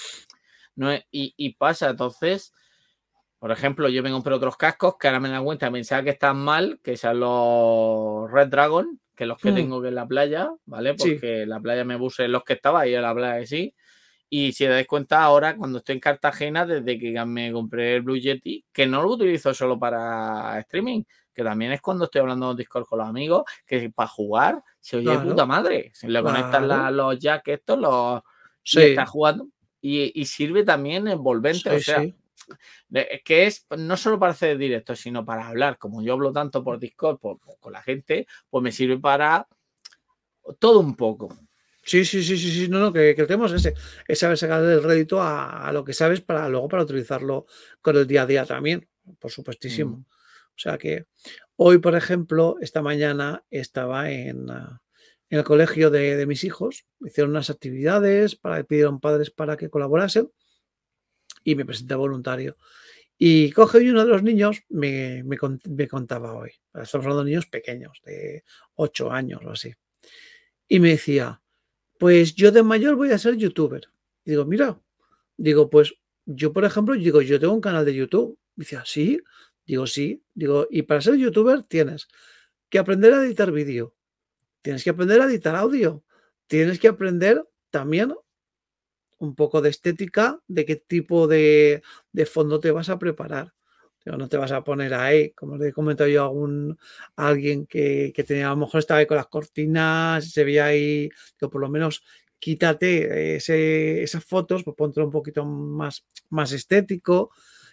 no 0.75 0.91
es, 0.91 1.03
y, 1.11 1.53
pasa. 1.55 1.89
Entonces, 1.89 2.53
por 3.43 3.51
ejemplo, 3.51 3.89
yo 3.89 4.01
me 4.01 4.09
compré 4.09 4.33
otros 4.33 4.55
cascos 4.55 4.95
que 4.97 5.07
ahora 5.07 5.19
me 5.19 5.27
dan 5.27 5.43
cuenta, 5.43 5.69
pensaba 5.69 6.01
que 6.01 6.11
están 6.11 6.37
mal, 6.37 6.79
que 6.81 6.95
son 6.95 7.19
los 7.19 8.31
Red 8.31 8.47
Dragon, 8.47 9.01
que 9.13 9.25
los 9.25 9.37
que 9.37 9.51
hmm. 9.51 9.55
tengo 9.55 9.81
que 9.81 9.89
en 9.89 9.95
la 9.95 10.07
playa, 10.07 10.49
¿vale? 10.65 10.93
Porque 10.93 11.45
la 11.45 11.59
playa 11.59 11.83
me 11.83 11.97
puse 11.97 12.29
los 12.29 12.45
que 12.45 12.53
estaba 12.53 12.87
y 12.87 12.95
en 12.95 13.01
la 13.01 13.13
playa 13.13 13.45
sí. 13.45 13.75
Y 14.29 14.53
si 14.53 14.65
dais 14.65 14.87
cuenta 14.87 15.21
ahora, 15.21 15.57
cuando 15.57 15.79
estoy 15.79 15.95
en 15.95 15.99
Cartagena, 15.99 16.65
desde 16.65 16.97
que 16.97 17.25
me 17.25 17.51
compré 17.51 17.97
el 17.97 18.03
Blue 18.03 18.15
Yeti, 18.15 18.63
que 18.71 18.87
no 18.87 19.03
lo 19.03 19.09
utilizo 19.09 19.53
solo 19.53 19.77
para 19.77 20.57
streaming, 20.59 21.03
que 21.33 21.43
también 21.43 21.73
es 21.73 21.81
cuando 21.81 22.05
estoy 22.05 22.21
hablando 22.21 22.51
en 22.51 22.55
Discord 22.55 22.85
con 22.85 22.99
los 22.99 23.09
amigos, 23.09 23.43
que 23.65 23.89
para 23.89 24.07
jugar 24.07 24.63
se 24.79 24.95
oye 24.95 25.19
puta 25.19 25.45
madre. 25.45 25.91
Se 25.93 26.07
le 26.07 26.23
conectan 26.23 26.95
los 26.95 27.19
jacks 27.19 27.49
estos, 27.49 27.77
los 27.77 28.21
y 28.63 28.79
está 28.83 29.05
jugando. 29.05 29.49
Y, 29.81 30.23
sirve 30.23 30.63
también 30.63 31.09
envolvente. 31.09 31.69
o 31.71 31.79
sea, 31.81 32.05
que 33.23 33.45
es 33.45 33.65
no 33.77 33.97
solo 33.97 34.19
para 34.19 34.31
hacer 34.31 34.57
directo, 34.57 34.95
sino 34.95 35.25
para 35.25 35.47
hablar. 35.47 35.77
Como 35.77 36.01
yo 36.01 36.13
hablo 36.13 36.31
tanto 36.31 36.63
por 36.63 36.79
Discord 36.79 37.19
con 37.19 37.73
la 37.73 37.81
gente, 37.81 38.27
pues 38.49 38.63
me 38.63 38.71
sirve 38.71 38.99
para 38.99 39.47
todo 40.59 40.79
un 40.79 40.95
poco. 40.95 41.29
Sí, 41.85 42.05
sí, 42.05 42.23
sí, 42.23 42.37
sí, 42.37 42.49
sí, 42.49 42.69
no, 42.69 42.79
no, 42.79 42.93
que, 42.93 43.13
que 43.13 43.23
tenemos 43.25 43.51
ese, 43.51 43.73
es 44.07 44.19
saber 44.19 44.37
sacar 44.37 44.63
el 44.63 44.81
rédito 44.81 45.21
a, 45.21 45.69
lo 45.73 45.83
que 45.83 45.93
sabes 45.93 46.21
para 46.21 46.47
luego 46.47 46.69
para 46.69 46.83
utilizarlo 46.83 47.45
con 47.81 47.97
el 47.97 48.07
día 48.07 48.21
a 48.21 48.25
día 48.25 48.45
también, 48.45 48.87
por 49.19 49.31
supuestísimo. 49.31 49.97
Mm. 49.97 50.05
O 50.55 50.57
sea 50.57 50.77
que 50.77 51.07
hoy, 51.57 51.79
por 51.79 51.95
ejemplo, 51.95 52.55
esta 52.61 52.81
mañana 52.81 53.43
estaba 53.49 54.11
en, 54.11 54.49
ah, 54.49 54.81
el 55.29 55.43
colegio 55.43 55.89
de, 55.89 56.25
mis 56.25 56.45
hijos, 56.45 56.85
hicieron 57.01 57.31
unas 57.31 57.49
actividades, 57.49 58.35
para, 58.37 58.63
pidieron 58.63 59.01
padres 59.01 59.29
para 59.29 59.57
que 59.57 59.69
colaborasen 59.69 60.31
y 61.43 61.55
me 61.55 61.65
presenté 61.65 61.95
voluntario. 61.95 62.57
Y 63.17 63.51
coge 63.51 63.89
uno 63.89 64.03
de 64.03 64.11
los 64.11 64.23
niños, 64.23 64.63
me, 64.69 65.23
me, 65.23 65.87
contaba 65.87 66.33
hoy, 66.33 66.51
estamos 66.73 67.05
hablando 67.05 67.23
de 67.23 67.29
niños 67.29 67.45
pequeños, 67.45 68.01
de 68.03 68.43
8 68.75 69.11
años 69.11 69.41
o 69.45 69.51
así, 69.51 69.73
y 70.67 70.79
me 70.79 70.89
decía, 70.89 71.41
pues 71.99 72.35
yo 72.35 72.51
de 72.51 72.63
mayor 72.63 72.95
voy 72.95 73.11
a 73.11 73.17
ser 73.17 73.35
youtuber. 73.35 73.89
Y 74.25 74.31
digo, 74.31 74.45
mira, 74.45 74.81
digo, 75.37 75.69
pues 75.69 75.93
yo, 76.25 76.51
por 76.51 76.65
ejemplo, 76.65 76.95
digo, 76.95 77.21
yo 77.21 77.39
tengo 77.39 77.53
un 77.53 77.61
canal 77.61 77.85
de 77.85 77.93
YouTube. 77.93 78.37
Dice, 78.55 78.77
sí, 78.85 79.19
Digo, 79.65 79.87
sí. 79.87 80.23
Digo, 80.33 80.67
y 80.69 80.83
para 80.83 81.01
ser 81.01 81.15
youtuber 81.15 81.63
tienes 81.63 82.07
que 82.69 82.79
aprender 82.79 83.13
a 83.13 83.23
editar 83.23 83.51
vídeo. 83.51 83.95
Tienes 84.61 84.83
que 84.83 84.89
aprender 84.89 85.21
a 85.21 85.25
editar 85.25 85.55
audio. 85.55 86.03
Tienes 86.47 86.79
que 86.79 86.87
aprender 86.87 87.43
también 87.69 88.13
un 89.23 89.35
poco 89.35 89.61
de 89.61 89.69
estética, 89.69 90.39
de 90.47 90.65
qué 90.65 90.75
tipo 90.75 91.27
de, 91.27 91.81
fondo 92.31 92.59
te 92.59 92.71
vas 92.71 92.89
a 92.89 92.99
preparar. 92.99 93.53
no 94.05 94.27
te 94.27 94.37
vas 94.37 94.51
a 94.51 94.63
poner 94.63 94.93
ahí, 94.93 95.31
como 95.31 95.57
le 95.57 95.69
he 95.69 95.73
comentado 95.73 96.09
yo 96.09 96.23
a, 96.23 96.29
un, 96.29 96.77
alguien 97.15 97.65
que, 97.65 98.13
tenía, 98.27 98.47
a 98.47 98.51
lo 98.51 98.57
mejor 98.57 98.79
estaba 98.79 98.99
ahí 98.99 99.07
con 99.07 99.17
las 99.17 99.27
cortinas, 99.27 100.29
se 100.31 100.43
veía 100.43 100.65
ahí, 100.65 101.09
que 101.37 101.47
por 101.47 101.61
lo 101.61 101.69
menos 101.69 102.03
quítate 102.39 103.35
esas 103.37 104.25
fotos, 104.25 104.63
pues 104.63 104.75
ponte 104.75 105.01
un 105.01 105.11
poquito 105.11 105.45
más, 105.45 106.05
más 106.29 106.51
estético. 106.51 107.31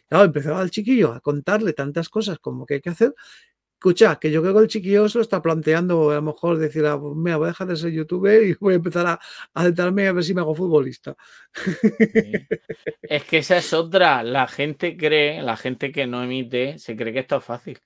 Claro, 0.09 0.25
empezaba 0.27 0.63
el 0.63 0.71
chiquillo 0.71 1.13
a 1.13 1.21
contarle 1.21 1.73
tantas 1.73 2.09
cosas 2.09 2.39
como 2.39 2.67
que 2.67 2.75
hay 2.75 2.81
que 2.81 2.91
hacer. 2.91 3.15
Escucha, 3.81 4.17
que 4.17 4.31
yo 4.31 4.43
creo 4.43 4.53
que 4.53 4.61
el 4.61 4.69
chiquillo 4.69 5.09
se 5.09 5.17
lo 5.17 5.23
está 5.23 5.41
planteando, 5.41 6.11
a 6.11 6.17
lo 6.17 6.21
mejor 6.21 6.59
decir, 6.59 6.85
ah, 6.85 7.01
pues 7.01 7.17
mira, 7.17 7.39
voy 7.39 7.47
a 7.47 7.53
dejar 7.53 7.67
de 7.67 7.77
ser 7.77 7.91
youtuber 7.91 8.43
y 8.43 8.53
voy 8.61 8.75
a 8.75 8.77
empezar 8.77 9.07
a, 9.07 9.19
a 9.55 9.63
a 9.63 9.91
ver 9.91 10.23
si 10.23 10.35
me 10.35 10.43
hago 10.43 10.55
futbolista. 10.55 11.17
Es 13.01 13.25
que 13.25 13.39
esa 13.39 13.57
es 13.57 13.73
otra. 13.73 14.23
La 14.23 14.47
gente 14.49 14.99
cree, 14.99 15.41
la 15.41 15.57
gente 15.57 15.91
que 15.93 16.07
no 16.07 16.23
emite, 16.23 16.79
se 16.79 16.95
cree 16.95 17.15
que 17.15 17.21
esto 17.21 17.39
es 17.39 17.45
fácil. 17.45 17.79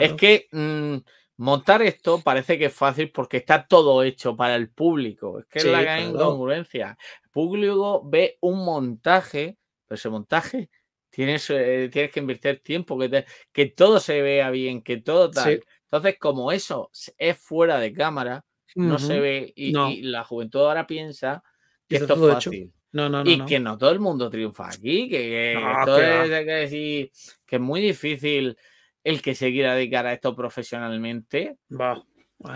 Es 0.00 0.12
que 0.12 0.48
mm, 0.52 0.96
montar 1.38 1.80
esto 1.80 2.20
parece 2.20 2.58
que 2.58 2.66
es 2.66 2.74
fácil 2.74 3.10
porque 3.10 3.38
está 3.38 3.66
todo 3.66 4.02
hecho 4.02 4.36
para 4.36 4.54
el 4.54 4.68
público. 4.68 5.38
Es 5.38 5.46
que 5.46 5.60
es 5.60 5.64
la 5.64 5.80
gran 5.80 6.10
incongruencia. 6.10 6.98
El 7.24 7.30
público 7.30 8.02
ve 8.04 8.36
un 8.42 8.62
montaje, 8.66 9.56
pero 9.86 9.96
ese 9.96 10.10
montaje 10.10 10.68
Tienes, 11.16 11.48
eh, 11.48 11.88
tienes 11.90 12.12
que 12.12 12.20
invertir 12.20 12.60
tiempo, 12.60 12.98
que, 12.98 13.24
que 13.50 13.66
todo 13.70 14.00
se 14.00 14.20
vea 14.20 14.50
bien, 14.50 14.82
que 14.82 14.98
todo 14.98 15.30
tal. 15.30 15.62
Entonces, 15.84 16.18
como 16.20 16.52
eso 16.52 16.90
es 17.16 17.38
fuera 17.38 17.78
de 17.78 17.94
cámara, 17.94 18.44
no 18.74 18.98
se 18.98 19.18
ve 19.18 19.50
y, 19.56 19.72
la 20.02 20.24
juventud 20.24 20.60
ahora 20.60 20.86
piensa 20.86 21.42
que 21.88 21.96
esto 21.96 22.12
es 22.12 22.34
fácil. 22.34 22.70
No, 22.92 23.08
no, 23.08 23.22
y 23.24 23.42
que 23.46 23.58
no 23.58 23.78
todo 23.78 23.92
el 23.92 23.98
mundo 23.98 24.28
triunfa 24.28 24.68
aquí, 24.68 25.08
que, 25.08 25.54
esto 25.54 26.02
es, 26.02 27.10
que, 27.46 27.56
es 27.56 27.60
muy 27.62 27.80
difícil 27.80 28.54
el 29.02 29.22
que 29.22 29.34
se 29.34 29.50
quiera 29.50 29.74
dedicar 29.74 30.06
a 30.06 30.12
esto 30.12 30.36
profesionalmente. 30.36 31.56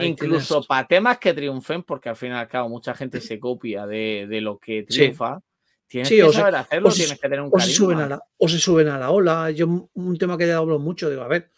Incluso 0.00 0.62
para 0.64 0.86
temas 0.86 1.16
que 1.16 1.32
triunfen, 1.32 1.82
porque 1.82 2.10
al 2.10 2.16
fin 2.16 2.32
y 2.32 2.34
al 2.34 2.46
cabo 2.46 2.68
mucha 2.68 2.92
gente 2.92 3.22
se 3.22 3.40
copia 3.40 3.86
de, 3.86 4.28
lo 4.42 4.58
que 4.58 4.82
triunfa. 4.82 5.40
Tienes 5.90 6.08
que 6.08 6.32
saber 6.32 6.54
hacerlo, 6.54 6.92
tienes 6.92 7.18
que 7.18 7.18
tener 7.18 7.40
un 7.40 7.50
o 7.52 7.58
se, 7.58 7.72
suben 7.72 7.98
a 7.98 8.06
la, 8.06 8.22
o 8.36 8.48
se 8.48 8.60
suben 8.60 8.86
a 8.86 8.96
la 8.96 9.10
ola. 9.10 9.50
Yo, 9.50 9.90
un 9.92 10.18
tema 10.18 10.38
que 10.38 10.46
ya 10.46 10.58
hablo 10.58 10.78
mucho, 10.78 11.10
digo, 11.10 11.22
a 11.22 11.26
ver, 11.26 11.50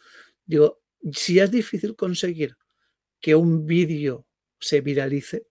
digo, 0.46 0.80
si 1.12 1.38
es 1.38 1.50
difícil 1.50 1.94
conseguir 1.94 2.56
que 3.20 3.34
un 3.34 3.66
vídeo 3.66 4.24
se 4.58 4.80
viralice, 4.80 5.48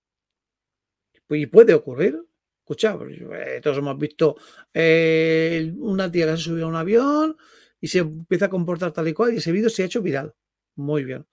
pues, 1.28 1.42
y 1.42 1.46
puede 1.46 1.76
ocurrir. 1.76 2.24
Escucha, 2.58 2.98
pues, 2.98 3.22
eh, 3.22 3.60
todos 3.62 3.78
hemos 3.78 4.00
visto 4.00 4.36
eh, 4.74 5.72
una 5.78 6.12
tía 6.12 6.26
que 6.26 6.38
se 6.38 6.44
subió 6.46 6.66
a 6.66 6.70
un 6.70 6.76
avión 6.76 7.38
y 7.80 7.88
se 7.88 8.00
empieza 8.00 8.46
a 8.46 8.50
comportar 8.50 8.92
tal 8.94 9.08
y 9.08 9.14
cual, 9.14 9.36
y 9.36 9.38
ese 9.38 9.52
vídeo 9.52 9.70
se 9.70 9.84
ha 9.84 9.86
hecho 9.86 10.02
viral. 10.02 10.34
Muy 10.74 11.04
bien. 11.04 11.28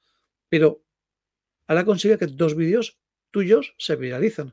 Pero 0.50 0.84
ahora 1.66 1.86
consigue 1.86 2.18
que 2.18 2.26
dos 2.26 2.54
vídeos 2.54 2.98
tuyos 3.30 3.74
se 3.78 3.96
viralicen 3.96 4.52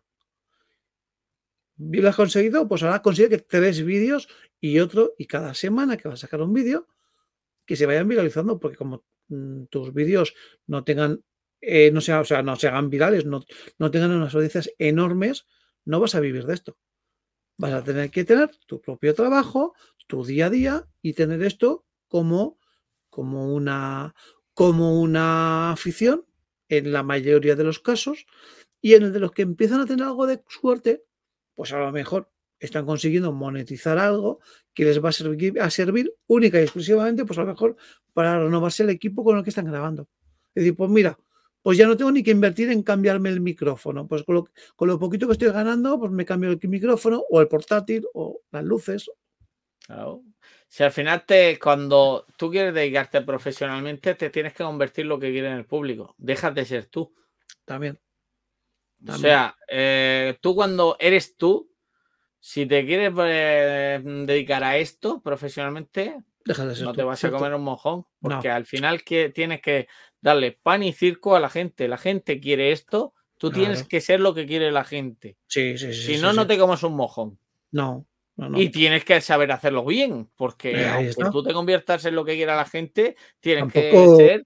lo 1.78 2.10
has 2.10 2.16
conseguido, 2.16 2.68
pues 2.68 2.84
ahora 2.84 3.02
consigue 3.02 3.30
que 3.30 3.38
tres 3.40 3.84
vídeos 3.84 4.28
y 4.60 4.80
otro, 4.80 5.14
y 5.18 5.26
cada 5.28 5.54
semana 5.54 5.98
que 5.98 6.08
vas 6.08 6.20
a 6.20 6.28
sacar 6.28 6.42
un 6.42 6.54
vídeo, 6.54 6.88
que 7.66 7.76
se 7.76 7.86
vayan 7.86 8.08
viralizando, 8.08 8.60
porque 8.60 8.78
como 8.78 9.04
mm, 9.28 9.66
tus 9.66 9.94
vídeos 9.94 10.34
no 10.68 10.84
tengan, 10.84 11.24
eh, 11.62 11.92
no, 11.92 12.02
sea, 12.02 12.22
o 12.22 12.26
sea, 12.26 12.44
no 12.44 12.56
se 12.56 12.68
hagan 12.68 12.90
virales, 12.90 13.26
no, 13.26 13.44
no 13.78 13.92
tengan 13.92 14.12
unas 14.12 14.34
audiencias 14.36 14.72
enormes, 14.78 15.46
no 15.84 16.00
vas 16.00 16.16
a 16.16 16.20
vivir 16.20 16.46
de 16.46 16.54
esto. 16.54 16.78
Vas 17.58 17.74
a 17.74 17.84
tener 17.84 18.12
que 18.12 18.26
tener 18.26 18.52
tu 18.68 18.82
propio 18.82 19.14
trabajo, 19.14 19.74
tu 20.08 20.24
día 20.24 20.48
a 20.48 20.50
día 20.50 20.88
y 21.02 21.14
tener 21.14 21.42
esto 21.44 21.86
como, 22.08 22.60
como, 23.10 23.54
una, 23.54 24.14
como 24.54 25.02
una 25.02 25.72
afición 25.72 26.26
en 26.70 26.92
la 26.92 27.04
mayoría 27.04 27.56
de 27.56 27.64
los 27.64 27.80
casos 27.80 28.26
y 28.82 28.94
en 28.94 29.04
el 29.04 29.14
de 29.14 29.20
los 29.20 29.32
que 29.32 29.42
empiezan 29.44 29.82
a 29.82 29.86
tener 29.86 30.06
algo 30.06 30.28
de 30.28 30.44
suerte, 30.48 31.06
pues 31.56 31.74
a 31.74 31.80
lo 31.80 31.92
mejor 31.92 32.30
están 32.60 32.86
consiguiendo 32.86 33.32
monetizar 33.32 33.98
algo 33.98 34.40
que 34.74 34.86
les 34.86 35.04
va 35.04 35.10
a 35.10 35.12
servir, 35.12 35.60
a 35.60 35.70
servir 35.70 36.14
única 36.28 36.60
y 36.60 36.64
exclusivamente, 36.64 37.26
pues 37.26 37.38
a 37.40 37.42
lo 37.42 37.48
mejor 37.48 37.76
para 38.14 38.40
renovarse 38.40 38.84
el 38.84 38.90
equipo 38.90 39.24
con 39.24 39.38
el 39.38 39.44
que 39.44 39.50
están 39.50 39.66
grabando. 39.66 40.08
Es 40.54 40.64
decir, 40.64 40.76
pues 40.76 40.90
mira, 40.90 41.18
pues 41.62 41.78
ya 41.78 41.88
no 41.88 41.98
tengo 41.98 42.12
ni 42.12 42.24
que 42.24 42.32
invertir 42.32 42.70
en 42.70 42.84
cambiarme 42.84 43.30
el 43.30 43.42
micrófono. 43.42 44.08
Pues 44.08 44.24
con 44.24 44.48
lo, 44.88 45.00
poquito 45.00 45.26
que 45.26 45.34
estoy 45.34 45.52
ganando, 45.52 46.00
pues 46.00 46.12
me 46.12 46.24
cambio 46.24 46.52
el 46.52 46.70
micrófono 46.70 47.24
o 47.30 47.42
el 47.42 47.48
portátil 47.48 48.06
o 48.14 48.42
las 48.52 48.64
luces. 48.64 49.10
Claro. 49.80 50.24
Si 50.68 50.84
al 50.84 50.92
final 50.92 51.26
te, 51.26 51.58
cuando 51.60 52.26
tú 52.38 52.52
quieres 52.52 52.74
dedicarte 52.74 53.22
profesionalmente, 53.22 54.16
te 54.16 54.30
tienes 54.30 54.54
que 54.54 54.64
convertir 54.64 55.06
lo 55.06 55.20
que 55.20 55.32
quiere 55.32 55.48
en 55.48 55.58
el 55.58 55.66
público. 55.66 56.16
Dejas 56.18 56.54
de 56.54 56.66
ser 56.66 56.86
tú. 56.86 57.14
También. 57.66 58.00
O 59.08 59.18
sea, 59.18 59.56
eh, 59.68 60.38
tú 60.42 60.56
cuando 60.56 60.96
eres 61.00 61.38
tú, 61.38 61.72
si 62.40 62.66
te 62.66 62.86
quieres 62.86 63.14
eh, 63.18 64.02
dedicar 64.04 64.64
a 64.64 64.78
esto 64.78 65.22
profesionalmente, 65.22 66.18
no 66.84 66.94
te 66.94 67.04
vas 67.04 67.24
a 67.24 67.32
comer 67.32 67.54
un 67.54 67.64
mojón, 67.64 68.06
porque 68.22 68.50
al 68.50 68.66
final 68.66 69.04
que 69.04 69.30
tienes 69.30 69.62
que 69.62 69.88
darle 70.22 70.52
pan 70.52 70.84
y 70.84 70.94
circo 70.94 71.36
a 71.36 71.40
la 71.40 71.50
gente. 71.50 71.88
La 71.88 71.98
gente 71.98 72.40
quiere 72.40 72.72
esto, 72.72 73.14
tú 73.38 73.52
tienes 73.52 73.84
que 73.84 74.02
ser 74.02 74.20
lo 74.20 74.34
que 74.34 74.46
quiere 74.46 74.72
la 74.72 74.84
gente. 74.84 75.38
Sí, 75.48 75.78
sí, 75.78 75.94
sí. 75.94 76.16
Si 76.16 76.22
no, 76.22 76.34
no 76.34 76.48
te 76.48 76.58
comes 76.58 76.84
un 76.84 76.96
mojón. 76.96 77.40
No. 77.72 78.06
Y 78.56 78.70
tienes 78.70 79.06
que 79.06 79.22
saber 79.22 79.52
hacerlo 79.52 79.86
bien, 79.86 80.30
porque 80.36 80.86
aunque 80.88 81.32
tú 81.32 81.42
te 81.42 81.54
conviertas 81.54 82.06
en 82.06 82.16
lo 82.16 82.26
que 82.26 82.36
quiera 82.36 82.56
la 82.56 82.66
gente, 82.66 83.16
tienes 83.40 83.72
que 83.72 84.08
ser 84.18 84.46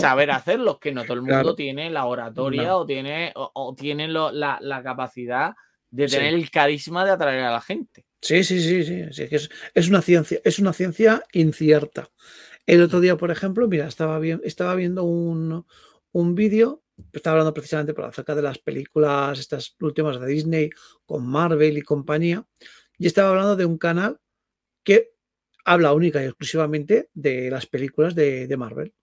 saber 0.00 0.30
hacerlo, 0.30 0.78
que 0.78 0.92
no 0.92 1.02
todo 1.04 1.14
el 1.14 1.22
mundo 1.22 1.54
tiene 1.54 1.90
la 1.90 2.06
oratoria 2.06 2.76
o 2.76 2.86
tiene, 2.86 3.32
o, 3.34 3.74
tiene 3.74 4.08
la, 4.08 4.80
capacidad 4.82 5.54
de 5.90 6.06
tener 6.06 6.34
el 6.34 6.50
carisma 6.50 7.04
de 7.04 7.10
atraer 7.10 7.44
a 7.44 7.52
la 7.52 7.60
gente. 7.60 8.06
Sí, 8.20 8.44
sí, 8.44 8.60
sí, 8.60 8.84
sí. 9.12 9.28
es, 9.74 9.88
una 9.88 10.00
ciencia, 10.00 10.40
es 10.44 10.58
una 10.58 10.72
ciencia 10.72 11.22
incierta. 11.32 12.08
El 12.66 12.82
otro 12.82 13.00
día, 13.00 13.16
por 13.16 13.30
ejemplo, 13.30 13.66
mira, 13.68 13.88
estaba, 13.88 14.18
bien, 14.18 14.40
estaba 14.44 14.74
viendo 14.74 15.04
un, 15.04 15.66
un 16.12 16.34
vídeo, 16.34 16.82
estaba 17.12 17.34
hablando 17.34 17.52
precisamente 17.52 17.94
por 17.94 18.04
acerca 18.04 18.34
de 18.34 18.42
las 18.42 18.58
películas, 18.58 19.38
estas 19.38 19.74
últimas 19.80 20.20
de 20.20 20.26
Disney, 20.26 20.70
con 21.04 21.26
Marvel 21.26 21.76
y 21.76 21.82
compañía, 21.82 22.46
y 22.96 23.06
estaba 23.06 23.30
hablando 23.30 23.56
de 23.56 23.66
un 23.66 23.78
canal 23.78 24.20
que 24.84 25.10
habla 25.64 25.92
única 25.92 26.22
y 26.22 26.26
exclusivamente 26.26 27.10
de 27.14 27.50
las 27.50 27.66
películas 27.66 28.14
de, 28.14 28.46
de 28.46 28.56
Marvel. 28.56 28.94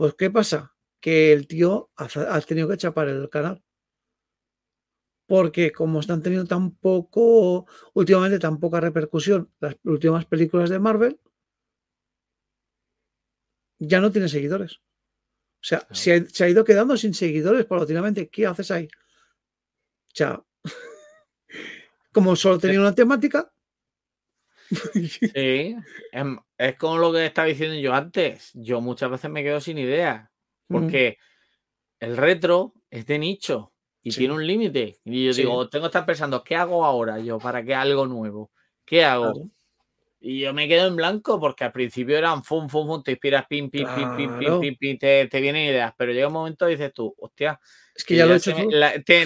Pues, 0.00 0.14
¿qué 0.14 0.30
pasa? 0.30 0.74
Que 0.98 1.30
el 1.30 1.46
tío 1.46 1.90
ha, 1.94 2.40
tenido 2.40 2.66
que 2.70 2.78
chapar 2.78 3.08
el 3.08 3.28
canal. 3.28 3.62
Porque 5.26 5.72
como 5.72 6.00
están 6.00 6.22
teniendo 6.22 6.48
tan 6.48 6.70
poco, 6.70 7.66
últimamente 7.92 8.38
tan 8.38 8.58
poca 8.58 8.80
repercusión 8.80 9.52
las 9.60 9.76
últimas 9.84 10.24
películas 10.24 10.70
de 10.70 10.78
Marvel, 10.78 11.20
ya 13.78 14.00
no 14.00 14.10
tiene 14.10 14.30
seguidores. 14.30 14.76
O 14.76 15.64
sea, 15.64 15.86
se, 15.90 16.12
ha, 16.14 16.48
ido 16.48 16.64
quedando 16.64 16.96
sin 16.96 17.12
seguidores 17.12 17.66
paulatinamente. 17.66 18.30
¿Qué 18.30 18.46
haces 18.46 18.70
ahí? 18.70 18.88
Chao. 20.14 20.46
como 22.10 22.36
solo 22.36 22.58
tenía 22.58 22.80
una 22.80 22.94
temática. 22.94 23.52
Sí, 25.34 25.76
em, 26.12 26.38
es, 26.56 26.76
como 26.76 26.98
lo 26.98 27.12
que 27.12 27.26
estaba 27.26 27.48
diciendo 27.48 27.76
yo 27.76 27.94
antes. 27.94 28.50
Yo 28.54 28.80
muchas 28.80 29.10
veces 29.10 29.30
me 29.30 29.42
quedo 29.42 29.60
sin 29.60 29.78
idea, 29.78 30.30
porque 30.68 31.18
el 31.98 32.16
retro 32.16 32.74
es 32.90 33.06
de 33.06 33.18
nicho 33.18 33.72
y 34.02 34.10
tiene 34.10 34.34
un 34.34 34.46
límite. 34.46 34.98
Y 35.04 35.26
yo 35.26 35.32
digo, 35.32 35.68
tengo 35.68 35.84
que 35.84 35.88
estar 35.88 36.06
pensando, 36.06 36.42
¿qué 36.42 36.56
hago 36.56 36.84
ahora 36.84 37.18
yo 37.18 37.38
para 37.38 37.64
que 37.64 37.74
algo 37.74 38.06
nuevo? 38.06 38.50
¿Qué 38.84 39.04
hago? 39.04 39.50
Y 40.22 40.40
yo 40.40 40.52
me 40.52 40.68
quedo 40.68 40.86
en 40.86 40.96
blanco 40.96 41.40
porque 41.40 41.64
al 41.64 41.72
principio 41.72 42.18
eran 42.18 42.44
fum, 42.44 42.68
fum, 42.68 42.86
fum, 42.86 43.02
te 43.02 43.12
inspiras, 43.12 43.46
pim, 43.48 43.70
pim, 43.70 43.86
pim, 43.94 44.16
pim, 44.16 44.38
pim, 44.38 44.60
pim, 44.60 44.76
pim, 44.76 44.98
te, 44.98 45.26
te 45.26 45.40
vienen 45.40 45.64
ideas, 45.64 45.94
pero 45.96 46.12
llega 46.12 46.26
un 46.26 46.34
momento 46.34 46.68
y 46.68 46.72
dices 46.72 46.92
tú, 46.92 47.14
hostia, 47.18 47.58
es 47.94 48.04
que 48.04 48.16
ya 48.16 48.26
lo 48.26 48.34
he 48.34 48.36
hecho. 48.36 48.54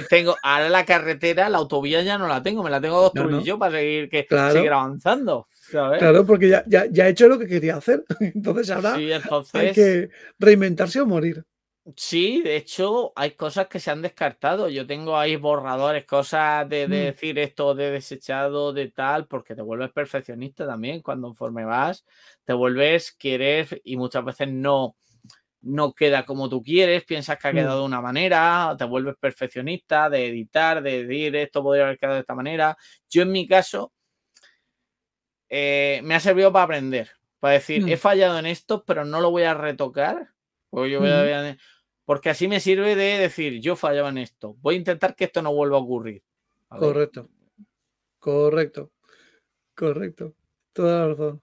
tengo, 0.09 0.37
ahora 0.43 0.69
la 0.69 0.85
carretera, 0.85 1.49
la 1.49 1.59
autovía 1.59 2.03
ya 2.03 2.17
no 2.17 2.29
la 2.29 2.43
tengo, 2.43 2.63
me 2.63 2.71
la 2.71 2.81
tengo 2.81 3.11
que 3.13 3.21
construir 3.21 3.45
yo 3.45 3.59
para 3.59 3.73
seguir, 3.73 4.09
que, 4.09 4.27
seguir 4.53 4.73
avanzando. 4.73 5.49
Claro, 5.71 6.25
porque 6.25 6.49
ya, 6.49 6.65
ya, 6.67 7.07
he 7.07 7.11
hecho 7.11 7.29
lo 7.29 7.39
que 7.39 7.47
quería 7.47 7.77
hacer. 7.77 8.05
Entonces 8.21 8.71
ahora 8.71 8.95
hay 9.53 9.73
que 9.73 10.11
reinventarse 10.39 11.01
o 11.01 11.07
morir. 11.07 11.45
Sí, 11.97 12.41
de 12.41 12.57
hecho, 12.57 13.13
hay 13.15 13.33
cosas 13.33 13.69
que 13.69 13.79
se 13.79 13.91
han 13.91 14.01
descartado. 14.01 14.71
Yo 14.71 14.87
tengo 14.87 15.19
ahí 15.19 15.37
borradores, 15.37 16.07
cosas 16.07 16.67
de, 16.67 16.89
mm. 16.89 16.91
decir 16.91 17.39
esto 17.39 17.75
de 17.75 17.91
desechado, 17.91 18.73
de 18.73 18.91
tal, 18.91 19.27
porque 19.27 19.55
te 19.55 19.61
vuelves 19.61 19.93
perfeccionista 19.93 20.67
también. 20.67 21.03
Cuando 21.03 21.29
conforme 21.29 21.67
vas, 21.67 22.07
te 22.45 22.55
vuelves, 22.55 23.13
querer 23.13 23.83
y 23.85 23.99
muchas 23.99 24.25
veces 24.25 24.49
no, 24.49 24.97
no 25.61 25.93
queda 25.93 26.25
como 26.25 26.49
tú 26.49 26.63
quieres, 26.63 27.05
piensas 27.05 27.39
que 27.39 27.49
ha 27.49 27.53
mm. 27.53 27.57
quedado 27.57 27.81
de 27.81 27.87
una 27.87 28.01
manera, 28.01 28.75
te 28.79 28.85
vuelves 28.85 29.17
perfeccionista 29.21 30.09
de 30.09 30.29
editar, 30.29 30.83
de 30.83 31.05
decir 31.05 31.37
esto 31.37 31.63
podría 31.63 31.85
haber 31.85 31.99
quedado 31.99 32.15
de 32.15 32.21
esta 32.21 32.35
manera. 32.35 32.79
Yo 33.11 33.23
en 33.23 33.33
mi 33.33 33.47
caso 33.47 33.93
eh, 35.51 36.01
me 36.03 36.15
ha 36.15 36.21
servido 36.21 36.51
para 36.51 36.65
aprender, 36.65 37.11
para 37.41 37.55
decir, 37.55 37.87
he 37.87 37.97
mm. 37.97 37.99
fallado 37.99 38.39
en 38.39 38.47
esto, 38.47 38.85
pero 38.87 39.05
no 39.05 39.21
lo 39.21 39.31
voy 39.31 39.43
a 39.43 39.53
retocar, 39.53 40.31
porque, 40.71 40.91
yo 40.91 41.01
porque 42.05 42.31
así 42.31 42.49
me 42.49 42.61
sirve 42.61 42.97
de 42.97 43.19
decir, 43.19 43.61
yo 43.61 43.77
fallaba 43.77 44.11
en 44.11 44.19
esto, 44.19 44.57
voy 44.61 44.77
a 44.77 44.79
intentar 44.79 45.15
que 45.15 45.25
esto 45.25 45.43
no 45.43 45.55
vuelva 45.55 45.77
a 45.77 45.81
ocurrir. 45.81 46.23
correcto, 46.69 47.31
correcto, 48.19 48.91
correcto, 49.75 50.35
toda 50.73 51.01
la 51.01 51.15
razón. 51.15 51.43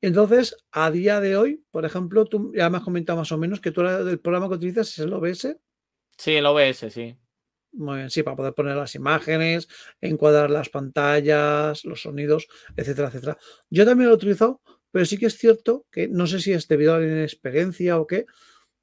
Entonces, 0.00 0.56
a 0.72 0.90
día 0.90 1.20
de 1.20 1.36
hoy, 1.36 1.64
por 1.70 1.84
ejemplo, 1.84 2.24
tú 2.24 2.52
ya 2.54 2.68
me 2.68 2.78
has 2.78 2.82
comentado 2.82 3.18
más 3.18 3.30
o 3.30 3.38
menos 3.38 3.60
que 3.60 3.70
tú 3.70 3.82
el 3.82 4.18
programa 4.18 4.48
que 4.48 4.56
utilizas 4.56 4.88
es 4.88 4.98
el 4.98 5.12
OBS. 5.12 5.56
Sí, 6.18 6.34
el 6.34 6.46
OBS, 6.46 6.90
sí. 6.90 7.16
Muy 7.72 7.98
bien, 7.98 8.10
sí, 8.10 8.22
para 8.22 8.36
poder 8.36 8.52
poner 8.52 8.76
las 8.76 8.94
imágenes, 8.96 9.68
encuadrar 10.00 10.50
las 10.50 10.68
pantallas, 10.68 11.84
los 11.84 12.02
sonidos, 12.02 12.48
etcétera, 12.76 13.08
etcétera. 13.08 13.38
Yo 13.70 13.86
también 13.86 14.08
lo 14.08 14.14
he 14.14 14.16
utilizado, 14.16 14.60
pero 14.90 15.06
sí 15.06 15.16
que 15.16 15.26
es 15.26 15.38
cierto 15.38 15.86
que 15.90 16.08
no 16.08 16.26
sé 16.26 16.40
si 16.40 16.52
es 16.52 16.68
debido 16.68 16.94
a 16.94 16.98
la 16.98 17.06
inexperiencia 17.06 17.98
o 17.98 18.06
qué, 18.06 18.26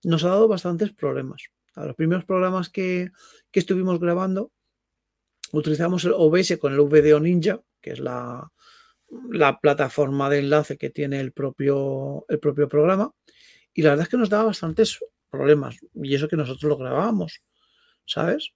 nos 0.03 0.23
ha 0.23 0.29
dado 0.29 0.47
bastantes 0.47 0.91
problemas. 0.93 1.43
A 1.75 1.85
los 1.85 1.95
primeros 1.95 2.25
programas 2.25 2.69
que, 2.69 3.11
que 3.51 3.59
estuvimos 3.59 3.99
grabando, 3.99 4.51
utilizamos 5.51 6.03
el 6.05 6.13
OBS 6.13 6.57
con 6.57 6.73
el 6.73 6.81
VDO 6.81 7.19
Ninja, 7.19 7.61
que 7.81 7.91
es 7.91 7.99
la, 7.99 8.51
la 9.31 9.59
plataforma 9.59 10.29
de 10.29 10.39
enlace 10.39 10.77
que 10.77 10.89
tiene 10.89 11.19
el 11.19 11.31
propio, 11.31 12.25
el 12.27 12.39
propio 12.39 12.67
programa. 12.67 13.13
Y 13.73 13.81
la 13.81 13.91
verdad 13.91 14.03
es 14.03 14.09
que 14.09 14.17
nos 14.17 14.29
daba 14.29 14.45
bastantes 14.45 14.99
problemas. 15.29 15.77
Y 15.95 16.15
eso 16.15 16.27
que 16.27 16.35
nosotros 16.35 16.69
lo 16.69 16.77
grabábamos, 16.77 17.41
¿sabes? 18.05 18.51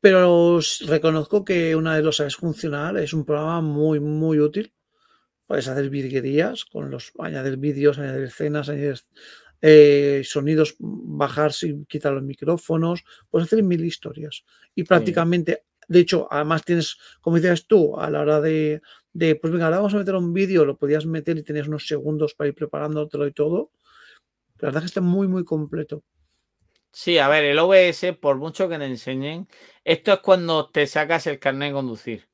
Pero 0.00 0.60
reconozco 0.86 1.44
que 1.44 1.76
una 1.76 1.96
de 1.96 2.02
los 2.02 2.16
sabes 2.16 2.36
funcionar 2.36 2.96
es 2.98 3.12
un 3.12 3.24
programa 3.24 3.60
muy, 3.60 4.00
muy 4.00 4.40
útil. 4.40 4.72
Puedes 5.46 5.68
hacer 5.68 5.90
virguerías 5.90 6.64
con 6.64 6.90
los 6.90 7.12
añadir 7.18 7.56
vídeos, 7.56 7.98
añadir 7.98 8.24
escenas, 8.24 8.68
añadir 8.68 9.00
eh, 9.60 10.22
sonidos, 10.24 10.76
bajar 10.78 11.52
y 11.62 11.84
quitar 11.86 12.12
los 12.12 12.22
micrófonos, 12.22 13.04
puedes 13.30 13.46
hacer 13.46 13.62
mil 13.62 13.84
historias. 13.84 14.44
Y 14.74 14.84
prácticamente 14.84 15.64
de 15.88 16.00
hecho, 16.00 16.26
además 16.30 16.64
tienes, 16.64 16.98
como 17.20 17.36
decías 17.36 17.66
tú, 17.66 17.98
a 17.98 18.10
la 18.10 18.20
hora 18.20 18.40
de, 18.40 18.80
pues 19.12 19.52
venga, 19.52 19.66
ahora 19.66 19.78
vamos 19.78 19.94
a 19.94 19.98
meter 19.98 20.14
un 20.14 20.32
vídeo, 20.32 20.64
lo 20.64 20.76
podías 20.76 21.06
meter 21.06 21.36
y 21.38 21.42
tenías 21.42 21.68
unos 21.68 21.86
segundos 21.86 22.34
para 22.34 22.48
ir 22.48 22.54
preparándotelo 22.54 23.26
y 23.26 23.32
todo. 23.32 23.70
La 24.58 24.68
verdad 24.68 24.78
es 24.78 24.84
que 24.84 24.98
está 24.98 25.00
muy, 25.00 25.28
muy 25.28 25.44
completo. 25.44 26.02
Sí, 26.92 27.18
a 27.18 27.28
ver, 27.28 27.44
el 27.44 27.58
OBS, 27.58 28.14
por 28.20 28.36
mucho 28.36 28.68
que 28.68 28.78
te 28.78 28.86
enseñen, 28.86 29.48
esto 29.84 30.14
es 30.14 30.20
cuando 30.20 30.70
te 30.70 30.86
sacas 30.86 31.26
el 31.26 31.38
carnet 31.38 31.68
de 31.68 31.74
conducir. 31.74 32.28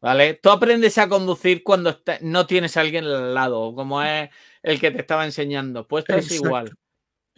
¿Vale? 0.00 0.34
Tú 0.34 0.50
aprendes 0.50 0.98
a 0.98 1.08
conducir 1.08 1.62
cuando 1.62 2.02
no 2.20 2.46
tienes 2.46 2.76
a 2.76 2.82
alguien 2.82 3.04
al 3.04 3.32
lado, 3.32 3.74
como 3.74 4.02
es 4.02 4.28
el 4.64 4.80
que 4.80 4.90
te 4.90 5.00
estaba 5.00 5.24
enseñando. 5.24 5.86
Pues 5.86 6.04
esto 6.08 6.16
es 6.16 6.32
igual. 6.32 6.76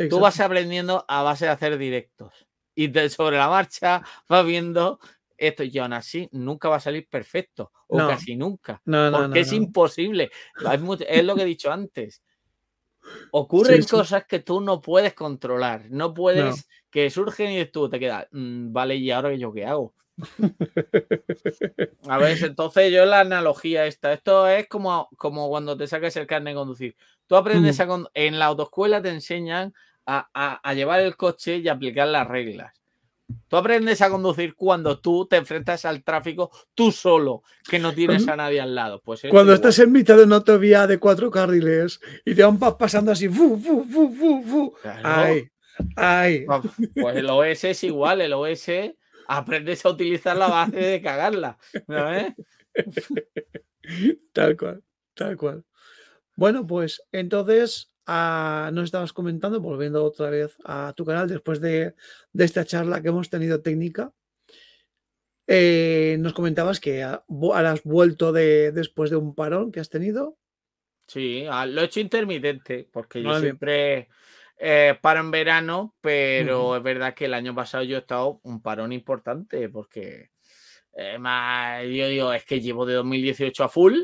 Tú 0.08 0.20
vas 0.20 0.40
aprendiendo 0.40 1.04
a 1.08 1.22
base 1.22 1.44
de 1.46 1.50
hacer 1.50 1.76
directos. 1.76 2.32
Y 2.74 2.92
sobre 3.08 3.36
la 3.36 3.48
marcha 3.48 4.02
vas 4.28 4.46
viendo 4.46 4.98
esto 5.36 5.64
y 5.64 5.76
aún 5.78 5.92
así 5.92 6.28
nunca 6.32 6.68
va 6.68 6.76
a 6.76 6.80
salir 6.80 7.06
perfecto 7.08 7.70
o 7.88 7.98
casi 7.98 8.36
nunca. 8.36 8.80
porque 8.84 9.40
es 9.40 9.52
imposible. 9.52 10.30
Es 11.08 11.24
lo 11.24 11.34
que 11.34 11.42
he 11.42 11.46
dicho 11.46 11.70
antes. 11.70 12.22
Ocurren 13.32 13.82
cosas 13.84 14.24
que 14.24 14.40
tú 14.40 14.60
no 14.60 14.80
puedes 14.80 15.14
controlar. 15.14 15.86
No 15.90 16.14
puedes, 16.14 16.68
que 16.90 17.10
surgen 17.10 17.50
y 17.52 17.64
tú 17.66 17.88
te 17.88 17.98
quedas, 17.98 18.26
mm, 18.30 18.72
vale, 18.72 18.96
¿y 18.96 19.10
ahora 19.10 19.34
yo 19.34 19.52
qué 19.52 19.64
hago? 19.64 19.94
a 22.08 22.18
ver, 22.18 22.42
entonces 22.42 22.92
yo 22.92 23.04
la 23.04 23.20
analogía 23.20 23.86
esta, 23.86 24.12
esto 24.12 24.48
es 24.48 24.68
como, 24.68 25.08
como 25.16 25.48
cuando 25.48 25.76
te 25.76 25.86
sacas 25.86 26.16
el 26.16 26.26
carnet 26.26 26.54
de 26.54 26.58
conducir. 26.58 26.96
Tú 27.26 27.36
aprendes 27.36 27.80
a 27.80 27.88
en 28.14 28.38
la 28.38 28.46
autoescuela 28.46 29.02
te 29.02 29.10
enseñan 29.10 29.74
a, 30.06 30.28
a 30.62 30.74
llevar 30.74 31.00
el 31.00 31.16
coche 31.16 31.58
y 31.58 31.68
aplicar 31.68 32.08
las 32.08 32.28
reglas. 32.28 32.76
Tú 33.48 33.56
aprendes 33.56 34.00
a 34.02 34.10
conducir 34.10 34.54
cuando 34.54 34.98
tú 34.98 35.26
te 35.26 35.36
enfrentas 35.36 35.84
al 35.84 36.04
tráfico 36.04 36.50
tú 36.74 36.92
solo, 36.92 37.42
que 37.68 37.78
no 37.78 37.92
tienes 37.92 38.26
a 38.28 38.36
nadie 38.36 38.60
al 38.60 38.74
lado. 38.74 39.00
Pues 39.04 39.22
cuando 39.30 39.52
estás 39.52 39.78
en 39.80 39.90
mitad 39.90 40.16
de 40.16 40.24
una 40.24 40.36
autovía 40.36 40.86
de 40.86 40.98
cuatro 40.98 41.30
carriles 41.30 42.00
y 42.24 42.34
te 42.34 42.44
van 42.44 42.58
pasando 42.58 43.10
así, 43.10 43.28
fu, 43.28 43.58
fu, 43.58 43.84
fu, 43.84 44.14
fu, 44.14 44.42
fu. 44.42 44.74
Ay, 45.02 45.48
ay. 45.96 46.46
Pues 46.94 47.16
el 47.16 47.28
OS 47.28 47.64
es 47.64 47.84
igual, 47.84 48.20
el 48.20 48.32
OS 48.32 48.68
aprendes 49.26 49.84
a 49.84 49.90
utilizar 49.90 50.36
la 50.36 50.48
base 50.48 50.76
de 50.76 51.02
cagarla. 51.02 51.58
tal 54.32 54.56
cual, 54.56 54.82
tal 55.14 55.36
cual. 55.36 55.64
Bueno, 56.34 56.66
pues 56.66 57.02
entonces 57.12 57.92
nos 58.06 58.84
estabas 58.84 59.12
comentando, 59.12 59.60
volviendo 59.60 60.04
otra 60.04 60.30
vez 60.30 60.56
a 60.64 60.92
tu 60.96 61.04
canal 61.04 61.28
después 61.28 61.60
de, 61.60 61.94
esta 62.34 62.64
charla 62.64 63.02
que 63.02 63.08
hemos 63.08 63.30
tenido 63.30 63.62
técnica. 63.62 64.12
Eh, 65.48 66.16
nos 66.20 66.32
comentabas 66.32 66.80
que 66.80 67.04
ahora 67.04 67.72
has 67.72 67.82
vuelto 67.84 68.32
de, 68.32 68.72
después 68.72 69.10
de 69.10 69.16
un 69.16 69.34
parón 69.34 69.70
que 69.72 69.80
has 69.80 69.90
tenido. 69.90 70.38
Sí, 71.06 71.46
ah, 71.48 71.66
lo 71.66 71.82
he 71.82 71.84
hecho 71.84 72.00
intermitente, 72.00 72.88
porque 72.92 73.22
yo 73.22 73.38
siempre 73.38 74.08
eh, 74.58 74.98
paro 75.00 75.20
en 75.20 75.30
verano, 75.30 75.94
pero 76.00 76.76
es 76.76 76.82
verdad 76.82 77.14
que 77.14 77.26
el 77.26 77.34
año 77.34 77.54
pasado 77.54 77.84
yo 77.84 77.96
he 77.96 78.00
estado 78.00 78.40
un 78.42 78.62
parón 78.62 78.92
importante, 78.92 79.68
porque 79.68 80.30
eh, 80.94 81.18
más, 81.18 81.82
yo 81.84 82.08
digo, 82.08 82.32
es 82.32 82.44
que 82.44 82.60
llevo 82.60 82.86
de 82.86 82.94
2018 82.94 83.64
a 83.64 83.68
full 83.68 83.94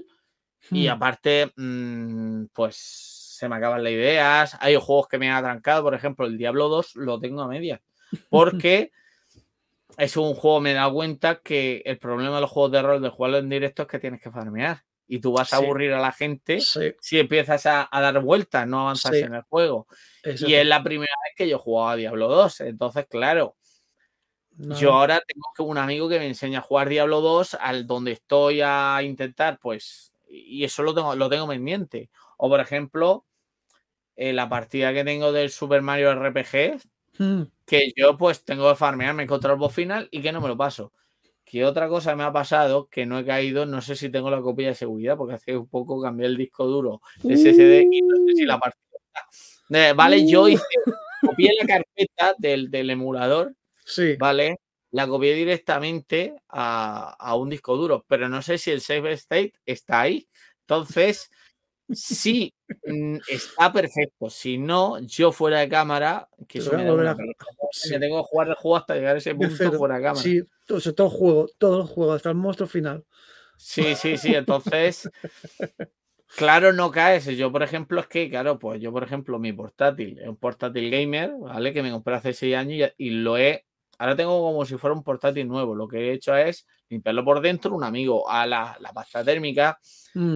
y 0.71 0.87
hmm. 0.87 0.91
aparte, 0.91 1.53
mm, 1.57 2.47
pues 2.53 2.77
se 2.77 3.49
me 3.49 3.57
acaban 3.57 3.83
las 3.83 3.93
ideas. 3.93 4.57
Hay 4.61 4.77
juegos 4.77 5.09
que 5.09 5.19
me 5.19 5.31
han 5.31 5.39
atrancado, 5.39 5.83
por 5.83 5.95
ejemplo, 5.95 6.27
el 6.27 6.37
Diablo 6.37 6.69
2 6.69 6.97
lo 6.97 7.19
tengo 7.19 7.43
a 7.43 7.49
medias, 7.49 7.81
porque 8.31 8.93
es 9.97 10.17
un 10.17 10.35
juego, 10.35 10.61
me 10.61 10.73
he 10.73 10.75
dado 10.75 10.93
cuenta 10.93 11.41
que 11.41 11.83
el 11.87 11.99
problema 11.99 12.37
de 12.37 12.43
los 12.43 12.51
juegos 12.51 12.73
de 12.73 12.83
rol, 12.83 13.03
de 13.03 13.09
jugarlo 13.09 13.39
en 13.39 13.49
directo, 13.49 13.83
es 13.83 13.89
que 13.89 13.99
tienes 13.99 14.21
que 14.21 14.31
farmear 14.31 14.83
y 15.13 15.19
tú 15.19 15.33
vas 15.33 15.53
a 15.53 15.57
aburrir 15.57 15.93
a 15.93 16.01
la 16.01 16.11
gente 16.11 16.59
si 16.63 17.19
empiezas 17.19 17.67
a, 17.67 17.87
dar 17.93 18.19
vueltas, 18.23 18.67
no 18.67 18.81
avanzas 18.81 19.13
en 19.13 19.35
el 19.35 19.43
juego. 19.43 19.87
Y 20.25 20.55
es 20.55 20.67
la 20.67 20.83
primera 20.83 21.13
vez 21.23 21.35
que 21.37 21.47
yo 21.47 21.59
jugaba 21.59 21.93
a 21.93 21.97
Diablo 21.97 22.29
2. 22.29 22.63
Entonces, 22.63 23.05
claro, 23.11 23.55
yo 24.57 24.95
ahora 24.95 25.21
tengo 25.21 25.71
un 25.71 25.77
amigo 25.77 26.09
que 26.09 26.19
me 26.19 26.27
enseña 26.27 26.61
a 26.61 26.63
jugar 26.63 26.89
Diablo 26.89 27.21
2 27.21 27.59
al 27.61 27.87
donde 27.87 28.13
estoy 28.13 28.63
a 28.63 29.03
intentar, 29.03 29.59
pues, 29.61 30.15
y 30.31 30.65
eso 30.65 30.83
lo 30.83 30.95
tengo, 30.95 31.15
lo 31.15 31.29
tengo 31.29 31.47
pendiente. 31.47 32.09
O 32.39 32.49
por 32.49 32.61
ejemplo, 32.61 33.27
eh, 34.17 34.33
la 34.33 34.49
partida 34.49 34.95
que 34.95 35.05
tengo 35.05 35.31
del 35.31 35.51
Super 35.51 35.83
Mario 35.83 36.11
RPG, 36.15 36.81
hmm. 37.19 37.43
que 37.67 37.93
yo 37.95 38.17
pues 38.17 38.47
tengo 38.47 38.71
que 38.71 38.77
farmearme 38.77 39.27
contra 39.27 39.53
el 39.53 39.59
boss 39.59 39.75
final 39.75 40.09
y 40.11 40.23
que 40.23 40.33
no 40.33 40.41
me 40.41 40.49
lo 40.49 40.57
paso. 40.57 40.91
Que 41.53 41.67
otra 41.67 41.87
cosa 41.87 42.17
me 42.17 42.23
ha 42.23 42.33
pasado 42.33 42.89
que 42.89 43.05
no 43.05 43.19
he 43.19 43.27
caído, 43.27 43.67
no 43.67 43.83
sé 43.83 43.95
si 43.95 44.09
tengo 44.09 44.31
la 44.31 44.41
copia 44.41 44.69
de 44.69 44.75
seguridad, 44.75 45.19
porque 45.19 45.35
hace 45.35 45.55
un 45.55 45.69
poco 45.69 46.01
cambié 46.01 46.27
el 46.27 46.39
disco 46.39 46.67
duro 46.67 47.03
SSD 47.19 47.83
y 47.91 48.01
no 48.01 48.17
sé 48.27 48.35
si 48.37 48.47
la 48.47 48.57
uh. 48.57 48.61
partida. 48.61 49.95
vale, 49.95 50.27
yo 50.27 50.49
hice, 50.49 50.65
copié 51.21 51.51
la 51.61 51.67
carpeta 51.67 52.35
del, 52.39 52.71
del 52.71 52.89
emulador 52.89 53.55
Sí. 53.85 54.17
¿Vale? 54.19 54.61
La 54.93 55.07
copié 55.07 55.35
directamente 55.35 56.35
a, 56.49 57.35
un 57.37 57.51
disco 57.51 57.77
duro, 57.77 58.05
pero 58.09 58.31
no 58.31 58.41
sé 58.41 58.57
si 58.57 58.71
el 58.71 58.81
save 58.81 59.13
state 59.13 59.53
está 59.67 60.01
ahí. 60.01 60.27
Entonces, 60.61 61.31
sí, 61.93 62.53
mm, 62.85 63.19
está 63.29 63.73
perfecto. 63.73 64.31
Si 64.31 64.59
no, 64.59 64.99
yo 65.01 65.33
fuera 65.33 65.61
de 65.61 65.69
cámara, 65.69 66.29
que 66.49 66.59
eso 66.59 66.73
me, 66.73 66.85
tengo 66.85 68.23
que 68.23 68.29
jugar 68.29 68.49
el 68.49 68.55
juego 68.55 68.77
hasta 68.77 68.95
llegar 68.95 69.15
a 69.17 69.19
ese 69.19 69.35
punto 69.35 69.73
fuera 69.73 69.97
de 69.97 70.03
cámara. 70.03 70.23
Sí, 70.23 70.43
todo, 70.67 70.81
todo 70.93 71.07
el 71.07 71.13
juego, 71.13 71.47
todo 71.59 71.83
el 71.83 71.89
juego, 71.89 72.13
hasta 72.13 72.31
el 72.31 72.37
monstruo 72.37 72.69
final. 72.69 73.05
Sí, 73.57 73.95
sí, 73.95 74.17
sí. 74.17 74.35
Entonces, 74.35 75.09
Claro, 76.37 76.73
no 76.73 76.91
caes. 76.91 77.27
Yo, 77.37 77.53
por 77.53 77.63
ejemplo, 77.63 78.01
es 78.01 78.07
que, 78.07 78.29
claro, 78.29 78.59
pues 78.59 78.81
yo, 78.81 78.91
por 78.93 79.05
ejemplo, 79.05 79.39
mi 79.39 79.53
portátil 79.53 80.19
es 80.19 80.29
un 80.29 80.37
portátil 80.37 80.91
gamer, 80.91 81.33
¿vale? 81.39 81.73
Que 81.73 81.83
me 81.83 81.91
compré 81.91 82.15
hace 82.15 82.33
seis 82.33 82.57
años 82.57 82.91
y, 82.97 83.11
lo 83.11 83.37
he 83.37 83.67
Ahora 84.03 84.17
tengo 84.17 84.43
como 84.43 84.65
si 84.65 84.77
fuera 84.79 84.95
un 84.95 85.05
portátil 85.05 85.47
nuevo. 85.47 85.77
Lo 85.77 85.87
que 85.87 85.99
he 85.99 86.13
hecho 86.13 86.35
es 86.35 86.67
limpiarlo 86.89 87.25
por 87.25 87.41
dentro, 87.41 87.73
un 87.73 87.85
amigo 87.85 88.29
a 88.29 88.45
la, 88.49 88.77
pasta 88.93 89.23
térmica, 89.23 89.79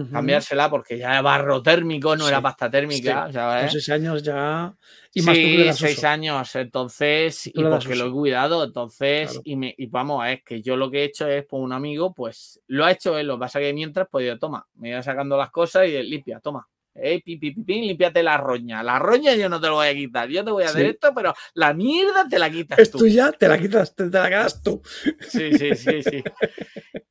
cambiársela 0.09 0.69
porque 0.69 0.97
ya 0.97 1.17
es 1.17 1.21
barro 1.21 1.61
térmico, 1.61 2.15
no 2.15 2.29
era 2.29 2.41
pasta 2.41 2.71
térmica. 2.71 3.27
Sí. 3.67 3.71
seis 3.71 3.89
años 3.89 4.23
ya. 4.23 4.73
Y 5.13 5.21
más 5.21 5.35
sí, 5.35 5.73
seis 5.73 6.01
años. 6.05 6.55
Entonces, 6.55 7.47
y 7.47 7.61
porque 7.61 7.97
lo 7.97 8.07
he 8.07 8.11
cuidado. 8.11 8.63
Entonces, 8.63 9.37
y, 9.43 9.57
me, 9.57 9.75
y 9.77 9.87
vamos, 9.87 10.25
es 10.25 10.45
que 10.45 10.61
yo 10.61 10.77
lo 10.77 10.89
que 10.89 11.01
he 11.01 11.03
hecho 11.03 11.27
es 11.27 11.43
por 11.43 11.59
un 11.59 11.73
amigo, 11.73 12.13
pues 12.13 12.61
lo 12.67 12.85
ha 12.85 12.91
hecho 12.93 13.17
él. 13.17 13.27
Lo 13.27 13.35
que 13.35 13.41
pasa 13.41 13.59
que 13.59 13.73
mientras, 13.73 14.07
pues 14.09 14.25
yo, 14.25 14.39
toma, 14.39 14.65
me 14.75 14.91
iba 14.91 15.03
sacando 15.03 15.35
las 15.35 15.51
cosas 15.51 15.89
y 15.89 16.01
limpia, 16.03 16.39
toma, 16.39 16.65
eh, 16.99 17.21
pi, 17.23 17.37
pi, 17.37 17.53
límpiate 17.53 18.23
la 18.23 18.37
roña. 18.37 18.83
La 18.83 18.99
roña 18.99 19.35
yo 19.35 19.49
no 19.49 19.59
te 19.59 19.67
lo 19.67 19.75
voy 19.75 19.87
a 19.87 19.93
quitar. 19.93 20.29
Yo 20.29 20.43
te 20.43 20.51
voy 20.51 20.63
a 20.63 20.67
hacer 20.67 20.85
esto, 20.85 21.13
pero 21.13 21.33
la 21.53 21.73
mierda 21.73 22.27
te 22.27 22.39
la 22.39 22.49
quitas 22.49 22.79
es 22.79 22.91
tú. 22.91 22.99
tuya, 22.99 23.31
te 23.31 23.47
la 23.47 23.57
quitas, 23.57 23.95
te, 23.95 24.09
la 24.09 24.29
quedas 24.29 24.61
tú. 24.61 24.81
Sí, 25.29 25.57
sí, 25.57 25.75
sí, 25.75 26.03
sí. 26.03 26.23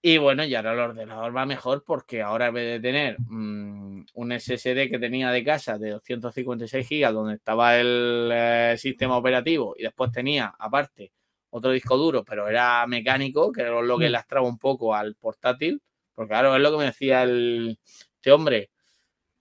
Y 0.02 0.18
bueno, 0.18 0.44
y 0.44 0.54
ahora 0.54 0.72
el 0.72 0.78
ordenador 0.78 1.36
va 1.36 1.46
mejor 1.46 1.82
porque 1.84 2.22
ahora 2.22 2.48
en 2.48 2.54
vez 2.54 2.72
de 2.74 2.80
tener 2.80 3.16
mm, 3.18 4.06
un 4.14 4.32
SSD 4.32 4.88
que 4.88 4.98
tenía 5.00 5.30
de 5.30 5.42
casa 5.42 5.78
de 5.78 5.90
256 5.90 6.88
GB 6.88 7.12
donde 7.12 7.34
estaba 7.34 7.76
el 7.76 8.30
eh, 8.32 8.74
sistema 8.78 9.16
operativo 9.16 9.74
y 9.76 9.82
después 9.82 10.12
tenía 10.12 10.54
aparte 10.58 11.12
otro 11.50 11.70
disco 11.70 11.96
duro, 11.96 12.24
pero 12.24 12.48
era 12.48 12.86
mecánico, 12.86 13.50
que 13.50 13.62
era 13.62 13.80
lo 13.80 13.98
que 13.98 14.08
mm. 14.08 14.12
lastraba 14.12 14.46
un 14.46 14.58
poco 14.58 14.94
al 14.94 15.14
portátil, 15.14 15.82
porque 16.14 16.30
claro, 16.30 16.54
es 16.54 16.62
lo 16.62 16.70
que 16.70 16.78
me 16.78 16.84
decía 16.84 17.22
el, 17.22 17.78
este 18.14 18.32
hombre, 18.32 18.70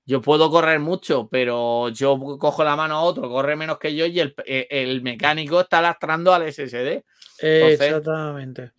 yo 0.05 0.21
puedo 0.21 0.51
correr 0.51 0.79
mucho, 0.79 1.27
pero 1.29 1.89
yo 1.89 2.19
cojo 2.39 2.63
la 2.63 2.75
mano 2.75 2.95
a 2.95 3.01
otro, 3.01 3.27
corre 3.29 3.55
menos 3.55 3.79
que 3.79 3.95
yo 3.95 4.05
y 4.05 4.19
el, 4.19 4.35
eh, 4.45 4.99
mecánico 5.01 5.61
está 5.61 5.81
lastrando 5.81 6.33
al 6.33 6.51
SSD. 6.51 7.03
Exactamente. 7.39 8.71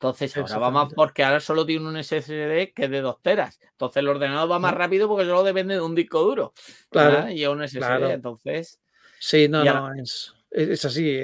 Entonces 0.00 0.34
ahora 0.38 0.58
va 0.58 0.70
más 0.70 0.94
porque 0.94 1.22
ahora 1.22 1.40
solo 1.40 1.66
tiene 1.66 1.86
un 1.86 2.02
SSD 2.02 2.72
que 2.74 2.84
es 2.84 2.90
de 2.90 3.02
dos 3.02 3.20
teras. 3.20 3.60
Entonces 3.72 4.00
el 4.00 4.08
ordenador 4.08 4.50
va 4.50 4.58
más 4.58 4.72
rápido 4.72 5.06
porque 5.06 5.26
solo 5.26 5.42
depende 5.42 5.74
de 5.74 5.82
un 5.82 5.94
disco 5.94 6.22
duro. 6.22 6.54
Claro. 6.88 7.30
Y 7.30 7.44
un 7.44 7.62
SSD. 7.62 8.10
Entonces. 8.10 8.80
Sí, 9.18 9.46
no, 9.46 9.62
no, 9.62 9.92
es, 9.92 10.34
es 10.50 10.84
así. 10.86 11.20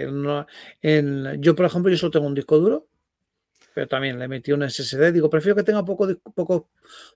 En, 0.83 1.43
yo, 1.43 1.57
por 1.57 1.65
ejemplo, 1.65 1.91
yo 1.91 1.97
solo 1.97 2.11
tengo 2.11 2.27
un 2.27 2.35
disco 2.35 2.59
duro, 2.59 2.87
pero 3.75 3.89
también 3.89 4.19
le 4.19 4.29
metí 4.29 4.53
un 4.53 4.69
SSD. 4.69 5.11
Digo, 5.11 5.31
prefiero 5.31 5.57
que 5.57 5.63
tenga 5.63 5.83
poco, 5.83 6.07
poco, 6.35 6.69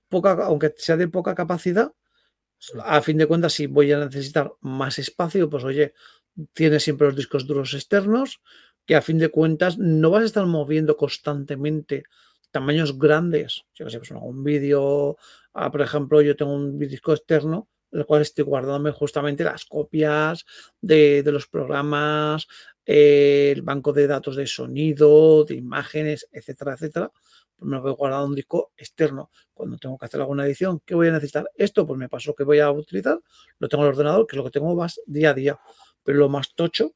poca, 0.09 0.31
aunque 0.45 0.73
sea 0.77 0.97
de 0.97 1.07
poca 1.07 1.35
capacidad, 1.35 1.91
a 2.83 3.01
fin 3.01 3.17
de 3.17 3.27
cuentas, 3.27 3.53
si 3.53 3.67
voy 3.67 3.91
a 3.91 3.99
necesitar 3.99 4.53
más 4.61 4.99
espacio, 4.99 5.49
pues 5.49 5.63
oye, 5.63 5.93
tienes 6.53 6.83
siempre 6.83 7.07
los 7.07 7.15
discos 7.15 7.47
duros 7.47 7.73
externos, 7.73 8.41
que 8.85 8.95
a 8.95 9.01
fin 9.01 9.17
de 9.17 9.29
cuentas 9.29 9.77
no 9.77 10.09
vas 10.09 10.23
a 10.23 10.25
estar 10.25 10.45
moviendo 10.45 10.97
constantemente 10.97 12.03
tamaños 12.51 12.97
grandes. 12.97 13.63
Yo 13.73 13.85
que 13.85 13.91
sé, 13.91 13.97
pues 13.99 14.11
un 14.11 14.43
vídeo, 14.43 15.17
ah, 15.53 15.71
por 15.71 15.81
ejemplo, 15.81 16.21
yo 16.21 16.35
tengo 16.35 16.53
un 16.53 16.77
disco 16.77 17.13
externo, 17.13 17.67
en 17.91 17.99
el 17.99 18.05
cual 18.05 18.21
estoy 18.21 18.45
guardándome 18.45 18.91
justamente 18.91 19.43
las 19.43 19.65
copias 19.65 20.45
de, 20.79 21.23
los 21.25 21.47
programas, 21.47 22.47
eh, 22.85 23.51
el 23.55 23.61
banco 23.61 23.91
de 23.91 24.07
datos 24.07 24.35
de 24.35 24.47
sonido, 24.47 25.43
de 25.45 25.55
imágenes, 25.55 26.27
etcétera, 26.31 26.73
etcétera 26.73 27.11
me 27.61 27.77
lo 27.77 27.81
voy 27.81 27.93
guardado 27.93 28.25
en 28.25 28.29
un 28.31 28.35
disco 28.35 28.71
externo. 28.75 29.29
Cuando 29.53 29.77
tengo 29.77 29.97
que 29.97 30.05
hacer 30.05 30.19
alguna 30.19 30.45
edición, 30.45 30.81
¿qué 30.85 30.95
voy 30.95 31.07
a 31.07 31.11
necesitar? 31.11 31.49
Esto, 31.55 31.85
pues 31.85 31.97
me 31.97 32.09
pasó 32.09 32.33
que 32.35 32.43
voy 32.43 32.59
a 32.59 32.71
utilizar, 32.71 33.19
lo 33.59 33.67
tengo 33.69 33.83
en 33.83 33.89
el 33.89 33.93
ordenador, 33.93 34.27
que 34.27 34.35
es 34.35 34.37
lo 34.37 34.43
que 34.43 34.51
tengo 34.51 34.75
más 34.75 34.99
día 35.05 35.29
a 35.29 35.33
día. 35.33 35.59
Pero 36.03 36.17
lo 36.17 36.29
más 36.29 36.53
tocho, 36.55 36.95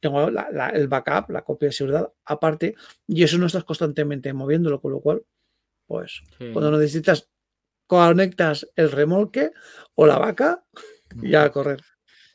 tengo 0.00 0.28
el 0.28 0.88
backup, 0.88 1.30
la 1.30 1.42
copia 1.42 1.68
de 1.68 1.72
seguridad 1.72 2.12
aparte, 2.24 2.74
y 3.06 3.22
eso 3.22 3.38
no 3.38 3.46
estás 3.46 3.64
constantemente 3.64 4.32
moviéndolo, 4.32 4.80
con 4.80 4.92
lo 4.92 5.00
cual, 5.00 5.24
pues 5.86 6.22
cuando 6.52 6.70
necesitas, 6.70 7.30
conectas 7.86 8.68
el 8.74 8.90
remolque 8.90 9.52
o 9.94 10.06
la 10.06 10.18
vaca 10.18 10.64
y 11.22 11.34
a 11.34 11.50
correr. 11.50 11.80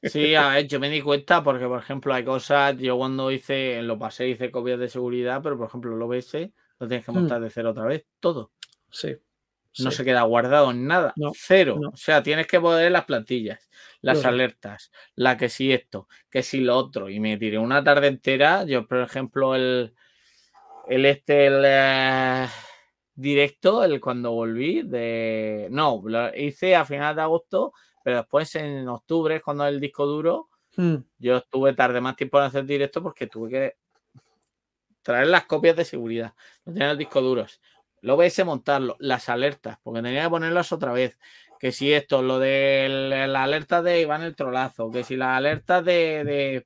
Sí, 0.04 0.34
a 0.34 0.50
ver, 0.50 0.68
yo 0.68 0.80
me 0.80 0.90
di 0.90 1.02
cuenta 1.02 1.44
porque, 1.44 1.68
por 1.68 1.80
ejemplo, 1.80 2.14
hay 2.14 2.24
cosas, 2.26 2.78
yo 2.78 2.98
cuando 2.98 3.32
hice, 3.32 3.82
lo 3.84 4.00
pasé, 4.00 4.30
hice 4.30 4.50
copias 4.50 4.80
de 4.80 4.90
seguridad, 4.90 5.42
pero 5.44 5.58
por 5.58 5.68
ejemplo, 5.68 5.96
el 5.96 6.02
OBS 6.02 6.52
lo 6.82 6.88
tienes 6.88 7.06
que 7.06 7.12
montar 7.12 7.40
mm. 7.40 7.44
de 7.44 7.50
cero 7.52 7.70
otra 7.70 7.86
vez, 7.86 8.08
todo. 8.20 8.52
Sí. 8.90 9.16
No 9.80 9.92
se 9.92 10.04
queda 10.04 10.24
guardado 10.24 10.72
en 10.72 10.88
nada. 10.88 11.14
cero. 11.36 11.80
O 11.94 11.96
sea, 11.96 12.24
tienes 12.24 12.48
que 12.48 12.60
poner 12.60 12.92
las 12.92 13.06
plantillas, 13.06 13.70
las 14.02 14.26
alertas, 14.26 14.92
la 15.16 15.38
que 15.38 15.48
sí 15.48 15.72
esto, 15.72 16.10
que 16.30 16.42
sí 16.42 16.60
lo 16.60 16.76
otro. 16.76 17.08
Y 17.08 17.20
me 17.20 17.38
tiré 17.38 17.60
una 17.60 17.84
tarde 17.84 18.08
entera. 18.08 18.66
Yo, 18.66 18.88
por 18.88 18.98
ejemplo, 18.98 19.56
el, 19.56 19.94
el 20.88 21.06
este, 21.06 21.46
el 21.46 21.64
eh, 21.66 22.48
directo, 23.14 23.84
el 23.84 24.02
cuando 24.02 24.32
volví, 24.32 24.82
de. 24.82 25.68
No, 25.70 26.02
lo 26.04 26.36
hice 26.36 26.76
a 26.76 26.84
finales 26.84 27.16
de 27.16 27.22
agosto, 27.22 27.74
pero 28.04 28.18
después 28.18 28.54
en 28.56 28.88
octubre, 28.90 29.40
cuando 29.40 29.66
el 29.68 29.80
disco 29.80 30.06
duro, 30.08 30.50
hmm. 30.76 30.96
yo 31.20 31.38
estuve 31.38 31.74
tarde 31.74 32.02
más 32.02 32.16
tiempo 32.16 32.40
en 32.40 32.46
hacer 32.46 32.66
directo 32.66 33.02
porque 33.04 33.28
tuve 33.28 33.50
que 33.52 33.76
traer 35.02 35.28
las 35.28 35.46
copias 35.46 35.76
de 35.76 35.86
seguridad, 35.86 36.34
no 36.66 36.74
tener 36.74 36.98
discos 36.98 37.24
duros. 37.24 37.62
Luego 38.02 38.24
ese 38.24 38.44
montarlo, 38.44 38.96
las 39.00 39.30
alertas, 39.30 39.78
porque 39.84 40.02
tenía 40.02 40.24
que 40.24 40.30
ponerlas 40.30 40.72
otra 40.72 40.92
vez. 40.92 41.18
Que 41.60 41.72
si 41.72 41.94
esto, 41.94 42.24
lo 42.24 42.40
de 42.40 43.28
la 43.28 43.44
alerta 43.44 43.84
de 43.84 44.02
Iván 44.02 44.24
el 44.24 44.36
Trolazo, 44.36 44.90
que 44.90 45.04
si 45.04 45.16
las 45.16 45.38
alertas 45.38 45.86
de, 45.86 46.66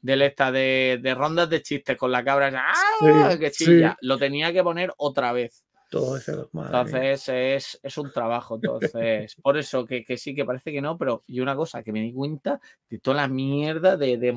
de, 0.00 0.24
esta, 0.24 0.52
de, 0.52 1.14
rondas 1.16 1.50
de 1.50 1.62
chistes 1.62 1.96
con 1.96 2.12
la 2.12 2.22
cabra, 2.22 2.52
¡ah! 2.54 3.36
que 3.40 3.50
chilla, 3.50 3.96
lo 4.00 4.16
tenía 4.18 4.52
que 4.52 4.62
poner 4.62 4.94
otra 4.98 5.32
vez. 5.32 5.64
Todo. 5.88 6.16
Entonces 6.16 7.28
es, 7.28 7.80
es, 7.80 7.98
un 7.98 8.10
trabajo. 8.10 8.56
Entonces, 8.56 9.36
por 9.40 9.56
eso 9.56 9.86
que, 9.86 10.04
que, 10.04 10.16
sí, 10.16 10.34
que 10.34 10.44
parece 10.44 10.72
que 10.72 10.80
no, 10.80 10.98
pero 10.98 11.22
y 11.28 11.38
una 11.38 11.54
cosa 11.54 11.82
que 11.84 11.92
me 11.92 12.00
di 12.00 12.12
cuenta 12.12 12.60
de 12.90 12.98
toda 12.98 13.18
la 13.18 13.28
mierda 13.28 13.96
de, 13.96 14.16
de, 14.16 14.32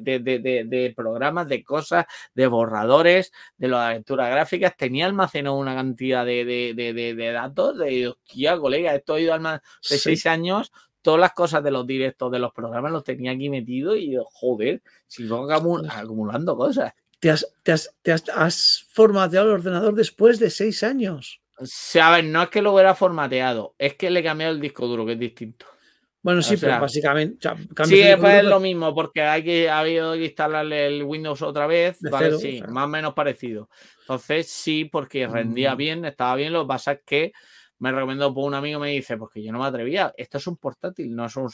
de, 0.00 0.64
de 0.66 0.94
programas, 0.96 1.46
de 1.48 1.62
cosas, 1.62 2.06
de 2.34 2.46
borradores, 2.46 3.32
de 3.58 3.68
las 3.68 3.90
aventuras 3.90 4.30
gráficas. 4.30 4.76
Tenía 4.76 5.04
almacenado 5.04 5.56
una 5.56 5.74
cantidad 5.74 6.24
de, 6.24 7.32
datos 7.34 7.78
de, 7.78 8.08
hostia, 8.08 8.58
colega, 8.58 8.94
esto 8.94 9.14
ha 9.14 9.20
ido 9.20 9.38
de 9.38 9.60
seis 9.82 10.24
años, 10.24 10.72
todas 11.02 11.20
las 11.20 11.32
cosas 11.34 11.62
de 11.62 11.70
los 11.70 11.86
directos 11.86 12.32
de 12.32 12.38
los 12.38 12.52
programas 12.52 12.92
los 12.92 13.04
tenía 13.04 13.32
aquí 13.32 13.50
metido 13.50 13.94
y 13.94 14.16
joder, 14.32 14.82
sigo 15.06 15.46
acumulando 15.52 16.56
cosas. 16.56 16.94
¿Te 17.24 17.30
has, 17.30 17.54
te 17.62 17.72
has, 17.72 17.90
te 18.02 18.12
has, 18.12 18.86
formateado 18.90 19.46
el 19.46 19.54
ordenador 19.54 19.94
después 19.94 20.38
de 20.38 20.50
seis 20.50 20.82
años? 20.82 21.40
a 21.98 22.10
ver, 22.10 22.24
no 22.26 22.42
es 22.42 22.50
que 22.50 22.60
lo 22.60 22.74
hubiera 22.74 22.94
formateado, 22.94 23.74
es 23.78 23.94
que 23.94 24.10
le 24.10 24.20
he 24.20 24.22
cambiado 24.22 24.52
el 24.52 24.60
disco 24.60 24.86
duro, 24.86 25.06
que 25.06 25.12
es 25.12 25.18
distinto. 25.18 25.64
Bueno, 26.20 26.42
sí, 26.42 26.58
pero 26.58 26.78
básicamente. 26.78 27.48
sí, 27.84 28.02
es 28.02 28.44
lo 28.44 28.60
mismo, 28.60 28.94
porque 28.94 29.22
hay 29.22 29.42
que, 29.42 29.70
ha 29.70 29.78
habido 29.78 30.12
que 30.12 30.26
instalarle 30.26 30.86
el 30.86 31.02
Windows 31.02 31.40
otra 31.40 31.66
vez. 31.66 31.96
Vale, 32.02 32.36
sí, 32.36 32.62
más 32.68 32.84
o 32.84 32.88
menos 32.88 33.14
parecido. 33.14 33.70
Entonces, 34.00 34.50
sí, 34.50 34.84
porque 34.84 35.26
rendía 35.26 35.74
mm. 35.74 35.78
bien, 35.78 36.04
estaba 36.04 36.36
bien. 36.36 36.52
Lo 36.52 36.64
que 36.64 36.68
pasa 36.68 36.92
es 36.92 37.00
que 37.06 37.32
me 37.78 37.90
recomendó 37.90 38.34
por 38.34 38.44
un 38.44 38.52
amigo, 38.52 38.80
me 38.80 38.90
dice, 38.90 39.16
porque 39.16 39.42
yo 39.42 39.50
no 39.50 39.60
me 39.60 39.64
atrevía, 39.64 40.12
esto 40.18 40.36
es 40.36 40.46
un 40.46 40.58
portátil, 40.58 41.16
no 41.16 41.24
es 41.24 41.34
un 41.36 41.48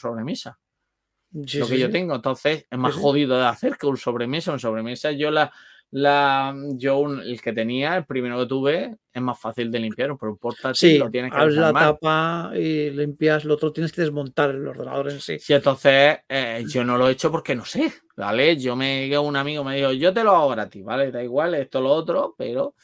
lo 1.31 1.67
que 1.67 1.79
yo 1.79 1.89
tengo, 1.89 2.15
entonces 2.15 2.65
es 2.69 2.77
más 2.77 2.93
jodido 2.93 3.37
de 3.37 3.45
hacer 3.45 3.77
que 3.77 3.87
un 3.87 3.97
sobremesa. 3.97 4.51
Un 4.51 4.59
sobremesa, 4.59 5.11
yo 5.11 5.31
la, 5.31 5.51
la 5.91 6.55
yo 6.75 7.05
el 7.07 7.41
que 7.41 7.53
tenía, 7.53 7.97
el 7.97 8.05
primero 8.05 8.39
que 8.39 8.45
tuve, 8.45 8.97
es 9.13 9.21
más 9.21 9.39
fácil 9.39 9.71
de 9.71 9.79
limpiar, 9.79 10.15
pero 10.19 10.33
un 10.33 10.37
portátil 10.37 10.99
lo 10.99 11.09
tienes 11.09 11.31
que 11.31 11.37
abres 11.37 11.55
la 11.55 11.73
tapa 11.73 12.51
y 12.55 12.89
limpias, 12.89 13.45
lo 13.45 13.55
otro 13.55 13.71
tienes 13.71 13.91
que 13.91 14.01
desmontar 14.01 14.51
el 14.51 14.67
ordenador 14.67 15.09
en 15.09 15.21
sí. 15.21 15.39
Sí, 15.39 15.53
entonces 15.53 16.19
eh, 16.27 16.63
yo 16.67 16.83
no 16.83 16.97
lo 16.97 17.07
he 17.07 17.11
hecho 17.11 17.31
porque 17.31 17.55
no 17.55 17.65
sé, 17.65 17.91
¿vale? 18.15 18.57
Yo 18.57 18.75
me 18.75 19.17
un 19.17 19.35
amigo 19.35 19.63
me 19.63 19.75
dijo, 19.75 19.91
yo 19.91 20.13
te 20.13 20.23
lo 20.23 20.35
hago 20.35 20.49
gratis, 20.49 20.83
¿vale? 20.83 21.11
Da 21.11 21.23
igual, 21.23 21.55
esto, 21.55 21.81
lo 21.81 21.91
otro, 21.91 22.35
pero 22.37 22.75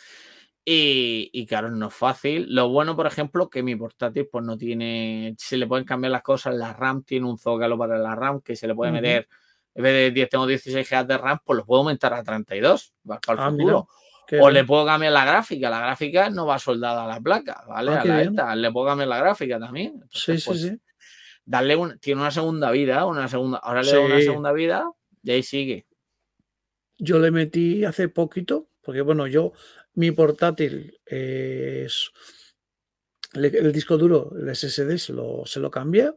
y, 0.70 1.46
claro, 1.46 1.72
no 1.72 1.88
es 1.88 1.94
fácil. 1.94 2.54
Lo 2.54 2.68
bueno, 2.68 2.94
por 2.98 3.08
ejemplo, 3.08 3.50
que 3.50 3.64
mi 3.64 3.78
portátil 3.78 4.28
pues 4.30 4.44
no 4.44 4.58
tiene, 4.58 5.34
se 5.38 5.56
le 5.56 5.66
pueden 5.66 5.86
cambiar 5.86 6.12
las 6.12 6.24
cosas. 6.24 6.56
La 6.56 6.74
RAM 6.74 7.04
tiene 7.04 7.26
un 7.26 7.38
zócalo 7.38 7.78
para 7.78 7.98
la 7.98 8.16
RAM 8.16 8.42
que 8.42 8.54
se 8.58 8.68
le 8.68 8.76
puede 8.76 8.92
meter, 8.92 9.30
en 9.76 9.84
vez 9.84 9.94
de 9.94 10.12
10 10.12 10.30
tengo 10.30 10.46
16 10.46 10.90
GB 10.90 11.08
de 11.08 11.18
RAM, 11.18 11.40
pues 11.46 11.56
lo 11.56 11.66
puedo 11.66 11.80
aumentar 11.84 12.14
a 12.14 12.22
32 12.22 12.94
para 13.06 13.20
el 13.30 13.40
ah, 13.40 13.50
futuro. 13.50 13.88
o 14.42 14.50
le 14.50 14.66
puedo 14.66 14.86
cambiar 14.86 15.14
la 15.14 15.24
gráfica. 15.24 15.70
La 15.70 15.80
gráfica 15.80 16.30
no 16.30 16.46
va 16.46 16.60
soldada 16.60 17.06
a 17.06 17.08
la 17.08 17.22
placa, 17.22 17.64
¿vale? 17.66 17.92
Ah, 17.92 18.02
a 18.02 18.06
la 18.06 18.22
esta. 18.24 18.56
Le 18.56 18.70
puedo 18.70 18.88
cambiar 18.88 19.08
la 19.08 19.20
gráfica 19.20 19.58
también. 19.58 20.04
sí, 20.12 20.38
sí, 20.38 20.44
pues, 20.46 20.62
sí. 20.64 20.82
Darle 21.46 21.78
un, 21.78 21.98
tiene 22.00 22.20
una 22.20 22.32
segunda 22.32 22.72
vida, 22.72 23.06
una 23.06 23.30
segunda. 23.30 23.60
Ahora 23.60 23.84
le 23.84 23.92
doy 23.94 24.06
una 24.06 24.20
segunda 24.20 24.52
vida 24.52 24.92
y 25.24 25.32
ahí 25.32 25.44
sigue. 25.44 25.88
Yo 26.98 27.20
le 27.20 27.32
metí 27.32 27.86
hace 27.86 28.10
poquito, 28.10 28.68
porque 28.82 29.00
bueno, 29.00 29.28
yo 29.28 29.54
mi 29.98 30.12
portátil 30.12 31.00
es 31.06 32.12
el 33.34 33.72
disco 33.74 33.98
duro, 33.98 34.32
el 34.40 34.56
SSD, 34.56 34.98
se 34.98 35.12
lo, 35.12 35.44
se 35.46 35.60
lo 35.60 35.72
cambié 35.72 36.12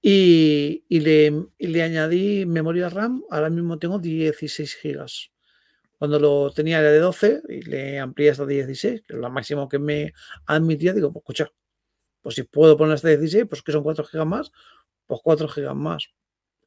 y, 0.00 0.84
le, 0.88 1.46
le, 1.58 1.82
añadí 1.82 2.46
memoria 2.46 2.88
RAM. 2.88 3.24
Ahora 3.28 3.50
mismo 3.50 3.78
tengo 3.78 3.98
16 3.98 4.76
gigas. 4.76 5.30
Cuando 5.98 6.20
lo 6.20 6.52
tenía 6.52 6.78
era 6.78 6.92
de 6.92 7.00
12 7.00 7.42
y 7.48 7.62
le 7.62 7.98
amplié 7.98 8.30
hasta 8.30 8.46
16, 8.46 9.02
que 9.02 9.14
es 9.14 9.18
lo 9.18 9.30
máximo 9.30 9.68
que 9.68 9.80
me 9.80 10.12
admitía. 10.46 10.92
Digo, 10.92 11.12
pues 11.12 11.22
escucha, 11.22 11.52
pues 12.20 12.36
si 12.36 12.44
puedo 12.44 12.76
poner 12.76 12.94
hasta 12.94 13.08
16, 13.08 13.46
pues 13.48 13.62
que 13.62 13.72
son 13.72 13.82
4 13.82 14.04
gigas 14.04 14.26
más, 14.26 14.52
pues 15.08 15.20
4 15.24 15.48
gigas 15.48 15.74
más. 15.74 16.08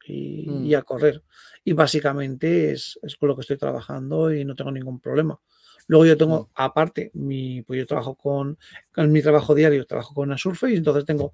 Y, 0.06 0.68
y 0.68 0.74
mm. 0.74 0.78
a 0.78 0.82
correr. 0.82 1.22
Y 1.64 1.72
básicamente 1.72 2.72
es, 2.72 2.98
es 3.02 3.16
con 3.16 3.30
lo 3.30 3.36
que 3.36 3.40
estoy 3.40 3.56
trabajando 3.56 4.32
y 4.32 4.44
no 4.44 4.54
tengo 4.54 4.70
ningún 4.70 5.00
problema. 5.00 5.40
Luego 5.88 6.06
yo 6.06 6.16
tengo, 6.16 6.50
aparte, 6.54 7.10
mi, 7.14 7.62
pues 7.62 7.80
yo 7.80 7.86
trabajo 7.86 8.16
con, 8.16 8.58
mi 8.96 9.22
trabajo 9.22 9.54
diario, 9.54 9.86
trabajo 9.86 10.14
con 10.14 10.28
una 10.28 10.38
Surface, 10.38 10.74
y 10.74 10.76
entonces 10.76 11.04
tengo 11.04 11.32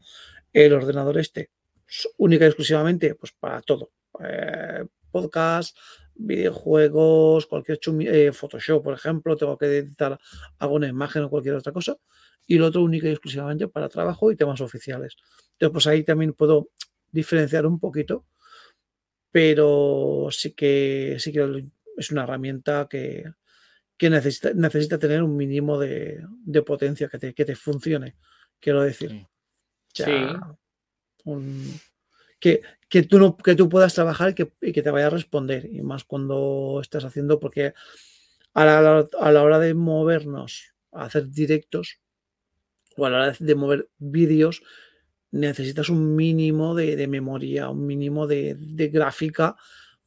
el 0.53 0.73
ordenador 0.73 1.19
este 1.19 1.51
única 2.19 2.45
y 2.45 2.49
exclusivamente 2.49 3.15
pues 3.15 3.33
para 3.33 3.61
todo. 3.63 3.93
Eh, 4.21 4.85
podcast, 5.11 5.77
videojuegos, 6.15 7.47
cualquier 7.47 7.79
eh, 8.01 8.33
Photoshop, 8.33 8.83
por 8.83 8.95
ejemplo, 8.95 9.37
tengo 9.37 9.57
que 9.59 9.67
editar 9.67 10.19
alguna 10.59 10.89
imagen 10.89 11.25
o 11.25 11.31
cualquier 11.31 11.55
otra 11.55 11.73
cosa. 11.73 11.97
Y 12.47 12.57
lo 12.59 12.67
otro 12.67 12.83
única 12.83 13.09
y 13.09 13.13
exclusivamente 13.13 13.69
para 13.69 13.89
trabajo 13.89 14.31
y 14.33 14.37
temas 14.37 14.61
oficiales. 14.61 15.17
Entonces, 15.53 15.73
pues 15.73 15.87
ahí 15.87 16.03
también 16.03 16.33
puedo 16.33 16.71
diferenciar 17.11 17.67
un 17.67 17.79
poquito, 17.79 18.25
pero 19.31 20.29
sí 20.31 20.53
que 20.53 21.17
sí 21.19 21.33
que 21.33 21.67
es 21.97 22.11
una 22.11 22.25
herramienta 22.25 22.89
que, 22.91 23.25
que 24.03 24.11
necesita, 24.11 24.53
necesita 24.53 24.99
tener 24.99 25.23
un 25.23 25.37
mínimo 25.37 25.79
de, 25.79 26.27
potencia 26.67 27.07
que 27.09 27.19
te, 27.21 27.35
que 27.35 27.45
te, 27.45 27.55
funcione, 27.55 28.17
quiero 28.59 28.83
decir. 28.83 29.29
Sí. 29.95 30.03
que, 32.41 32.63
que, 32.89 33.03
tú 33.05 33.21
no, 33.21 33.37
que 33.37 33.55
tú 33.55 33.69
puedas 33.69 33.95
trabajar 33.95 34.31
y 34.31 34.35
que, 34.35 34.53
y 34.61 34.73
que, 34.73 34.83
te 34.83 34.91
vaya 34.91 35.07
a 35.07 35.11
responder, 35.11 35.67
y 35.67 35.83
más 35.83 36.03
cuando 36.03 36.81
estás 36.83 37.05
haciendo, 37.05 37.39
porque 37.39 37.75
a 38.55 38.65
la, 38.65 39.07
a 39.21 39.31
la 39.31 39.43
hora 39.45 39.61
de 39.61 39.73
movernos, 39.73 40.75
a 40.91 41.05
hacer 41.05 41.29
directos, 41.29 42.01
o 42.97 43.07
a 43.07 43.11
la 43.11 43.17
hora 43.19 43.37
de 43.39 43.55
mover 43.55 43.89
vídeos, 43.99 44.65
necesitas 45.31 45.91
un 45.91 46.17
mínimo 46.17 46.75
de, 46.75 46.97
de 46.97 47.07
memoria, 47.07 47.69
un 47.69 47.87
mínimo 47.87 48.27
de, 48.27 48.57
de 48.59 48.89
gráfica 48.89 49.55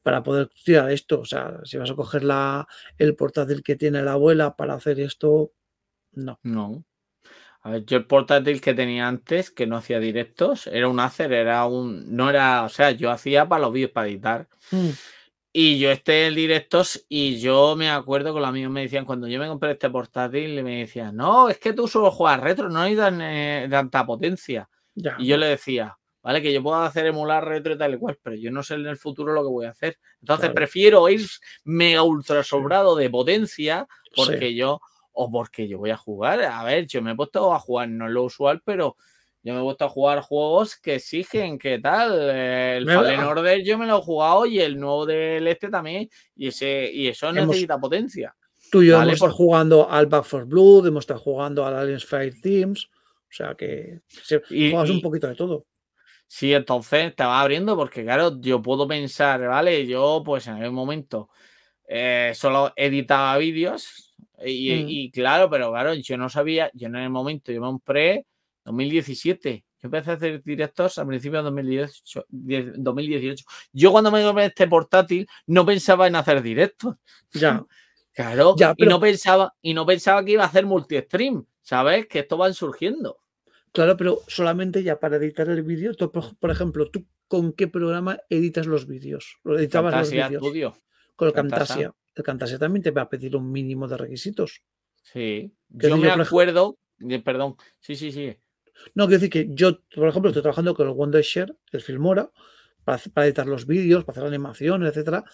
para 0.06 0.22
poder 0.22 0.52
tirar 0.64 0.92
esto. 0.92 1.20
O 1.20 1.26
sea, 1.26 1.62
si 1.64 1.80
vas 1.80 1.90
a 1.90 1.96
coger 1.96 2.24
la, 2.24 2.68
el 3.00 3.16
portátil 3.16 3.64
que 3.64 3.76
tiene 3.76 4.04
la 4.04 4.12
abuela 4.12 4.56
para 4.56 4.76
hacer 4.76 5.00
esto, 5.00 5.52
no. 6.12 6.40
No. 6.44 6.86
A 7.62 7.72
ver, 7.72 7.86
yo 7.86 7.98
el 7.98 8.06
portátil 8.06 8.62
que 8.62 8.76
tenía 8.76 9.08
antes, 9.08 9.50
que 9.50 9.66
no 9.66 9.78
hacía 9.78 10.00
directos, 10.00 10.68
era 10.68 10.88
un 10.88 11.00
Acer, 11.00 11.34
era 11.34 11.66
un. 11.66 12.16
No 12.16 12.30
era. 12.30 12.62
O 12.66 12.70
sea, 12.70 12.92
yo 12.92 13.10
hacía 13.10 13.50
para 13.50 13.64
los 13.64 13.74
vídeos 13.74 13.90
para 13.90 14.08
editar. 14.08 14.48
Mm. 14.70 14.90
Y 15.52 15.80
yo 15.80 15.90
esté 15.90 16.28
en 16.28 16.36
directos 16.36 17.04
y 17.10 17.40
yo 17.40 17.76
me 17.76 17.90
acuerdo 17.90 18.32
que 18.32 18.42
los 18.42 18.50
amigos 18.50 18.72
me 18.72 18.82
decían, 18.82 19.06
cuando 19.06 19.28
yo 19.28 19.40
me 19.40 19.48
compré 19.48 19.72
este 19.72 19.90
portátil, 19.90 20.64
me 20.64 20.82
decían, 20.82 21.16
no, 21.16 21.50
es 21.50 21.58
que 21.58 21.74
tú 21.74 21.88
solo 21.88 22.12
juegas 22.12 22.42
retro, 22.42 22.70
no 22.70 22.82
hay 22.82 22.96
eh, 23.00 23.68
tanta 23.72 24.06
potencia. 24.06 24.70
y 25.18 25.26
yo 25.26 25.38
le 25.38 25.48
decía, 25.48 25.98
¿vale? 26.26 26.42
Que 26.42 26.52
yo 26.52 26.64
pueda 26.64 26.88
hacer 26.88 27.06
emular 27.06 27.46
retro 27.46 27.74
y 27.74 27.78
tal 27.78 27.94
y 27.94 27.98
cual, 28.00 28.18
pero 28.22 28.36
yo 28.36 28.50
no 28.50 28.64
sé 28.64 28.74
en 28.74 28.88
el 28.88 28.98
futuro 28.98 29.32
lo 29.32 29.44
que 29.44 29.50
voy 29.50 29.66
a 29.68 29.70
hacer. 29.70 30.00
Entonces 30.22 30.50
prefiero 30.50 31.08
ir 31.08 31.22
mega 31.66 32.02
ultra 32.02 32.44
sobrado 32.44 32.96
de 32.96 33.12
potencia 33.12 33.88
porque 34.16 34.56
yo, 34.56 34.82
o 35.12 35.32
porque 35.32 35.68
yo 35.68 35.78
voy 35.78 35.92
a 35.92 35.98
jugar. 35.98 36.42
A 36.42 36.64
ver, 36.64 36.88
yo 36.88 37.04
me 37.04 37.12
he 37.12 37.16
puesto 37.16 37.54
a 37.54 37.60
jugar, 37.60 37.90
no 37.90 38.08
es 38.08 38.12
lo 38.12 38.24
usual, 38.24 38.60
pero 38.66 38.98
yo 39.44 39.54
me 39.54 39.60
he 39.60 39.64
puesto 39.64 39.86
a 39.86 39.90
jugar 39.90 40.22
juegos 40.22 40.78
que 40.78 40.96
exigen, 40.96 41.60
¿qué 41.60 41.78
tal? 41.78 42.20
El 42.20 42.90
Fallen 42.90 43.20
Order 43.20 43.64
yo 43.64 43.78
me 43.78 43.86
lo 43.86 44.00
he 44.00 44.02
jugado 44.02 44.48
y 44.48 44.60
el 44.60 44.80
nuevo 44.80 45.06
del 45.06 45.48
este 45.48 45.70
también, 45.70 46.10
y, 46.36 46.48
ese, 46.48 46.90
y 46.92 47.08
eso 47.08 47.32
necesita 47.32 47.78
potencia. 47.78 48.36
Tú 48.72 48.82
y 48.82 48.88
yo 48.88 49.00
hemos 49.00 49.14
estado 49.14 49.32
jugando 49.32 49.88
al 49.88 50.08
Back 50.08 50.24
for 50.24 50.46
Blood, 50.46 50.88
hemos 50.88 51.04
estado 51.04 51.20
jugando 51.20 51.64
al 51.68 51.76
Aliens 51.76 52.04
Fire 52.04 52.34
Teams, 52.42 52.90
o 52.90 53.30
sea 53.30 53.54
que 53.54 54.00
juegas 54.50 54.90
un 54.90 55.02
poquito 55.02 55.28
de 55.28 55.36
todo. 55.36 55.68
Sí, 56.38 56.54
entonces 56.54 57.16
te 57.16 57.24
va 57.24 57.40
abriendo 57.40 57.78
porque, 57.78 58.04
claro, 58.04 58.42
yo 58.42 58.62
puedo 58.62 58.86
pensar, 58.86 59.40
¿vale? 59.48 59.88
Yo, 59.88 60.22
pues 60.26 60.48
en 60.48 60.56
algún 60.56 60.76
momento 60.76 61.30
eh, 61.88 62.34
solo 62.36 62.74
editaba 62.76 63.38
vídeos 63.38 64.14
mm. 64.40 64.44
y, 64.46 65.12
claro, 65.12 65.50
pero 65.50 65.72
claro, 65.72 65.94
yo 65.94 66.18
no 66.18 66.28
sabía, 66.28 66.70
yo 66.74 66.88
en 66.88 66.98
el 66.98 67.10
momento, 67.10 67.54
yo 67.54 67.62
me 67.62 67.68
compré 67.68 68.26
2017. 68.66 69.64
Yo 69.82 69.88
empecé 69.88 70.12
a 70.12 70.14
hacer 70.16 70.44
directos 70.44 70.98
a 70.98 71.06
principios 71.06 71.42
de 71.42 71.52
2018, 71.52 72.26
2018. 72.80 73.46
Yo 73.72 73.94
cuando 73.94 74.12
me 74.12 74.22
compré 74.22 74.48
este 74.48 74.68
portátil 74.68 75.26
no 75.48 75.66
pensaba 75.66 76.06
en 76.08 76.18
hacer 76.18 76.42
directos. 76.42 76.96
Ya. 77.32 77.64
Claro, 78.14 78.56
y 78.78 78.86
no 78.86 78.98
pensaba, 78.98 79.54
y 79.62 79.74
no 79.74 79.86
pensaba 79.86 80.24
que 80.24 80.32
iba 80.32 80.44
a 80.44 80.48
hacer 80.48 80.66
multi-stream, 80.66 81.46
¿sabes? 81.62 82.08
Que 82.08 82.20
esto 82.20 82.38
van 82.38 82.54
surgiendo. 82.54 83.20
Claro, 83.76 83.98
pero 83.98 84.22
solamente 84.28 84.84
ya 84.84 85.02
para 85.02 85.18
editar 85.18 85.50
el 85.50 85.62
vídeo, 85.62 85.92
por 86.40 86.50
ejemplo, 86.50 86.90
¿tú 86.90 87.06
con 87.28 87.52
qué 87.52 87.68
programa 87.68 88.18
editas 88.30 88.68
los 88.68 88.88
vídeos? 88.88 89.38
¿Lo 89.44 89.60
editabas 89.60 90.14
los 90.14 90.40
vídeos? 90.40 90.82
Con 91.18 91.28
el 91.28 91.34
Camtasia. 91.34 91.94
El 92.16 92.24
Camtasia 92.24 92.58
también 92.58 92.84
te 92.84 92.92
va 92.92 93.02
a 93.02 93.10
pedir 93.10 93.36
un 93.36 93.52
mínimo 93.52 93.90
de 93.90 93.98
requisitos. 93.98 94.64
Sí. 95.04 95.54
Yo 95.68 95.98
me 95.98 96.10
acuerdo, 96.10 96.80
perdón, 97.26 97.58
sí, 97.82 97.98
sí, 97.98 98.14
sí. 98.14 98.38
No, 98.94 99.08
quiero 99.08 99.20
decir 99.20 99.30
que 99.30 99.48
yo, 99.50 99.82
por 99.94 100.08
ejemplo, 100.08 100.30
estoy 100.30 100.42
trabajando 100.42 100.74
con 100.74 100.88
el 100.88 100.94
Wondershare, 100.94 101.54
el 101.74 101.82
Filmora, 101.82 102.32
para, 102.86 103.02
para 103.14 103.28
editar 103.28 103.46
los 103.46 103.68
vídeos, 103.68 104.06
para 104.06 104.20
hacer 104.20 104.28
animaciones, 104.30 104.90
etcétera. 104.90 105.26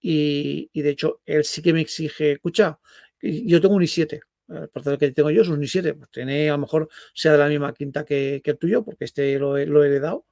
Y, 0.00 0.70
y, 0.72 0.82
de 0.82 0.90
hecho, 0.90 1.20
él 1.26 1.42
sí 1.42 1.62
que 1.62 1.72
me 1.72 1.80
exige, 1.80 2.30
escucha, 2.32 2.78
yo 3.20 3.60
tengo 3.60 3.74
un 3.74 3.82
i7, 3.82 4.20
el 4.48 4.68
procesador 4.68 4.98
que 4.98 5.10
tengo 5.12 5.30
yo 5.30 5.42
es 5.42 5.48
un 5.48 5.60
i7, 5.60 5.94
pues 5.96 6.10
tiene 6.10 6.48
a 6.48 6.52
lo 6.52 6.58
mejor 6.58 6.88
sea 7.14 7.32
de 7.32 7.38
la 7.38 7.48
misma 7.48 7.72
quinta 7.72 8.04
que, 8.04 8.42
el 8.44 8.58
tuyo, 8.58 8.84
porque 8.84 9.04
este 9.04 9.38
lo, 9.38 9.56
lo 9.58 9.84
he 9.84 9.86
heredado. 9.86 10.26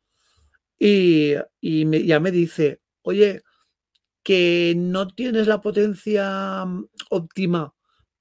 Y, 0.78 1.34
y 1.60 2.06
ya 2.06 2.20
me 2.20 2.30
dice, 2.30 2.80
oye, 3.02 3.42
que 4.26 4.74
no 4.76 5.06
tienes 5.06 5.46
la 5.46 5.60
potencia 5.60 6.64
mm, 6.66 6.88
óptima 7.10 7.74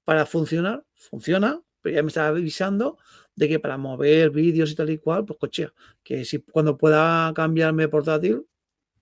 para 0.04 0.24
funcionar, 0.24 0.84
funciona, 0.94 1.60
pero 1.82 1.96
ya 1.96 2.02
me 2.04 2.08
estaba 2.08 2.28
avisando 2.28 2.96
de 3.34 3.48
que 3.48 3.58
para 3.58 3.76
mover 3.76 4.30
vídeos 4.30 4.70
y 4.70 4.76
tal 4.76 4.90
y 4.90 4.98
cual, 4.98 5.24
pues 5.24 5.38
coche, 5.38 5.70
que 6.04 6.24
si 6.24 6.38
cuando 6.42 6.78
pueda 6.78 7.32
cambiarme 7.34 7.88
portátil, 7.88 8.46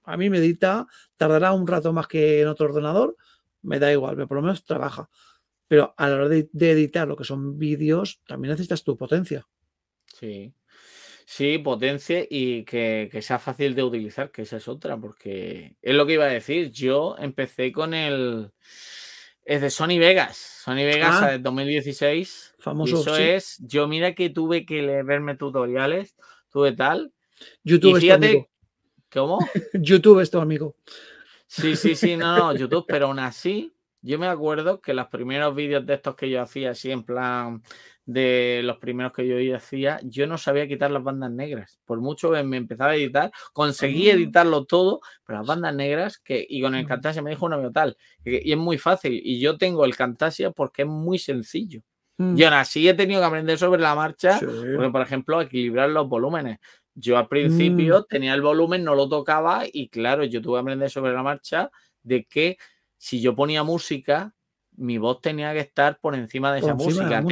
a 0.05 0.17
mí 0.17 0.31
me 0.31 0.39
edita, 0.39 0.87
tardará 1.19 1.53
un 1.53 1.67
rato 1.67 1.93
más 1.93 2.07
que 2.07 2.41
en 2.41 2.49
otro 2.49 2.67
ordenador, 2.67 3.17
me 3.61 3.79
da 3.79 3.93
igual, 3.93 4.17
pero 4.17 4.29
por 4.29 4.37
lo 4.39 4.43
menos 4.43 4.65
trabaja. 4.65 5.11
Pero 5.69 5.95
a 5.97 6.09
la 6.09 6.17
hora 6.17 6.29
de, 6.29 6.49
editar 6.53 7.09
lo 7.09 7.17
que 7.17 7.25
son 7.25 7.59
vídeos, 7.59 8.21
también 8.27 8.51
necesitas 8.51 8.85
tu 8.85 8.97
potencia. 8.97 9.47
Sí. 10.07 10.53
Sí, 11.27 11.59
potencia 11.59 12.25
y 12.29 12.65
que, 12.65 13.09
sea 13.23 13.39
fácil 13.39 13.75
de 13.75 13.83
utilizar, 13.83 14.31
que 14.31 14.43
esa 14.43 14.59
es 14.59 14.69
otra, 14.69 14.99
porque 14.99 15.77
es 15.81 15.95
lo 15.95 16.07
que 16.07 16.15
iba 16.15 16.25
a 16.25 16.29
decir. 16.29 16.71
Yo 16.71 17.17
empecé 17.19 17.73
con 17.73 17.95
el. 17.95 18.53
Es 19.43 19.61
de 19.63 19.71
Sony 19.71 19.99
Vegas. 19.99 20.37
Sony 20.37 20.85
Vegas 20.85 21.23
ah. 21.23 21.31
de 21.33 21.39
2016. 21.39 22.55
Famoso. 22.59 23.01
eso 23.01 23.17
es. 23.17 23.59
Yo, 23.61 23.89
mira 23.89 24.15
que 24.15 24.31
tuve 24.31 24.67
que 24.67 25.03
verme 25.03 25.37
tutoriales, 25.37 26.15
tuve 26.51 26.73
tal. 26.73 27.13
YouTube 27.63 27.97
y 27.97 28.01
fíjate, 28.01 28.49
¿Cómo? 29.15 29.39
YouTube 29.75 30.21
es 30.21 30.31
tu 30.31 30.41
amigo. 30.41 30.77
Sí, 31.47 31.77
sí, 31.77 31.95
sí, 31.95 32.17
no, 32.17 32.37
no, 32.37 32.55
YouTube, 32.57 32.85
pero 32.89 33.07
aún 33.07 33.21
así, 33.21 33.73
yo 34.05 34.19
me 34.19 34.27
acuerdo 34.27 34.81
que 34.83 34.93
los 34.93 35.07
primeros 35.07 35.55
vídeos 35.55 35.87
de 35.87 35.95
estos 35.95 36.15
que 36.15 36.29
yo 36.29 36.43
hacía, 36.43 36.73
así 36.73 36.91
en 36.91 37.05
plan 37.05 37.63
de 38.05 38.61
los 38.63 38.77
primeros 38.77 39.15
que 39.15 39.27
yo 39.27 39.57
hacía, 39.57 39.99
yo 40.03 40.27
no 40.27 40.37
sabía 40.37 40.69
quitar 40.69 40.91
las 40.91 41.03
bandas 41.03 41.31
negras. 41.31 41.81
Por 41.87 42.03
mucho 42.03 42.31
que 42.31 42.43
me 42.43 42.59
empezaba 42.59 42.91
a 42.91 42.97
editar, 42.97 43.33
conseguí 43.55 44.11
ah. 44.11 44.13
editarlo 44.13 44.67
todo, 44.67 45.01
pero 45.25 45.39
las 45.39 45.49
bandas 45.49 45.75
negras, 45.75 46.19
que, 46.19 46.47
y 46.47 46.61
con 46.61 46.75
el 46.75 46.87
Camtasia 46.87 47.23
me 47.23 47.31
dijo 47.31 47.47
una 47.47 47.57
amigo 47.57 47.73
tal, 47.73 47.97
y 48.25 48.53
es 48.53 48.59
muy 48.59 48.77
fácil. 48.77 49.19
Y 49.25 49.41
yo 49.41 49.57
tengo 49.57 49.87
el 49.87 49.97
Camtasia 49.97 50.51
porque 50.51 50.83
es 50.83 50.89
muy 50.89 51.19
sencillo. 51.19 51.81
Mm. 52.19 52.37
Yo 52.37 52.49
así 52.49 52.87
he 52.87 52.93
tenido 52.93 53.23
que 53.23 53.27
aprender 53.27 53.57
sobre 53.57 53.81
la 53.81 53.95
marcha, 53.95 54.39
porque, 54.39 54.91
por 54.91 55.01
ejemplo, 55.01 55.41
equilibrar 55.41 55.89
los 55.89 56.07
volúmenes. 56.11 56.59
Yo 56.95 57.17
al 57.17 57.27
principio 57.27 58.01
mm. 58.01 58.05
tenía 58.07 58.35
el 58.35 58.43
volumen, 58.43 58.85
no 58.85 58.95
lo 58.95 59.09
tocaba 59.09 59.63
y 59.73 59.89
claro, 59.89 60.25
yo 60.25 60.43
tuve 60.43 60.57
que 60.57 60.61
aprender 60.61 60.91
sobre 60.91 61.15
la 61.15 61.23
marcha 61.23 61.71
de 62.03 62.25
que 62.27 62.59
si 63.05 63.21
yo 63.21 63.37
ponía 63.37 63.63
música, 63.65 64.35
mi 64.77 64.97
voz 64.97 65.21
tenía 65.21 65.53
que 65.53 65.61
estar 65.61 66.01
por 66.01 66.15
encima 66.15 66.55
de 66.55 66.61
esa 66.61 66.73
música. 66.73 67.23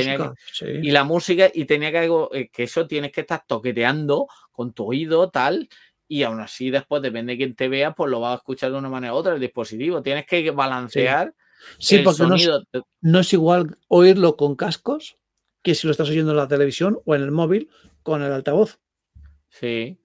Y 0.60 0.90
la 0.90 1.02
música, 1.02 1.50
y 1.54 1.64
tenía 1.64 1.90
que, 1.90 2.10
eh, 2.32 2.50
que 2.52 2.64
eso 2.64 2.86
tienes 2.86 3.10
que 3.10 3.22
estar 3.22 3.42
toqueteando 3.46 4.26
con 4.50 4.74
tu 4.74 4.84
oído, 4.84 5.30
tal, 5.30 5.70
y 6.06 6.24
aún 6.24 6.40
así 6.40 6.68
después, 6.68 7.00
depende 7.00 7.32
de 7.32 7.36
quién 7.38 7.56
te 7.56 7.68
vea, 7.68 7.94
pues 7.94 8.10
lo 8.10 8.20
vas 8.20 8.34
a 8.34 8.36
escuchar 8.36 8.70
de 8.70 8.76
una 8.76 8.90
manera 8.90 9.14
u 9.14 9.16
otra 9.16 9.32
el 9.32 9.40
dispositivo. 9.40 10.02
Tienes 10.02 10.26
que 10.26 10.50
balancear. 10.50 11.34
Sí, 11.78 12.00
porque 12.00 12.18
sonido. 12.18 12.62
no 13.00 13.20
es 13.20 13.32
igual 13.32 13.78
oírlo 13.88 14.36
con 14.36 14.56
cascos 14.56 15.16
que 15.62 15.74
si 15.74 15.86
lo 15.86 15.92
estás 15.92 16.10
oyendo 16.10 16.32
en 16.32 16.36
la 16.36 16.48
televisión 16.48 17.00
o 17.06 17.14
en 17.14 17.22
el 17.22 17.30
móvil 17.30 17.70
con 18.02 18.22
el 18.22 18.30
altavoz. 18.30 18.78
Sí. 19.48 19.98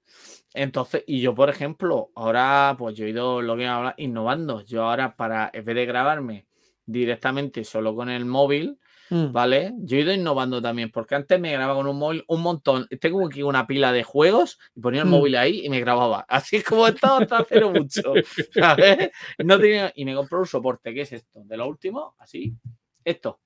Entonces, 0.54 1.04
y 1.08 1.22
yo, 1.22 1.36
por 1.36 1.50
ejemplo, 1.50 2.12
ahora, 2.16 2.76
pues 2.78 2.95
yo 2.95 3.06
he 3.06 3.10
ido 3.10 3.41
lo 3.41 3.56
que 3.56 3.68
hablar, 3.68 3.95
innovando. 3.98 4.62
Yo 4.62 4.84
ahora, 4.84 5.16
para, 5.16 5.50
en 5.54 5.66
vez 5.66 5.76
de 5.76 5.86
grabarme 5.86 6.48
directamente 6.86 7.64
solo 7.64 7.95
con 7.95 8.10
el 8.10 8.26
móvil, 8.26 8.80
mm. 9.10 9.32
¿vale? 9.32 9.74
Yo 9.80 9.98
he 9.98 10.02
ido 10.02 10.14
innovando 10.14 10.62
también, 10.62 10.89
porque 10.89 11.16
antes 11.16 11.39
me 11.39 11.52
grababa 11.52 11.76
con 11.76 11.88
un 11.88 12.00
móvil 12.00 12.24
un 12.28 12.41
montón. 12.41 12.88
Tengo 13.00 13.26
aquí 13.28 13.43
una 13.43 13.68
pila 13.68 13.91
de 13.91 14.04
juegos 14.04 14.58
y 14.74 14.80
ponía 14.80 15.02
el 15.02 15.08
mm. 15.08 15.12
móvil 15.12 15.36
ahí 15.36 15.66
y 15.66 15.70
me 15.70 15.80
grababa. 15.80 16.22
Así 16.30 16.62
como 16.64 16.88
he 16.88 16.91
estado 16.91 17.20
hasta 17.20 17.38
hace 17.39 17.64
mucho, 17.64 18.14
¿sabes? 18.54 19.12
No 19.38 19.60
tenía, 19.60 19.91
y 19.95 20.06
me 20.06 20.16
compró 20.16 20.39
un 20.39 20.48
soporte, 20.48 20.93
¿qué 20.93 21.02
es 21.02 21.14
esto? 21.14 21.41
De 21.43 21.58
lo 21.58 21.68
último, 21.68 22.16
así, 22.18 22.56
esto. 23.04 23.39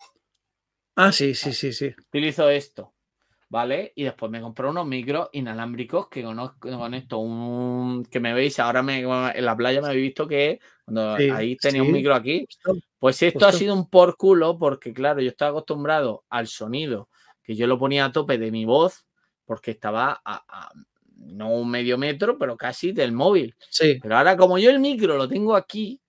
Ah, 0.96 1.12
sí, 1.12 1.34
sí, 1.34 1.54
sí, 1.54 1.74
sí. 1.74 1.94
Utilizo 2.10 2.50
esto. 2.50 2.94
¿Vale? 3.52 3.92
Y 3.96 4.06
después 4.06 4.32
me 4.32 4.40
compré 4.40 4.70
unos 4.70 4.88
micros 4.88 5.28
inalámbricos 5.34 6.08
que 6.08 6.24
conozco 6.24 6.70
con 6.72 6.94
esto, 6.94 7.18
un 7.18 8.06
que 8.10 8.22
me 8.22 8.34
veis, 8.34 8.58
ahora 8.60 8.82
me, 8.82 9.02
en 9.02 9.46
la 9.46 9.58
playa 9.58 9.82
me 9.82 9.90
habéis 9.90 10.04
visto 10.04 10.26
que 10.26 10.62
cuando 10.86 11.16
ahí 11.16 11.58
tenía 11.58 11.84
un 11.84 11.92
micro 11.92 12.16
aquí, 12.16 12.48
pues 12.98 13.22
esto 13.22 13.46
ha 13.46 13.52
sido 13.52 13.74
un 13.74 13.90
por 13.90 14.16
culo 14.16 14.58
porque 14.58 14.94
claro, 14.94 15.20
yo 15.20 15.28
estaba 15.28 15.52
acostumbrado 15.52 16.24
al 16.30 16.48
sonido, 16.48 17.10
que 17.44 17.54
yo 17.54 17.68
lo 17.68 17.78
ponía 17.78 18.06
a 18.06 18.14
tope 18.14 18.38
de 18.38 18.52
mi 18.52 18.64
voz, 18.64 19.06
porque 19.44 19.72
estaba 19.72 20.22
a, 20.24 20.72
no 21.18 21.50
un 21.50 21.70
medio 21.70 21.98
metro, 21.98 22.38
pero 22.38 22.56
casi 22.56 22.94
del 22.94 23.12
móvil. 23.12 23.54
Sí. 23.70 24.00
Pero 24.02 24.18
ahora 24.18 24.38
como 24.38 24.60
yo 24.60 24.70
el 24.70 24.80
micro 24.80 25.18
lo 25.18 25.28
tengo 25.28 25.58
aquí 25.58 26.00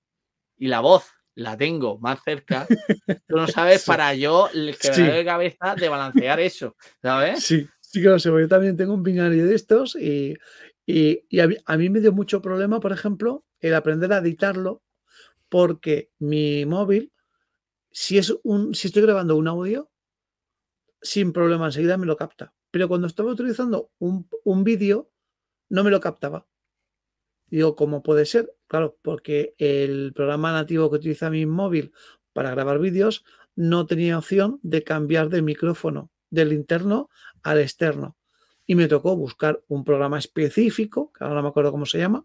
y 0.59 0.69
la 0.69 0.79
voz 0.79 1.13
la 1.35 1.57
tengo 1.57 1.99
más 1.99 2.23
cerca, 2.23 2.67
tú 3.27 3.37
no 3.37 3.47
sabes 3.47 3.85
para 3.85 4.15
yo 4.15 4.49
el 4.53 4.77
que 4.77 4.91
me 4.91 5.13
de 5.13 5.25
cabeza 5.25 5.75
de 5.75 5.89
balancear 5.89 6.41
eso, 6.41 6.77
¿sabes? 7.01 7.43
Sí, 7.45 7.67
sí 7.81 8.03
que 8.03 8.09
lo 8.09 8.19
sé, 8.19 8.31
yo 8.31 8.49
también 8.49 8.77
tengo 8.77 8.95
un 8.95 9.03
pinganillo 9.03 9.47
de 9.47 9.55
estos 9.55 9.97
y, 9.97 10.37
a, 11.67 11.77
mí, 11.77 11.89
me 11.89 12.01
dio 12.01 12.13
mucho 12.13 12.43
problema, 12.43 12.81
por 12.81 12.93
ejemplo, 12.93 13.45
el 13.61 13.75
aprender 13.75 14.13
a 14.13 14.19
editarlo, 14.19 14.83
porque 15.49 16.11
mi 16.19 16.67
móvil, 16.67 17.13
si, 17.91 18.19
es 18.19 18.35
un, 18.43 18.75
si 18.75 18.89
estoy 18.89 19.03
grabando 19.03 19.37
un 19.37 19.49
audio, 19.49 19.91
sin 21.01 21.33
problema 21.33 21.67
enseguida 21.67 21.97
me 21.97 22.07
lo 22.07 22.17
capta. 22.17 22.55
Pero 22.71 22.89
cuando 22.89 23.07
estaba 23.07 23.31
utilizando 23.31 23.91
un, 23.99 24.29
un 24.45 24.65
vídeo, 24.65 25.11
no 25.69 25.85
me 25.85 25.91
lo 25.91 26.01
captaba. 26.01 26.47
Digo, 27.47 27.77
¿cómo 27.77 28.03
puede 28.03 28.25
ser? 28.25 28.55
Claro, 28.73 28.97
porque 29.03 29.55
el 29.59 30.15
programa 30.15 30.51
nativo 30.51 30.89
que 30.89 30.97
utiliza 30.97 31.29
mi 31.29 31.45
móvil 31.45 31.93
para 32.33 32.53
grabar 32.53 32.79
vídeos 32.79 33.23
no 33.55 33.85
tenía 33.85 34.17
opción 34.17 34.61
de 34.63 34.83
cambiar 34.83 35.29
de 35.29 35.43
micrófono 35.43 36.11
del 36.31 36.55
interno 36.55 37.11
al 37.43 37.61
externo. 37.61 38.17
Y 38.67 38.75
me 38.75 38.89
tocó 38.89 39.15
buscar 39.15 39.63
un 39.69 39.85
programa 39.85 40.19
específico, 40.19 41.13
que 41.13 41.23
ahora 41.23 41.37
no 41.37 41.43
me 41.43 41.49
acuerdo 41.51 41.71
cómo 41.71 41.85
se 41.85 41.99
llama, 41.99 42.25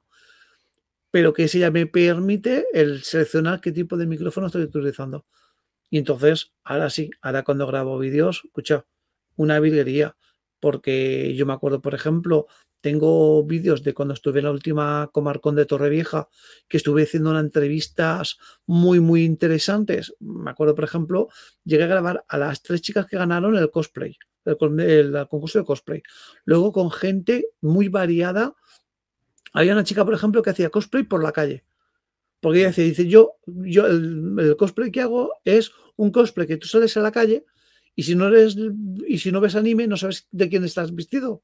pero 1.11 1.33
que 1.33 1.43
ese 1.43 1.59
ya 1.59 1.69
me 1.69 1.85
permite 1.85 2.67
el 2.71 3.03
seleccionar 3.03 3.59
qué 3.59 3.73
tipo 3.73 3.97
de 3.97 4.07
micrófono 4.07 4.47
estoy 4.47 4.63
utilizando. 4.63 5.25
Y 5.89 5.97
entonces, 5.97 6.53
ahora 6.63 6.89
sí, 6.89 7.11
ahora 7.21 7.43
cuando 7.43 7.67
grabo 7.67 7.99
vídeos, 7.99 8.43
escucha, 8.45 8.85
una 9.35 9.59
virguería, 9.59 10.15
porque 10.61 11.35
yo 11.35 11.45
me 11.45 11.51
acuerdo, 11.51 11.81
por 11.81 11.93
ejemplo, 11.93 12.47
tengo 12.82 13.43
vídeos 13.43 13.84
de 13.84 13.93
cuando 13.93 14.13
estuve 14.13 14.39
en 14.39 14.45
la 14.45 14.51
última 14.51 15.09
Comarcón 15.11 15.55
de 15.55 15.65
Torrevieja, 15.65 16.30
que 16.67 16.78
estuve 16.78 17.03
haciendo 17.03 17.32
unas 17.32 17.43
entrevistas 17.43 18.38
muy, 18.65 18.99
muy 18.99 19.23
interesantes. 19.23 20.13
Me 20.19 20.51
acuerdo, 20.51 20.75
por 20.75 20.84
ejemplo, 20.84 21.28
llegué 21.63 21.84
a 21.84 21.88
grabar 21.88 22.25
a 22.28 22.38
las 22.38 22.61
tres 22.61 22.82
chicas 22.82 23.07
que 23.07 23.17
ganaron 23.17 23.55
el 23.55 23.71
cosplay, 23.71 24.17
el, 24.45 25.28
concurso 25.30 25.59
de 25.59 25.65
cosplay. 25.65 26.03
Luego 26.45 26.71
con 26.71 26.91
gente 26.91 27.47
muy 27.61 27.88
variada. 27.88 28.55
Había 29.53 29.73
una 29.73 29.84
chica, 29.84 30.05
por 30.05 30.13
ejemplo, 30.13 30.41
que 30.41 30.51
hacía 30.51 30.69
cosplay 30.69 31.03
por 31.03 31.23
la 31.23 31.32
calle. 31.32 31.65
Porque 32.39 32.59
ella 32.59 32.67
decía, 32.67 32.84
dice, 32.84 33.07
yo, 33.07 33.38
yo 33.47 33.88
el, 33.88 34.55
cosplay 34.57 34.91
que 34.91 35.01
hago 35.01 35.32
es 35.43 35.71
un 35.95 36.11
cosplay 36.11 36.47
que 36.47 36.57
tú 36.57 36.67
sales 36.67 36.95
a 36.95 37.01
la 37.01 37.11
calle 37.11 37.45
y 37.95 38.03
si 38.03 38.13
no 38.13 38.28
eres, 38.28 38.55
y 39.07 39.17
si 39.17 39.32
no 39.32 39.41
ves 39.41 39.55
anime, 39.55 39.88
no 39.88 39.97
sabes 39.97 40.28
de 40.30 40.47
quién 40.47 40.63
estás 40.63 40.93
vestido. 40.93 41.41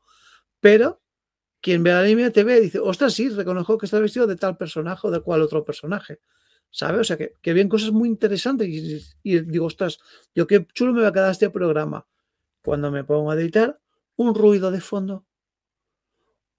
Pero 0.59 1.02
quien 1.63 1.81
ve 1.81 1.91
el 1.91 1.95
anime 1.95 2.29
te 2.29 2.43
ve 2.43 2.57
y 2.57 2.61
dice, 2.63 2.79
ostras, 2.79 3.13
sí, 3.13 3.29
reconozco 3.29 3.77
que 3.77 3.85
está 3.85 3.97
vestido 3.97 4.27
de 4.27 4.35
tal 4.35 4.57
personaje 4.57 5.07
o 5.07 5.11
de 5.11 5.21
cual 5.21 5.41
otro 5.41 5.63
personaje. 5.63 6.19
¿Sabes? 6.69 7.01
O 7.01 7.03
sea, 7.05 7.17
que, 7.17 7.35
que 7.41 7.69
cosas 7.69 7.91
muy 7.91 8.09
interesantes. 8.09 8.67
Y, 9.23 9.39
digo, 9.39 9.67
ostras, 9.67 9.97
yo 10.35 10.45
qué 10.45 10.67
chulo 10.73 10.91
me 10.91 11.03
va 11.03 11.07
a 11.07 11.13
quedar 11.13 11.31
este 11.31 11.49
programa. 11.49 12.05
Cuando 12.61 12.91
me 12.91 13.05
pongo 13.05 13.31
a 13.31 13.35
editar, 13.35 13.79
un 14.17 14.35
ruido 14.35 14.71
de 14.71 14.81
fondo. 14.81 15.25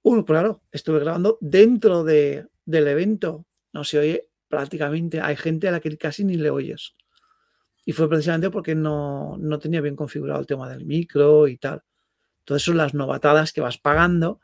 Uno, 0.01 0.25
claro, 0.25 0.63
estuve 0.73 1.01
grabando 1.01 1.37
dentro 1.43 2.03
de, 2.03 2.47
del 2.65 2.89
evento. 2.89 3.45
No 3.75 3.85
se 3.85 3.99
oye 3.99 4.29
prácticamente. 4.49 5.21
Hay 5.21 5.37
gente 5.37 5.69
a 5.69 5.73
la 5.73 5.81
que 5.81 5.99
casi 5.99 6.25
ni 6.25 6.39
le 6.39 6.49
oyes. 6.49 6.95
Y 7.85 7.93
fue 7.93 8.09
precisamente 8.09 8.49
porque 8.49 8.75
no, 8.75 9.37
no 9.39 9.59
tenía 9.59 9.83
bien 9.83 9.97
configurado 9.97 10.41
el 10.41 10.47
tema 10.47 10.67
del 10.71 10.87
micro 10.87 11.47
y 11.47 11.59
tal. 11.59 11.83
Entonces 12.39 12.65
son 12.65 12.79
las 12.79 12.95
novatadas 12.95 13.53
que 13.53 13.61
vas 13.61 13.77
pagando 13.77 14.41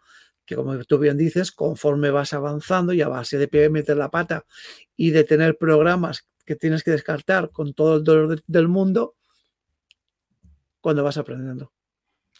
que 0.50 0.56
como 0.56 0.76
tú 0.82 0.98
bien 0.98 1.16
dices, 1.16 1.52
conforme 1.52 2.10
vas 2.10 2.32
avanzando 2.32 2.92
y 2.92 3.00
a 3.02 3.08
base 3.08 3.38
de 3.38 3.70
meter 3.70 3.96
la 3.96 4.10
pata 4.10 4.46
y 4.96 5.10
de 5.12 5.22
tener 5.22 5.56
programas 5.56 6.26
que 6.44 6.56
tienes 6.56 6.82
que 6.82 6.90
descartar 6.90 7.50
con 7.52 7.72
todo 7.72 7.98
el 7.98 8.02
dolor 8.02 8.42
del 8.48 8.66
mundo, 8.66 9.14
cuando 10.80 11.04
vas 11.04 11.18
aprendiendo. 11.18 11.72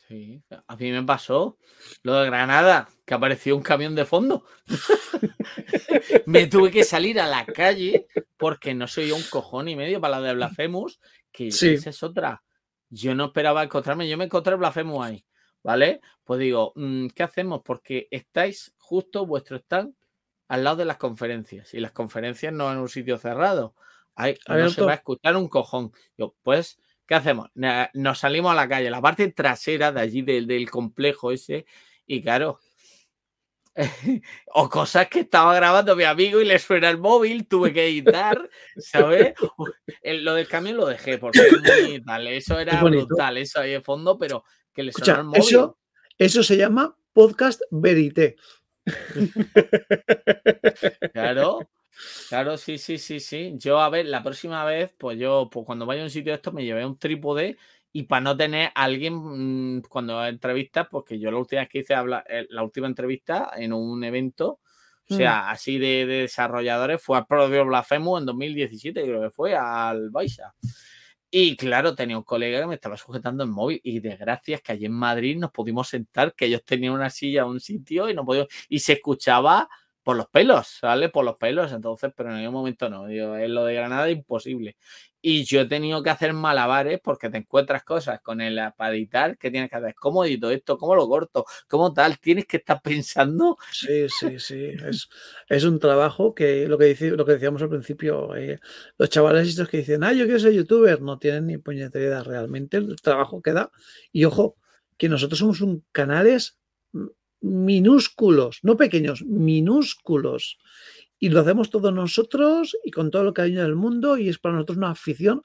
Sí, 0.09 0.43
a 0.67 0.75
mí 0.75 0.91
me 0.91 1.05
pasó 1.05 1.57
lo 2.03 2.15
de 2.15 2.27
Granada, 2.27 2.89
que 3.07 3.15
apareció 3.15 3.57
un 3.57 3.63
camión 3.63 3.95
de 3.95 4.05
fondo. 4.05 4.45
me 6.27 6.49
tuve 6.49 6.73
que 6.73 6.83
salir 6.83 7.21
a 7.21 7.29
la 7.29 7.47
calle 7.47 8.09
porque 8.37 8.75
no 8.75 8.89
soy 8.89 9.13
un 9.13 9.23
cojón 9.23 9.69
y 9.69 9.77
medio 9.77 10.01
para 10.01 10.19
la 10.19 10.27
de 10.27 10.35
Blasphemous, 10.35 10.99
que 11.31 11.47
esa 11.47 11.91
es 11.91 12.03
otra. 12.03 12.43
yo 12.89 13.15
no 13.15 13.27
esperaba 13.27 13.63
encontrarme, 13.63 14.09
yo 14.09 14.19
me 14.19 14.25
encontré 14.25 14.57
Blasphemous 14.57 15.07
ahí, 15.07 15.25
¿vale? 15.63 16.01
Pues 16.25 16.41
digo, 16.41 16.73
mm, 16.77 17.09
¿qué 17.09 17.23
hacemos? 17.23 17.63
Porque 17.65 18.09
estáis 18.11 18.75
justo, 18.79 19.27
vuestro 19.27 19.57
stand, 19.59 19.95
al 20.49 20.65
lado 20.65 20.77
de 20.77 20.85
las 20.85 20.97
conferencias, 20.97 21.75
y 21.75 21.81
las 21.81 21.93
conferencias 21.93 22.53
no 22.53 22.71
en 22.73 22.79
un 22.79 22.89
sitio 22.89 23.19
cerrado, 23.19 23.75
Ahí, 24.17 24.37
no 24.49 24.69
se 24.69 24.83
va 24.83 24.93
a 24.93 24.97
escuchar 24.97 25.37
un 25.37 25.49
cojón. 25.49 25.93
Yo, 26.19 26.35
pues, 26.43 26.79
¿qué 27.07 27.15
hacemos? 27.15 27.49
Nos 27.95 28.19
salimos 28.19 28.53
a 28.53 28.57
la 28.57 28.69
calle, 28.69 28.91
la 28.91 29.01
parte 29.01 29.31
trasera 29.33 29.93
de 29.93 30.01
allí 30.01 30.23
del, 30.23 30.47
del 30.47 30.69
complejo 30.71 31.33
ese, 31.33 31.65
y 32.07 32.21
claro, 32.21 32.61
o 34.55 34.69
cosas 34.69 35.09
que 35.09 35.21
estaba 35.21 35.55
grabando 35.55 35.97
mi 35.97 36.05
amigo 36.05 36.41
y 36.41 36.45
le 36.45 36.59
suena 36.59 36.91
el 36.91 36.99
móvil, 36.99 37.47
tuve 37.47 37.73
que 37.73 37.87
editar, 37.87 38.49
¿sabes? 38.77 39.35
lo 40.03 40.35
del 40.35 40.49
camión 40.49 40.77
lo 40.77 40.87
dejé 40.87 41.19
porque 41.19 41.41
eso 42.31 42.59
era 42.59 42.83
brutal, 42.83 43.39
eso 43.39 43.61
ahí 43.61 43.73
de 43.73 43.81
fondo, 43.81 44.19
pero 44.19 44.45
que 44.73 44.83
le 44.83 44.91
el 44.91 45.25
móvil. 45.25 45.41
Eso, 45.41 45.79
eso 46.19 46.43
se 46.43 46.57
llama 46.57 46.97
podcast 47.13 47.63
verité. 47.71 48.37
Claro, 51.13 51.69
claro, 52.29 52.57
sí, 52.57 52.79
sí, 52.79 52.99
sí, 52.99 53.21
sí. 53.21 53.55
Yo, 53.57 53.81
a 53.81 53.91
ver, 53.91 54.07
la 54.07 54.23
próxima 54.23 54.65
vez, 54.65 54.95
pues 54.97 55.19
yo, 55.19 55.49
pues 55.53 55.67
cuando 55.67 55.87
vaya 55.87 56.03
a 56.03 56.05
un 56.05 56.11
sitio 56.11 56.33
de 56.33 56.37
esto, 56.37 56.53
me 56.53 56.65
llevé 56.65 56.87
un 56.87 56.99
trípode 56.99 57.59
y 57.93 58.05
para 58.05 58.21
no 58.21 58.37
tener 58.37 58.71
a 58.75 58.85
alguien 58.85 59.77
mm, 59.77 59.83
cuando 59.83 60.25
entrevistas, 60.25 60.87
porque 60.91 61.19
yo 61.19 61.31
la 61.31 61.39
última 61.39 61.63
vez 61.63 61.69
que 61.69 61.79
hice 61.81 61.95
habla, 61.95 62.25
eh, 62.29 62.47
la 62.51 62.63
última 62.63 62.87
entrevista 62.87 63.51
en 63.57 63.73
un 63.73 64.03
evento, 64.05 64.61
o 65.09 65.15
sea, 65.15 65.43
mm. 65.43 65.49
así 65.49 65.79
de, 65.79 66.07
desarrolladores, 66.07 67.03
fue 67.03 67.19
al 67.19 67.27
propio 67.27 67.67
Blasphemous 67.67 68.21
en 68.21 68.27
2017, 68.27 69.03
creo 69.03 69.23
que 69.23 69.31
fue, 69.31 69.57
al 69.57 70.11
Baixa. 70.11 70.55
Y 71.33 71.57
claro, 71.57 71.95
tenía 71.95 72.17
un 72.19 72.25
colega 72.25 72.61
que 72.61 72.67
me 72.67 72.75
estaba 72.75 72.97
sujetando 72.97 73.45
el 73.45 73.51
móvil 73.51 73.81
y 73.85 74.01
de 74.01 74.17
gracias 74.17 74.63
que 74.63 74.73
allí 74.73 74.87
en 74.87 74.93
Madrid 74.93 75.39
nos 75.39 75.53
pudimos 75.53 75.89
sentar, 75.89 76.35
que 76.35 76.47
ellos 76.47 76.65
tenían 76.65 76.93
una 76.93 77.09
silla 77.09 77.47
un 77.47 77.61
sitio 77.61 78.09
y 78.11 78.15
no 78.15 78.25
podíamos, 78.25 78.49
y 78.69 78.81
se 78.81 78.95
escuchaba 78.95 79.69
por 80.03 80.17
los 80.17 80.27
pelos, 80.29 80.67
¿sale? 80.67 81.09
Por 81.09 81.25
los 81.25 81.37
pelos, 81.37 81.71
entonces, 81.73 82.13
pero 82.17 82.31
en 82.31 82.39
ningún 82.39 82.55
momento 82.55 82.89
no. 82.91 83.07
Digo, 83.07 83.37
es 83.37 83.49
lo 83.49 83.65
de 83.65 83.75
Granada 83.75 84.11
imposible. 84.11 84.77
Y 85.23 85.45
yo 85.45 85.61
he 85.61 85.67
tenido 85.67 86.03
que 86.03 86.11
hacer 86.11 86.33
malabares 86.33 87.01
porque 87.03 87.29
te 87.29 87.39
encuentras 87.39 87.85
cosas 87.85 88.21
con 88.21 88.41
el 88.41 88.59
para 88.77 88.95
editar 88.95 89.37
que 89.37 89.51
tienes 89.51 89.71
que 89.71 89.77
hacer. 89.77 89.95
¿Cómo 89.95 90.25
edito 90.25 90.51
esto? 90.51 90.79
¿Cómo 90.79 90.95
lo 90.95 91.09
corto? 91.09 91.45
¿Cómo 91.69 91.93
tal? 91.93 92.19
Tienes 92.19 92.47
que 92.47 92.59
estar 92.59 92.81
pensando. 92.83 93.59
Sí, 93.73 94.07
sí, 94.09 94.39
sí. 94.39 94.73
Es, 95.49 95.65
un 95.65 95.79
trabajo 95.79 96.35
que 96.35 96.67
lo 96.67 96.79
que, 96.79 96.97
lo 97.17 97.25
que 97.27 97.33
decíamos 97.33 97.63
al 97.63 97.69
principio, 97.69 98.35
eh, 98.37 98.61
los 98.97 99.11
chavales 99.11 99.49
estos 99.49 99.69
que 99.69 99.79
dicen, 99.79 100.05
ah, 100.05 100.13
yo 100.13 100.25
quiero 100.25 100.41
ser 100.41 100.53
youtuber, 100.53 101.03
no 101.03 101.19
tienen 101.19 101.47
ni 101.47 101.59
puñetería 101.59 102.23
realmente 102.23 102.79
el 102.79 102.97
trabajo 103.01 103.43
que 103.43 103.53
da. 103.53 103.71
Y 104.13 104.25
ojo, 104.25 104.57
que 104.97 105.09
nosotros 105.09 105.39
somos 105.39 105.61
un 105.61 105.85
canales 105.93 106.59
minúsculos, 107.41 108.61
no 108.63 108.77
pequeños, 108.77 109.23
minúsculos 109.25 110.59
y 111.23 111.29
lo 111.29 111.41
hacemos 111.41 111.69
todos 111.71 111.93
nosotros 111.93 112.77
y 112.83 112.91
con 112.91 113.11
todo 113.11 113.29
el 113.29 113.35
cariño 113.35 113.63
del 113.63 113.77
mundo 113.77 114.17
y 114.17 114.31
es 114.31 114.39
para 114.39 114.55
nosotros 114.55 114.79
una 114.79 114.91
afición, 114.91 115.43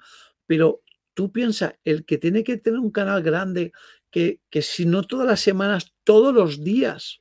pero 0.48 0.82
tú 1.14 1.32
piensas, 1.32 1.76
el 1.84 2.06
que 2.06 2.18
tiene 2.18 2.44
que 2.44 2.58
tener 2.58 2.80
un 2.80 2.92
canal 2.92 3.22
grande, 3.22 3.74
que, 4.10 4.40
si 4.62 4.86
no 4.86 5.04
todas 5.04 5.28
las 5.28 5.42
semanas, 5.42 5.94
todos 6.06 6.34
los 6.34 6.64
días, 6.64 7.20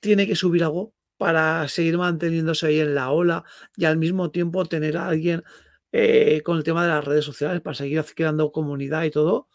tiene 0.00 0.26
que 0.26 0.34
subir 0.34 0.64
algo 0.64 0.92
para 1.16 1.68
seguir 1.68 1.96
manteniéndose 1.96 2.66
ahí 2.66 2.80
en 2.80 2.96
la 2.96 3.10
ola 3.10 3.44
y 3.76 3.84
al 3.84 3.96
mismo 3.96 4.32
tiempo 4.32 4.64
tener 4.64 4.96
a 4.96 5.06
alguien 5.06 5.44
eh, 5.92 6.42
con 6.42 6.56
el 6.56 6.64
tema 6.64 6.82
de 6.82 6.88
las 6.88 7.04
redes 7.04 7.24
sociales 7.24 7.60
para 7.60 7.74
seguir 7.74 8.04
creando 8.16 8.50
comunidad 8.50 9.04
y 9.04 9.12
todo. 9.12 9.48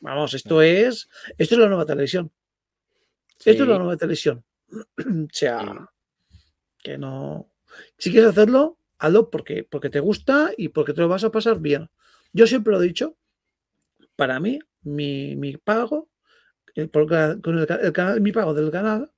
Vamos, 0.00 0.32
esto 0.32 0.62
es, 0.62 1.10
esto 1.36 1.54
es 1.54 1.60
la 1.60 1.68
nueva 1.68 1.84
televisión. 1.84 2.32
Esto 3.44 3.64
es 3.64 3.68
la 3.68 3.78
nueva 3.78 3.96
televisión. 3.98 4.42
o 4.70 5.28
sea, 5.30 5.92
que 6.82 6.98
no. 6.98 7.50
Si 7.98 8.10
quieres 8.10 8.30
hacerlo, 8.30 8.78
hazlo 8.98 9.30
porque, 9.30 9.64
porque 9.64 9.90
te 9.90 10.00
gusta 10.00 10.52
y 10.56 10.68
porque 10.68 10.92
te 10.92 11.00
lo 11.00 11.08
vas 11.08 11.24
a 11.24 11.32
pasar 11.32 11.60
bien. 11.60 11.90
Yo 12.32 12.46
siempre 12.46 12.72
lo 12.72 12.82
he 12.82 12.86
dicho, 12.86 13.16
para 14.16 14.40
mí, 14.40 14.58
mi, 14.82 15.56
pago, 15.56 16.10
el, 16.74 16.90
el, 16.92 17.92
canal, 17.92 18.20
mi 18.20 18.32
pago 18.32 18.54
del 18.54 18.70
canal 18.70 19.10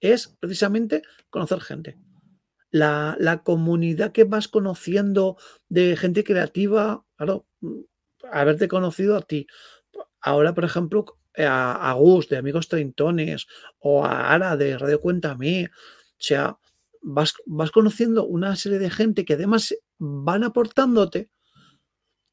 es 0.00 0.28
precisamente 0.40 1.02
conocer 1.30 1.60
gente. 1.60 1.98
La, 2.70 3.42
comunidad 3.44 4.12
que 4.12 4.24
vas 4.24 4.48
conociendo 4.48 5.36
de 5.68 5.96
gente 5.96 6.24
creativa, 6.24 7.04
claro, 7.16 7.46
haberte 8.30 8.68
conocido 8.68 9.16
a 9.16 9.22
ti. 9.22 9.46
Ahora, 10.20 10.54
por 10.54 10.64
ejemplo, 10.64 11.04
a, 11.36 11.90
a 11.90 11.92
Gus 11.94 12.28
de 12.28 12.36
Amigos 12.36 12.68
Treintones 12.68 13.46
o 13.78 14.04
a 14.04 14.32
Ara 14.32 14.56
de 14.56 14.76
Radio 14.76 15.00
Cuéntame. 15.00 15.66
O 15.66 16.20
sea, 16.20 16.58
vas, 17.02 17.34
conociendo 17.72 18.26
una 18.26 18.56
serie 18.56 18.78
de 18.78 18.90
gente 18.90 19.24
que 19.24 19.34
además 19.34 19.74
van 19.98 20.44
aportándote 20.44 21.30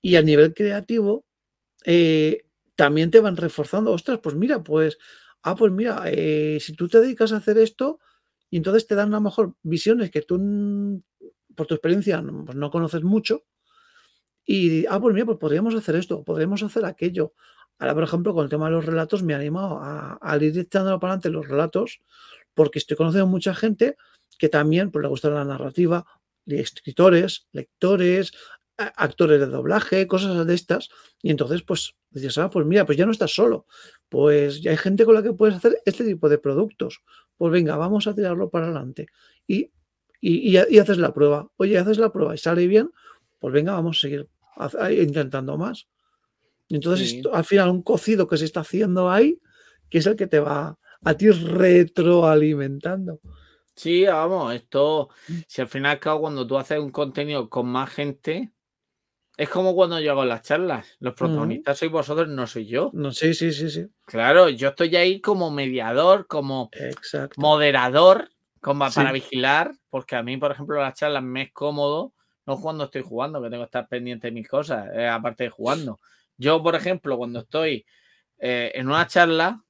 y 0.01 0.15
a 0.15 0.21
nivel 0.21 0.53
creativo 0.53 1.25
eh, 1.85 2.43
también 2.75 3.11
te 3.11 3.19
van 3.19 3.37
reforzando. 3.37 3.91
Ostras, 3.91 4.19
pues 4.21 4.35
mira, 4.35 4.63
pues, 4.63 4.97
ah, 5.43 5.55
pues 5.55 5.71
mira, 5.71 6.03
eh, 6.07 6.59
si 6.61 6.73
tú 6.73 6.87
te 6.87 6.99
dedicas 7.01 7.31
a 7.33 7.37
hacer 7.37 7.57
esto 7.57 7.99
y 8.49 8.57
entonces 8.57 8.87
te 8.87 8.95
dan 8.95 9.13
a 9.13 9.17
lo 9.17 9.21
mejor 9.21 9.55
visiones 9.63 10.11
que 10.11 10.21
tú 10.21 11.03
por 11.55 11.67
tu 11.67 11.73
experiencia 11.73 12.21
no, 12.21 12.45
pues 12.45 12.57
no 12.57 12.69
conoces 12.69 13.03
mucho 13.03 13.45
y, 14.45 14.85
ah, 14.87 14.99
pues 14.99 15.13
mira, 15.13 15.25
pues 15.25 15.37
podríamos 15.39 15.73
hacer 15.75 15.95
esto, 15.95 16.23
podríamos 16.23 16.61
hacer 16.63 16.85
aquello. 16.85 17.33
Ahora, 17.79 17.95
por 17.95 18.03
ejemplo, 18.03 18.33
con 18.33 18.43
el 18.43 18.49
tema 18.49 18.65
de 18.65 18.73
los 18.73 18.85
relatos, 18.85 19.23
me 19.23 19.33
he 19.33 19.35
animado 19.35 19.79
a, 19.81 20.19
a 20.21 20.37
ir 20.37 20.57
echándolo 20.57 20.99
para 20.99 21.13
adelante 21.13 21.29
los 21.29 21.47
relatos, 21.47 22.01
porque 22.53 22.79
estoy 22.79 22.95
conociendo 22.95 23.27
mucha 23.27 23.55
gente 23.55 23.97
que 24.37 24.49
también 24.49 24.91
pues, 24.91 25.03
le 25.03 25.09
gusta 25.09 25.29
la 25.29 25.45
narrativa, 25.45 26.05
escritores, 26.45 27.47
lectores, 27.51 28.31
actores 28.77 29.39
de 29.39 29.47
doblaje, 29.47 30.07
cosas 30.07 30.45
de 30.45 30.53
estas. 30.53 30.89
Y 31.21 31.31
entonces, 31.31 31.63
pues, 31.63 31.95
dices, 32.09 32.37
ah, 32.37 32.49
pues 32.49 32.65
mira, 32.65 32.85
pues 32.85 32.97
ya 32.97 33.05
no 33.05 33.11
estás 33.11 33.33
solo. 33.33 33.65
Pues 34.09 34.61
ya 34.61 34.71
hay 34.71 34.77
gente 34.77 35.05
con 35.05 35.15
la 35.15 35.23
que 35.23 35.33
puedes 35.33 35.55
hacer 35.55 35.81
este 35.85 36.03
tipo 36.03 36.29
de 36.29 36.37
productos. 36.37 37.01
Pues 37.37 37.51
venga, 37.51 37.77
vamos 37.77 38.07
a 38.07 38.15
tirarlo 38.15 38.49
para 38.49 38.65
adelante. 38.65 39.07
Y, 39.47 39.71
y, 40.21 40.57
haces 40.57 40.97
la 40.97 41.13
prueba. 41.13 41.49
Oye, 41.57 41.77
haces 41.77 41.97
la 41.97 42.11
prueba 42.11 42.35
y 42.35 42.37
sale 42.37 42.67
bien, 42.67 42.91
pues 43.39 43.53
venga, 43.53 43.73
vamos 43.73 43.97
a 43.97 44.01
seguir 44.01 44.27
intentando 44.91 45.57
más. 45.57 45.87
Y 46.67 46.75
entonces, 46.75 47.21
al 47.31 47.45
final, 47.45 47.69
un 47.69 47.83
cocido 47.83 48.27
que 48.27 48.37
se 48.37 48.45
está 48.45 48.61
haciendo 48.61 49.09
ahí, 49.11 49.39
que 49.89 49.99
es 49.99 50.07
el 50.07 50.15
que 50.15 50.27
te 50.27 50.39
va 50.39 50.79
a 51.03 51.13
ti 51.13 51.29
retroalimentando. 51.29 53.19
Sí, 53.75 54.05
vamos, 54.05 54.53
esto, 54.53 55.09
mm. 55.27 55.33
si 55.47 55.61
al 55.61 55.67
final 55.67 55.99
cuando 55.99 56.47
tú 56.47 56.57
haces 56.57 56.79
un 56.79 56.91
contenido 56.91 57.49
con 57.49 57.67
más 57.67 57.89
gente, 57.89 58.53
es 59.37 59.49
como 59.49 59.75
cuando 59.75 59.99
yo 59.99 60.11
hago 60.11 60.23
las 60.23 60.43
charlas. 60.43 60.95
Los 60.99 61.13
protagonistas 61.13 61.77
sois 61.77 61.91
vosotros, 61.91 62.29
no 62.29 62.47
soy 62.47 62.67
yo. 62.67 62.89
No, 62.93 63.11
sí, 63.11 63.33
sí, 63.33 63.51
sí, 63.51 63.69
sí. 63.69 63.85
Claro, 64.05 64.47
yo 64.47 64.69
estoy 64.69 64.95
ahí 64.95 65.19
como 65.19 65.51
mediador, 65.51 66.25
como 66.27 66.69
moderador, 67.35 68.29
como 68.61 68.89
para 68.89 69.11
vigilar, 69.11 69.73
porque 69.89 70.15
a 70.15 70.23
mí, 70.23 70.37
por 70.37 70.51
ejemplo, 70.51 70.79
las 70.79 70.93
charlas 70.93 71.23
me 71.23 71.43
es 71.43 71.51
cómodo, 71.51 72.13
no 72.45 72.61
cuando 72.61 72.85
estoy 72.85 73.01
jugando, 73.01 73.41
que 73.41 73.49
tengo 73.49 73.63
que 73.63 73.67
estar 73.67 73.89
pendiente 73.89 74.27
de 74.27 74.31
mis 74.31 74.47
cosas, 74.47 74.87
eh, 74.95 75.05
aparte 75.05 75.43
de 75.43 75.49
jugando. 75.49 75.99
Yo, 76.37 76.63
por 76.63 76.75
ejemplo, 76.75 77.17
cuando 77.17 77.39
estoy 77.39 77.85
eh, 78.37 78.71
en 78.73 78.87
una 78.87 79.05
charla, 79.05 79.61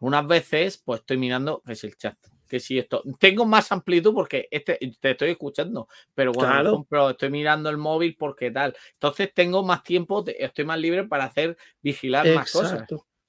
unas 0.00 0.26
veces, 0.26 0.82
pues 0.84 1.00
estoy 1.00 1.16
mirando, 1.16 1.62
es 1.66 1.82
el 1.84 1.96
chat 1.96 2.18
que 2.48 2.58
si 2.58 2.78
esto. 2.78 3.02
Tengo 3.18 3.46
más 3.46 3.70
amplitud 3.70 4.12
porque 4.12 4.48
este, 4.50 4.78
te 5.00 5.10
estoy 5.10 5.30
escuchando, 5.30 5.88
pero 6.14 6.32
cuando 6.32 6.86
estoy 7.10 7.30
mirando 7.30 7.70
el 7.70 7.76
móvil 7.76 8.16
porque 8.18 8.50
tal. 8.50 8.74
Entonces 8.94 9.32
tengo 9.34 9.62
más 9.62 9.84
tiempo, 9.84 10.24
estoy 10.26 10.64
más 10.64 10.78
libre 10.78 11.04
para 11.04 11.24
hacer, 11.24 11.56
vigilar 11.82 12.26
más 12.34 12.50
cosas. 12.50 12.84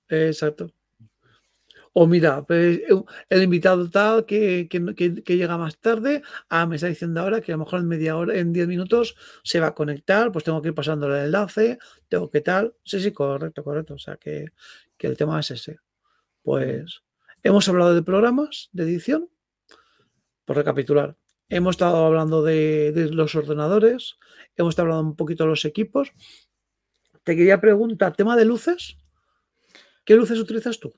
Exacto. 0.07 0.71
O 1.93 2.05
mira, 2.07 2.43
pues, 2.43 2.81
el 3.29 3.43
invitado 3.43 3.89
tal 3.89 4.25
que, 4.25 4.67
llega 5.25 5.57
más 5.57 5.77
tarde, 5.79 6.21
ah, 6.47 6.65
me 6.65 6.75
está 6.75 6.87
diciendo 6.87 7.19
ahora 7.19 7.41
que 7.41 7.51
a 7.51 7.57
lo 7.57 7.65
mejor 7.65 7.79
en 7.79 7.87
media 7.87 8.15
hora, 8.15 8.37
en 8.37 8.53
10 8.53 8.67
minutos 8.67 9.15
se 9.43 9.59
va 9.59 9.67
a 9.67 9.75
conectar, 9.75 10.31
pues 10.31 10.45
tengo 10.45 10.61
que 10.61 10.69
ir 10.69 10.75
pasando 10.75 11.07
el 11.07 11.25
enlace, 11.25 11.79
tengo 12.07 12.29
que 12.29 12.41
tal. 12.41 12.75
Sí, 12.83 12.99
sí, 12.99 13.11
correcto, 13.11 13.63
correcto. 13.63 13.95
O 13.95 13.99
sea 13.99 14.17
que, 14.17 14.49
que 14.97 15.07
el 15.07 15.17
tema 15.17 15.39
es 15.39 15.51
ese. 15.51 15.79
Pues 16.43 17.01
Hemos 17.43 17.69
hablado 17.69 17.95
de 17.95 18.03
programas 18.03 18.69
de 18.73 18.83
edición. 18.83 19.29
Por 20.45 20.57
recapitular, 20.57 21.15
hemos 21.47 21.75
estado 21.75 22.05
hablando 22.05 22.43
de, 22.43 23.09
los 23.11 23.35
ordenadores, 23.35 24.17
hemos 24.55 24.71
estado 24.71 24.87
hablando 24.87 25.11
un 25.11 25.15
poquito 25.15 25.43
de 25.43 25.51
los 25.51 25.63
equipos. 25.65 26.11
Te 27.23 27.35
quería 27.35 27.61
preguntar, 27.61 28.15
tema 28.15 28.35
de 28.35 28.45
luces. 28.45 28.97
¿Qué 30.03 30.15
luces 30.15 30.39
utilizas 30.39 30.79
tú? 30.79 30.93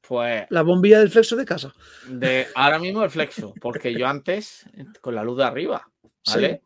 Pues. 0.00 0.46
La 0.50 0.62
bombilla 0.62 1.00
del 1.00 1.10
flexo 1.10 1.36
de 1.36 1.44
casa. 1.44 1.74
De 2.06 2.46
ahora 2.54 2.78
mismo 2.78 3.02
el 3.02 3.10
flexo, 3.10 3.52
porque 3.60 3.92
yo 3.92 4.06
antes 4.06 4.64
con 5.00 5.14
la 5.14 5.24
luz 5.24 5.38
de 5.38 5.44
arriba, 5.44 5.90
¿vale? 6.26 6.62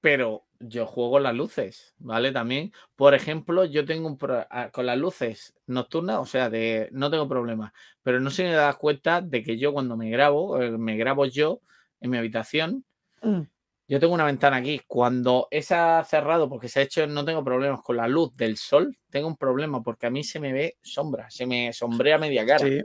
Pero 0.00 0.46
yo 0.62 0.86
juego 0.86 1.18
las 1.18 1.34
luces, 1.34 1.94
¿vale? 1.98 2.32
También, 2.32 2.72
por 2.96 3.14
ejemplo, 3.14 3.64
yo 3.64 3.84
tengo 3.84 4.08
un 4.08 4.18
ah, 4.50 4.70
con 4.72 4.86
las 4.86 4.98
luces 4.98 5.54
nocturnas, 5.66 6.18
o 6.18 6.26
sea, 6.26 6.50
de 6.50 6.88
no 6.92 7.10
tengo 7.10 7.28
problema, 7.28 7.72
pero 8.02 8.20
no 8.20 8.30
se 8.30 8.44
me 8.44 8.52
da 8.52 8.72
cuenta 8.74 9.20
de 9.20 9.42
que 9.42 9.58
yo 9.58 9.72
cuando 9.72 9.96
me 9.96 10.10
grabo, 10.10 10.60
eh, 10.60 10.70
me 10.70 10.96
grabo 10.96 11.26
yo 11.26 11.60
en 12.00 12.10
mi 12.10 12.18
habitación, 12.18 12.84
mm. 13.22 13.40
yo 13.88 14.00
tengo 14.00 14.14
una 14.14 14.24
ventana 14.24 14.56
aquí. 14.56 14.80
Cuando 14.86 15.48
esa 15.50 16.02
cerrado, 16.04 16.48
porque 16.48 16.68
se 16.68 16.80
ha 16.80 16.82
hecho, 16.82 17.06
no 17.06 17.24
tengo 17.24 17.44
problemas 17.44 17.82
con 17.82 17.96
la 17.96 18.08
luz 18.08 18.34
del 18.36 18.56
sol, 18.56 18.96
tengo 19.10 19.28
un 19.28 19.36
problema 19.36 19.82
porque 19.82 20.06
a 20.06 20.10
mí 20.10 20.24
se 20.24 20.40
me 20.40 20.52
ve 20.52 20.76
sombra, 20.82 21.30
se 21.30 21.46
me 21.46 21.72
sombrea 21.72 22.18
media 22.18 22.46
cara. 22.46 22.66
Sí, 22.66 22.82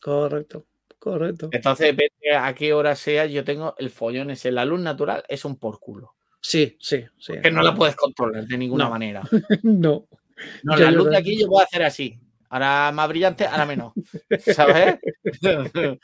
correcto. 0.00 0.66
Correcto. 0.98 1.50
Entonces, 1.52 1.94
depende 1.94 2.36
a 2.36 2.52
qué 2.54 2.72
hora 2.72 2.96
sea, 2.96 3.26
yo 3.26 3.44
tengo 3.44 3.74
el 3.78 3.90
follón 3.90 4.30
ese. 4.30 4.50
La 4.50 4.64
luz 4.64 4.80
natural 4.80 5.22
es 5.28 5.44
un 5.44 5.56
por 5.56 5.78
culo. 5.78 6.15
Sí, 6.48 6.76
sí, 6.78 7.04
sí. 7.18 7.32
Que 7.42 7.50
no 7.50 7.60
la 7.60 7.74
puedes 7.74 7.96
controlar 7.96 8.46
de 8.46 8.56
ninguna 8.56 8.88
manera. 8.88 9.20
no. 9.64 10.06
No, 10.62 10.76
la 10.76 10.92
luz 10.92 11.10
de 11.10 11.16
aquí 11.16 11.36
yo 11.36 11.48
puedo 11.48 11.64
hacer 11.64 11.82
así. 11.82 12.20
Ahora 12.50 12.92
más 12.92 13.08
brillante, 13.08 13.46
ahora 13.46 13.66
menos. 13.66 13.92
¿Sabes? 14.54 14.96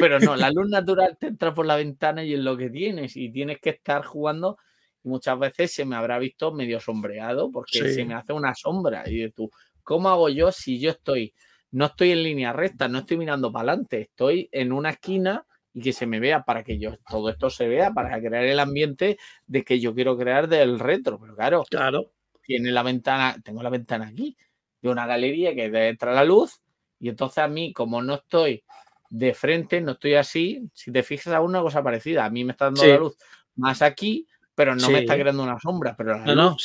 Pero 0.00 0.20
no, 0.20 0.36
la 0.36 0.50
luz 0.50 0.68
natural 0.68 1.16
te 1.18 1.28
entra 1.28 1.54
por 1.54 1.64
la 1.64 1.76
ventana 1.76 2.22
y 2.22 2.34
es 2.34 2.40
lo 2.40 2.54
que 2.54 2.68
tienes. 2.68 3.16
Y 3.16 3.30
tienes 3.30 3.58
que 3.58 3.70
estar 3.70 4.04
jugando. 4.04 4.58
Muchas 5.04 5.38
veces 5.38 5.72
se 5.72 5.86
me 5.86 5.96
habrá 5.96 6.18
visto 6.18 6.52
medio 6.52 6.78
sombreado 6.78 7.50
porque 7.50 7.94
se 7.94 8.04
me 8.04 8.12
hace 8.12 8.34
una 8.34 8.54
sombra. 8.54 9.04
Y 9.06 9.30
tú, 9.30 9.50
¿cómo 9.82 10.10
hago 10.10 10.28
yo 10.28 10.52
si 10.52 10.78
yo 10.78 10.90
estoy 10.90 11.32
no 11.70 11.86
estoy 11.86 12.10
en 12.10 12.22
línea 12.22 12.52
recta, 12.52 12.88
no 12.88 12.98
estoy 12.98 13.16
mirando 13.16 13.50
para 13.50 13.72
adelante, 13.72 14.02
estoy 14.02 14.48
en 14.52 14.72
una 14.72 14.90
esquina 14.90 15.46
y 15.76 15.82
que 15.82 15.92
se 15.92 16.06
me 16.06 16.20
vea 16.20 16.42
para 16.42 16.64
que 16.64 16.78
yo 16.78 16.96
todo 17.06 17.28
esto 17.28 17.50
se 17.50 17.68
vea, 17.68 17.92
para 17.92 18.18
crear 18.18 18.44
el 18.44 18.58
ambiente 18.58 19.18
de 19.46 19.62
que 19.62 19.78
yo 19.78 19.94
quiero 19.94 20.16
crear 20.16 20.48
del 20.48 20.78
retro. 20.78 21.20
Pero 21.20 21.36
claro, 21.36 21.64
claro. 21.68 22.12
tiene 22.40 22.72
la 22.72 22.82
ventana, 22.82 23.36
tengo 23.44 23.62
la 23.62 23.68
ventana 23.68 24.06
aquí, 24.06 24.38
de 24.80 24.88
una 24.88 25.06
galería 25.06 25.54
que 25.54 25.66
entra 25.66 26.14
la 26.14 26.24
luz, 26.24 26.62
y 26.98 27.10
entonces 27.10 27.38
a 27.44 27.48
mí, 27.48 27.74
como 27.74 28.00
no 28.00 28.14
estoy 28.14 28.64
de 29.10 29.34
frente, 29.34 29.82
no 29.82 29.92
estoy 29.92 30.14
así, 30.14 30.66
si 30.72 30.90
te 30.90 31.02
fijas 31.02 31.34
a 31.34 31.42
una 31.42 31.60
cosa 31.60 31.82
parecida, 31.82 32.24
a 32.24 32.30
mí 32.30 32.42
me 32.42 32.52
está 32.52 32.64
dando 32.66 32.86
la 32.86 32.96
luz 32.96 33.18
más 33.56 33.82
aquí, 33.82 34.26
pero 34.54 34.74
no 34.74 34.88
me 34.88 35.00
está 35.00 35.14
creando 35.18 35.42
una 35.42 35.60
sombra. 35.60 35.94
Pero 35.94 36.18
no, 36.20 36.34
no, 36.34 36.56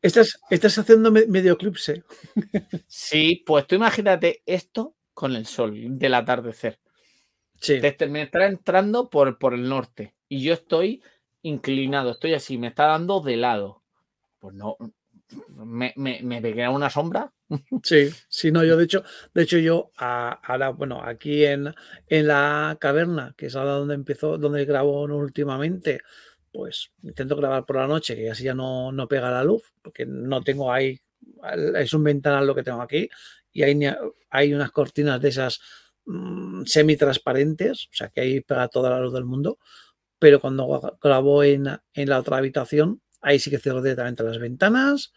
estás, 0.00 0.40
estás, 0.48 0.78
haciendo 0.78 1.10
medio 1.10 1.54
eclipse. 1.54 2.04
Sí, 2.86 3.42
pues 3.44 3.66
tú 3.66 3.74
imagínate 3.74 4.44
esto 4.46 4.94
con 5.12 5.34
el 5.34 5.44
sol 5.44 5.98
del 5.98 6.14
atardecer. 6.14 6.78
Sí. 7.60 7.80
me 8.08 8.22
está 8.22 8.46
entrando 8.46 9.10
por, 9.10 9.38
por 9.38 9.54
el 9.54 9.68
norte 9.68 10.14
y 10.28 10.42
yo 10.42 10.54
estoy 10.54 11.02
inclinado, 11.42 12.12
estoy 12.12 12.34
así, 12.34 12.58
me 12.58 12.68
está 12.68 12.86
dando 12.86 13.20
de 13.20 13.36
lado. 13.36 13.82
Pues 14.38 14.54
no, 14.54 14.76
me, 15.48 15.92
me, 15.96 16.20
me 16.22 16.68
una 16.68 16.90
sombra. 16.90 17.32
Sí, 17.82 18.10
sí, 18.28 18.52
no, 18.52 18.64
yo 18.64 18.76
de 18.76 18.84
hecho, 18.84 19.02
de 19.34 19.42
hecho 19.42 19.58
yo 19.58 19.90
ahora, 19.96 20.70
bueno, 20.70 21.02
aquí 21.02 21.44
en, 21.44 21.74
en 22.06 22.26
la 22.26 22.76
caverna, 22.80 23.34
que 23.36 23.46
es 23.46 23.56
ahora 23.56 23.72
donde 23.72 23.94
empezó, 23.94 24.36
donde 24.38 24.64
grabo 24.64 25.02
últimamente, 25.04 26.00
pues 26.52 26.92
intento 27.02 27.36
grabar 27.36 27.64
por 27.64 27.76
la 27.76 27.86
noche, 27.86 28.16
que 28.16 28.30
así 28.30 28.44
ya 28.44 28.54
no, 28.54 28.92
no 28.92 29.08
pega 29.08 29.30
la 29.30 29.44
luz, 29.44 29.62
porque 29.82 30.04
no 30.06 30.42
tengo 30.42 30.72
ahí, 30.72 31.00
es 31.76 31.92
un 31.94 32.04
ventanal 32.04 32.46
lo 32.46 32.54
que 32.54 32.62
tengo 32.62 32.82
aquí, 32.82 33.08
y 33.52 33.62
hay, 33.62 33.78
hay 34.30 34.54
unas 34.54 34.70
cortinas 34.70 35.20
de 35.20 35.28
esas 35.28 35.60
mm, 36.08 36.64
semi-transparentes, 36.64 37.86
o 37.92 37.94
sea 37.94 38.08
que 38.08 38.20
ahí 38.20 38.40
pega 38.40 38.68
toda 38.68 38.90
la 38.90 39.00
luz 39.00 39.14
del 39.14 39.24
mundo, 39.24 39.58
pero 40.18 40.40
cuando 40.40 40.98
grabo 41.00 41.44
en, 41.44 41.66
en 41.94 42.08
la 42.08 42.18
otra 42.20 42.38
habitación, 42.38 43.00
ahí 43.20 43.38
sí 43.38 43.50
que 43.50 43.58
cierro 43.58 43.82
directamente 43.82 44.24
las 44.24 44.38
ventanas, 44.38 45.12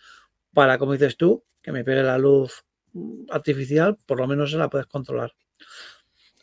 para, 0.54 0.78
como 0.78 0.94
dices 0.94 1.18
tú, 1.18 1.44
que 1.62 1.72
me 1.72 1.84
pegue 1.84 2.04
la 2.04 2.18
luz 2.18 2.64
mm, 2.94 3.26
artificial, 3.32 3.98
por 4.06 4.20
lo 4.20 4.28
menos 4.28 4.52
se 4.52 4.58
la 4.58 4.70
puedes 4.70 4.88
controlar. 4.88 5.34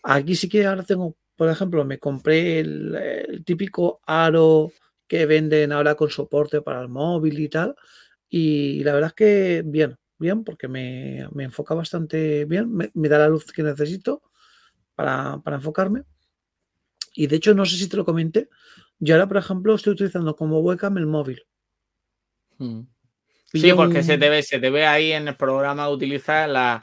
Aquí 0.02 0.34
sí 0.34 0.48
que 0.48 0.66
ahora 0.66 0.82
tengo 0.82 1.16
por 1.38 1.48
ejemplo, 1.48 1.84
me 1.84 2.00
compré 2.00 2.58
el, 2.58 3.44
típico 3.46 4.00
aro 4.06 4.72
que 5.06 5.24
venden 5.24 5.70
ahora 5.72 5.94
con 5.94 6.10
soporte 6.10 6.62
para 6.62 6.82
el 6.82 6.88
móvil 6.88 7.38
y 7.38 7.48
tal. 7.48 7.76
Y 8.28 8.82
la 8.82 8.92
verdad 8.92 9.10
es 9.10 9.14
que 9.14 9.62
bien, 9.64 9.96
bien, 10.18 10.42
porque 10.42 10.66
me, 10.66 11.20
enfoca 11.38 11.74
bastante 11.74 12.44
bien, 12.44 12.68
me, 12.74 13.08
da 13.08 13.18
la 13.18 13.28
luz 13.28 13.52
que 13.52 13.62
necesito 13.62 14.20
para, 14.98 15.54
enfocarme. 15.54 16.02
Y 17.14 17.28
de 17.28 17.36
hecho, 17.36 17.54
no 17.54 17.64
sé 17.64 17.76
si 17.76 17.88
te 17.88 17.96
lo 17.96 18.04
comenté, 18.04 18.48
yo 18.98 19.14
ahora, 19.14 19.28
por 19.28 19.36
ejemplo, 19.36 19.74
estoy 19.74 19.92
utilizando 19.92 20.34
como 20.34 20.58
webcam 20.58 20.98
el 20.98 21.06
móvil. 21.06 21.42
Hmm. 22.58 22.80
Sí, 23.52 23.72
porque 23.74 24.02
se, 24.02 24.18
te 24.18 24.28
ve, 24.28 24.42
se 24.42 24.58
te 24.58 24.70
ve 24.70 24.86
ahí 24.86 25.12
en 25.12 25.28
el 25.28 25.36
programa 25.36 25.88
utilizar 25.88 26.48
la, 26.48 26.80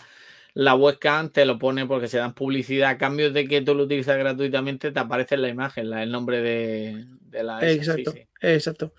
la 0.54 0.74
webcam 0.74 1.30
te 1.30 1.46
lo 1.46 1.60
pone 1.60 1.86
porque 1.86 2.08
se 2.08 2.18
dan 2.18 2.34
publicidad. 2.34 2.92
A 2.92 2.98
cambio 2.98 3.32
de 3.32 3.48
que 3.48 3.62
tú 3.62 3.76
lo 3.76 3.84
utilizas 3.84 4.18
gratuitamente, 4.18 4.92
te 4.92 5.00
aparece 5.00 5.36
en 5.36 5.42
la 5.42 5.50
imagen 5.50 5.92
el 5.94 6.12
nombre 6.12 6.42
de, 6.42 7.44
la. 7.44 7.70
Exacto, 7.70 8.16
exacto. 8.40 8.94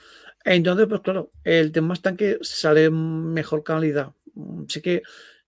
Entonces, 0.44 0.86
pues 0.88 1.00
claro, 1.00 1.32
el 1.42 1.72
tema 1.72 1.94
está 1.94 2.10
en 2.10 2.16
que 2.18 2.38
sale 2.42 2.90
mejor 2.90 3.64
calidad. 3.64 4.12
Sí 4.68 4.82
que, 4.82 5.02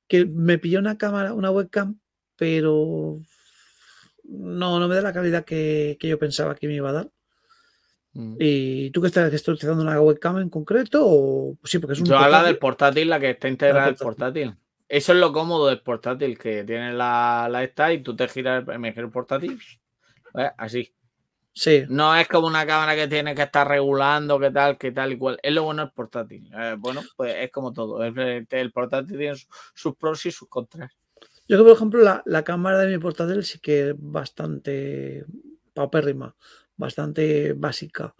que 0.08 0.24
me 0.24 0.58
pilló 0.58 0.80
una 0.80 0.96
cámara, 0.96 1.34
una 1.34 1.50
webcam, 1.50 2.00
pero 2.36 3.20
no, 4.28 4.78
no 4.78 4.88
me 4.88 4.94
da 4.94 5.02
la 5.02 5.12
calidad 5.12 5.44
que, 5.44 5.96
yo 6.00 6.18
pensaba 6.18 6.54
que 6.54 6.68
me 6.68 6.74
iba 6.74 6.90
a 6.90 6.92
dar. 6.92 7.10
Mm. 8.12 8.36
¿Y 8.38 8.90
tú 8.90 9.00
qué 9.00 9.08
estás, 9.08 9.32
estás 9.32 9.54
utilizando 9.54 9.82
una 9.82 10.00
webcam 10.00 10.38
en 10.38 10.50
concreto? 10.50 11.02
O, 11.04 11.56
sí, 11.64 11.78
porque 11.78 11.94
es 11.94 12.00
un 12.00 12.06
Yo 12.06 12.18
hablo 12.18 12.42
del 12.42 12.58
portátil, 12.58 13.08
la 13.08 13.18
que 13.18 13.30
está 13.30 13.48
integrada 13.48 13.88
el 13.88 13.96
portátil. 13.96 14.54
Eso 14.88 15.12
es 15.12 15.18
lo 15.18 15.32
cómodo 15.32 15.66
del 15.66 15.80
portátil, 15.80 16.38
que 16.38 16.64
tiene 16.64 16.92
la, 16.92 17.48
la 17.50 17.62
esta 17.62 17.92
y 17.92 18.02
tú 18.02 18.16
te 18.16 18.26
giras 18.28 18.64
el, 18.66 19.10
portátil. 19.10 19.58
Así. 20.56 20.94
Sí. 21.52 21.84
No 21.88 22.14
es 22.14 22.28
como 22.28 22.46
una 22.46 22.64
cámara 22.64 22.94
que 22.94 23.08
tiene 23.08 23.34
que 23.34 23.42
estar 23.42 23.66
regulando, 23.66 24.38
qué 24.38 24.50
tal, 24.50 24.78
qué 24.78 24.92
tal 24.92 25.12
y 25.12 25.18
cual. 25.18 25.38
Es 25.42 25.52
lo 25.52 25.64
bueno 25.64 25.82
del 25.82 25.92
portátil. 25.92 26.48
Eh, 26.56 26.76
bueno, 26.78 27.02
pues 27.16 27.34
es 27.36 27.50
como 27.50 27.72
todo. 27.72 28.02
El, 28.02 28.72
portátil 28.72 29.18
tiene 29.18 29.34
sus, 29.74 29.96
pros 29.96 30.24
y 30.24 30.30
sus 30.30 30.48
contras. 30.48 30.96
Yo 31.48 31.56
creo, 31.56 31.64
por 31.64 31.76
ejemplo, 31.76 32.22
la, 32.24 32.44
cámara 32.44 32.78
de 32.78 32.88
mi 32.88 32.98
portátil 32.98 33.42
sí 33.42 33.58
que 33.58 33.90
es 33.90 33.94
bastante 33.98 35.24
paupérrima, 35.72 36.36
bastante 36.76 37.54
básica. 37.54 38.14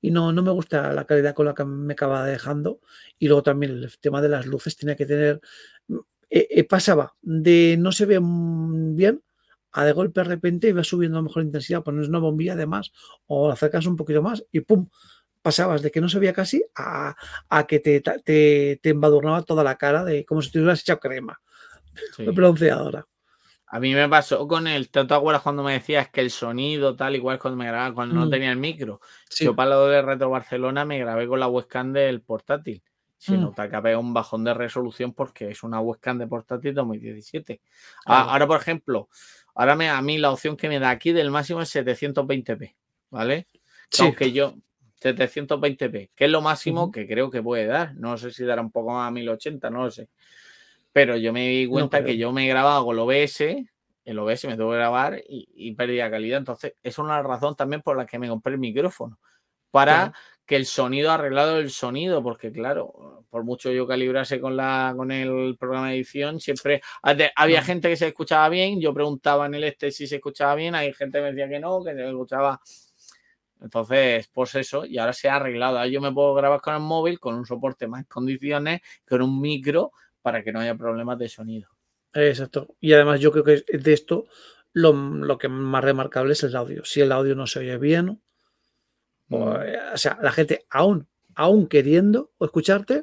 Y 0.00 0.10
no, 0.10 0.32
no 0.32 0.42
me 0.42 0.50
gusta 0.50 0.92
la 0.92 1.06
calidad 1.06 1.34
con 1.34 1.46
la 1.46 1.54
que 1.54 1.64
me 1.64 1.94
acaba 1.94 2.26
dejando. 2.26 2.80
Y 3.18 3.28
luego 3.28 3.42
también 3.42 3.72
el 3.72 3.98
tema 3.98 4.20
de 4.20 4.28
las 4.28 4.46
luces 4.46 4.76
tiene 4.76 4.96
que 4.96 5.06
tener 5.06 5.40
eh, 6.30 6.48
eh, 6.50 6.64
pasaba 6.64 7.14
de 7.22 7.76
no 7.78 7.92
se 7.92 8.06
ve 8.06 8.18
bien 8.20 9.22
a 9.72 9.84
de 9.84 9.92
golpe 9.92 10.20
de 10.20 10.24
repente 10.24 10.68
iba 10.68 10.82
subiendo 10.82 11.18
a 11.18 11.22
mejor 11.22 11.44
intensidad, 11.44 11.82
pones 11.82 12.08
una 12.08 12.18
bombilla 12.18 12.56
de 12.56 12.66
más 12.66 12.92
o 13.26 13.50
acercas 13.50 13.86
un 13.86 13.96
poquito 13.96 14.22
más 14.22 14.44
y 14.50 14.60
pum, 14.60 14.88
pasabas 15.42 15.82
de 15.82 15.90
que 15.92 16.00
no 16.00 16.08
se 16.08 16.18
veía 16.18 16.32
casi 16.32 16.64
a, 16.76 17.14
que 17.68 17.78
te, 17.80 18.00
te, 18.00 18.88
embadurnaba 18.88 19.42
toda 19.42 19.62
la 19.62 19.76
cara 19.76 20.04
de 20.04 20.24
como 20.24 20.42
si 20.42 20.50
te 20.50 20.58
hubieras 20.58 20.80
echado 20.80 21.00
crema 21.00 21.40
sí. 22.16 22.24
bronceadora. 22.24 23.06
A 23.66 23.80
mí 23.80 23.92
me 23.92 24.08
pasó 24.08 24.46
con 24.46 24.68
el, 24.68 24.88
¿te 24.88 25.00
acuerdas 25.00 25.42
cuando 25.42 25.64
me 25.64 25.72
decías 25.72 26.08
que 26.10 26.20
el 26.20 26.30
sonido 26.30 26.94
tal 26.94 27.16
igual 27.16 27.38
cuando 27.38 27.56
me 27.56 27.66
grababa, 27.66 27.94
cuando 27.94 28.14
no 28.14 28.26
mm. 28.26 28.30
tenía 28.30 28.52
el 28.52 28.58
micro? 28.58 29.00
Yo 29.40 29.56
para 29.56 29.70
lo 29.70 29.86
de 29.88 30.00
Retro 30.00 30.30
Barcelona 30.30 30.84
me 30.84 30.98
grabé 30.98 31.26
con 31.26 31.40
la 31.40 31.48
webcam 31.48 31.92
del 31.92 32.20
portátil 32.20 32.82
se 33.24 33.38
mm. 33.38 33.40
nota 33.40 33.70
que 33.70 33.76
había 33.76 33.98
un 33.98 34.12
bajón 34.12 34.44
de 34.44 34.52
resolución 34.52 35.14
porque 35.14 35.48
es 35.48 35.62
una 35.62 35.80
webcam 35.80 36.18
de 36.18 36.26
portátil 36.26 36.74
2017. 36.74 37.58
Ah, 38.04 38.26
ahora, 38.30 38.46
por 38.46 38.60
ejemplo, 38.60 39.08
ahora 39.54 39.74
me, 39.76 39.88
a 39.88 40.02
mí 40.02 40.18
la 40.18 40.30
opción 40.30 40.58
que 40.58 40.68
me 40.68 40.78
da 40.78 40.90
aquí 40.90 41.12
del 41.12 41.30
máximo 41.30 41.62
es 41.62 41.74
720p, 41.74 42.74
¿vale? 43.08 43.48
Aunque 44.00 44.30
yo, 44.30 44.56
720p, 45.00 46.10
que 46.14 46.24
es 46.26 46.30
lo 46.30 46.42
máximo 46.42 46.92
que 46.92 47.06
creo 47.06 47.30
que 47.30 47.42
puede 47.42 47.64
dar. 47.64 47.94
No 47.94 48.18
sé 48.18 48.30
si 48.30 48.44
dará 48.44 48.60
un 48.60 48.70
poco 48.70 48.92
más 48.92 49.08
a 49.08 49.10
1080, 49.10 49.70
no 49.70 49.84
lo 49.84 49.90
sé. 49.90 50.10
Pero 50.94 51.16
yo 51.16 51.32
me 51.32 51.48
di 51.48 51.66
cuenta 51.66 52.04
que 52.04 52.16
yo 52.16 52.30
me 52.32 52.46
he 52.46 52.48
grabado 52.48 52.84
con 52.84 52.94
el 52.94 53.00
OBS, 53.00 53.40
el 54.04 54.18
OBS 54.20 54.44
me 54.46 54.56
tuvo 54.56 54.70
que 54.70 54.76
grabar 54.76 55.20
y, 55.28 55.48
y 55.52 55.74
perdía 55.74 56.08
calidad. 56.08 56.38
Entonces, 56.38 56.76
es 56.80 56.98
una 56.98 57.20
razón 57.20 57.56
también 57.56 57.82
por 57.82 57.96
la 57.96 58.06
que 58.06 58.16
me 58.20 58.28
compré 58.28 58.52
el 58.52 58.60
micrófono. 58.60 59.18
Para 59.72 60.12
que 60.46 60.54
el 60.54 60.66
sonido 60.66 61.10
arreglado 61.10 61.58
el 61.58 61.70
sonido, 61.70 62.22
porque 62.22 62.52
claro, 62.52 63.24
por 63.28 63.42
mucho 63.42 63.72
yo 63.72 63.88
calibrase 63.88 64.40
con, 64.40 64.56
la, 64.56 64.92
con 64.96 65.10
el 65.10 65.56
programa 65.58 65.88
de 65.88 65.96
edición, 65.96 66.38
siempre 66.38 66.80
había 67.34 67.60
gente 67.62 67.88
que 67.88 67.96
se 67.96 68.06
escuchaba 68.06 68.48
bien, 68.48 68.80
yo 68.80 68.94
preguntaba 68.94 69.46
en 69.46 69.54
el 69.54 69.64
este 69.64 69.90
si 69.90 70.06
se 70.06 70.16
escuchaba 70.16 70.54
bien, 70.54 70.76
hay 70.76 70.92
gente 70.92 71.18
que 71.18 71.22
me 71.22 71.32
decía 71.32 71.48
que 71.48 71.58
no, 71.58 71.82
que 71.82 71.94
se 71.94 72.06
escuchaba. 72.08 72.60
Entonces, 73.60 74.28
pues 74.32 74.54
eso, 74.56 74.84
y 74.84 74.98
ahora 74.98 75.14
se 75.14 75.28
ha 75.28 75.36
arreglado. 75.36 75.78
Ahora 75.78 75.88
yo 75.88 76.00
me 76.00 76.12
puedo 76.12 76.34
grabar 76.34 76.60
con 76.60 76.74
el 76.74 76.80
móvil, 76.80 77.18
con 77.18 77.34
un 77.34 77.46
soporte 77.46 77.88
más 77.88 78.06
condiciones, 78.06 78.82
con 79.08 79.22
un 79.22 79.40
micro, 79.40 79.92
para 80.24 80.42
que 80.42 80.50
no 80.50 80.58
haya 80.58 80.74
problemas 80.74 81.20
de 81.20 81.28
sonido. 81.28 81.68
Exacto. 82.14 82.74
Y 82.80 82.94
además 82.94 83.20
yo 83.20 83.30
creo 83.30 83.44
que 83.44 83.64
de 83.76 83.92
esto 83.92 84.24
lo, 84.72 84.92
lo 84.92 85.38
que 85.38 85.48
más 85.48 85.84
remarcable 85.84 86.32
es 86.32 86.42
el 86.42 86.56
audio. 86.56 86.84
Si 86.84 87.00
el 87.00 87.12
audio 87.12 87.36
no 87.36 87.46
se 87.46 87.60
oye 87.60 87.78
bien, 87.78 88.20
Mm. 89.28 89.34
O, 89.94 89.96
sea, 89.96 90.18
la 90.22 90.32
gente 90.32 90.66
aún 90.70 91.06
aún 91.36 91.66
queriendo 91.66 92.30
escucharte, 92.38 93.02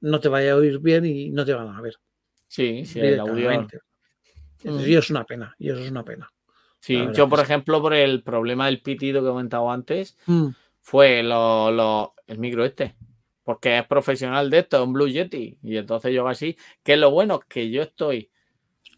no 0.00 0.20
te 0.20 0.28
vaya 0.28 0.52
a 0.52 0.56
oír 0.56 0.78
bien 0.78 1.04
y 1.04 1.30
no 1.30 1.44
te 1.44 1.52
van 1.52 1.68
a 1.68 1.80
ver. 1.80 1.96
Sí, 2.48 2.86
sí, 2.86 3.00
el 3.00 3.20
audio. 3.20 3.50
Y 4.62 4.90
eso 4.92 4.98
es 4.98 5.10
una 5.10 5.24
pena, 5.24 5.54
y 5.58 5.68
eso 5.68 5.80
es 5.80 5.90
una 5.90 6.04
pena. 6.04 6.30
Sí, 6.80 6.98
yo, 7.12 7.28
por 7.28 7.40
ejemplo, 7.40 7.82
por 7.82 7.92
el 7.92 8.22
problema 8.22 8.66
del 8.66 8.80
pitido 8.80 9.20
que 9.20 9.26
he 9.26 9.30
comentado 9.30 9.70
antes, 9.70 10.16
mm. 10.26 10.48
fue 10.80 11.22
lo, 11.22 12.14
el 12.26 12.38
micro 12.38 12.64
este. 12.64 12.96
Porque 13.46 13.78
es 13.78 13.86
profesional 13.86 14.50
de 14.50 14.58
esto, 14.58 14.76
es 14.78 14.82
un 14.82 14.92
Blue 14.92 15.06
Yeti. 15.06 15.56
Y 15.62 15.76
entonces 15.76 16.12
yo 16.12 16.26
así, 16.26 16.56
que 16.82 16.94
es 16.94 16.98
lo 16.98 17.12
bueno, 17.12 17.38
que 17.38 17.70
yo 17.70 17.80
estoy 17.80 18.28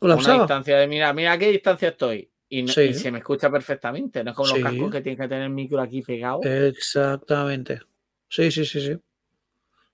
a 0.01 0.15
una 0.15 0.33
distancia 0.39 0.79
de 0.79 0.87
mira, 0.87 1.13
mira 1.13 1.33
a 1.33 1.39
qué 1.39 1.51
distancia 1.51 1.91
estoy. 1.91 2.31
Y, 2.49 2.67
se 2.67 3.13
me 3.13 3.19
escucha 3.19 3.51
perfectamente. 3.51 4.25
No 4.25 4.31
es 4.31 4.37
como 4.37 4.49
los 4.49 4.63
cascos 4.63 4.91
que 4.91 5.03
tienen 5.03 5.21
que 5.21 5.29
tener 5.29 5.45
el 5.45 5.51
micro 5.51 5.83
aquí 5.83 6.01
pegado. 6.01 6.41
Exactamente. 6.45 7.83
Sí, 8.27 8.51
sí, 8.51 8.65
sí, 8.65 8.81
sí. 8.81 8.99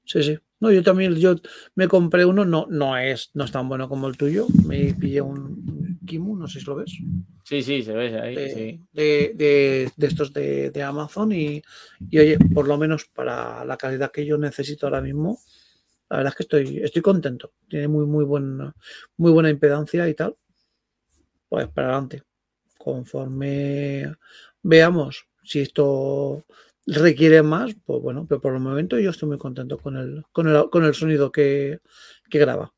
Sí, 0.04 0.22
sí. 0.22 0.38
No, 0.60 0.70
yo 0.70 0.84
también, 0.84 1.16
yo 1.16 1.34
me 1.74 1.88
compré 1.88 2.24
uno, 2.24 2.44
no, 2.44 2.68
no 2.70 2.96
es, 2.96 3.32
no 3.34 3.42
es 3.42 3.50
tan 3.50 3.68
bueno 3.68 3.88
como 3.88 4.06
el 4.06 4.16
tuyo. 4.16 4.46
Me 4.64 4.94
pillé 4.94 5.20
un 5.20 5.73
Kimu, 6.04 6.36
no 6.36 6.48
sé 6.48 6.60
si 6.60 6.66
lo 6.66 6.76
ves. 6.76 6.92
Sí, 7.44 7.62
sí, 7.62 7.82
se 7.82 7.92
ve 7.92 8.20
ahí. 8.20 8.34
De, 8.34 8.50
sí. 8.50 8.80
de, 8.92 9.92
estos 9.98 10.32
de, 10.32 10.82
Amazon 10.82 11.32
y, 11.32 11.62
oye, 12.12 12.38
por 12.54 12.68
lo 12.68 12.78
menos 12.78 13.06
para 13.06 13.64
la 13.64 13.76
calidad 13.76 14.10
que 14.10 14.24
yo 14.24 14.38
necesito 14.38 14.86
ahora 14.86 15.00
mismo, 15.00 15.38
la 16.08 16.18
verdad 16.18 16.32
es 16.32 16.36
que 16.36 16.42
estoy, 16.42 16.78
estoy 16.82 17.02
contento. 17.02 17.52
Tiene 17.68 17.88
muy, 17.88 18.06
muy, 18.06 18.24
buena, 18.24 18.74
muy 19.16 19.32
buena 19.32 19.50
impedancia 19.50 20.08
y 20.08 20.14
tal. 20.14 20.36
Pues 21.48 21.68
para 21.68 21.88
adelante. 21.88 22.22
Conforme 22.78 24.14
veamos 24.62 25.26
si 25.42 25.60
esto 25.60 26.44
requiere 26.86 27.42
más, 27.42 27.74
pues 27.84 28.02
bueno, 28.02 28.26
pero 28.28 28.40
por 28.40 28.54
el 28.54 28.60
momento 28.60 28.98
yo 28.98 29.10
estoy 29.10 29.28
muy 29.28 29.38
contento 29.38 29.78
con 29.78 29.96
el, 29.96 30.24
con 30.32 30.48
el, 30.48 30.68
con 30.70 30.84
el 30.84 30.94
sonido 30.94 31.32
que, 31.32 31.80
que 32.28 32.38
graba. 32.38 32.72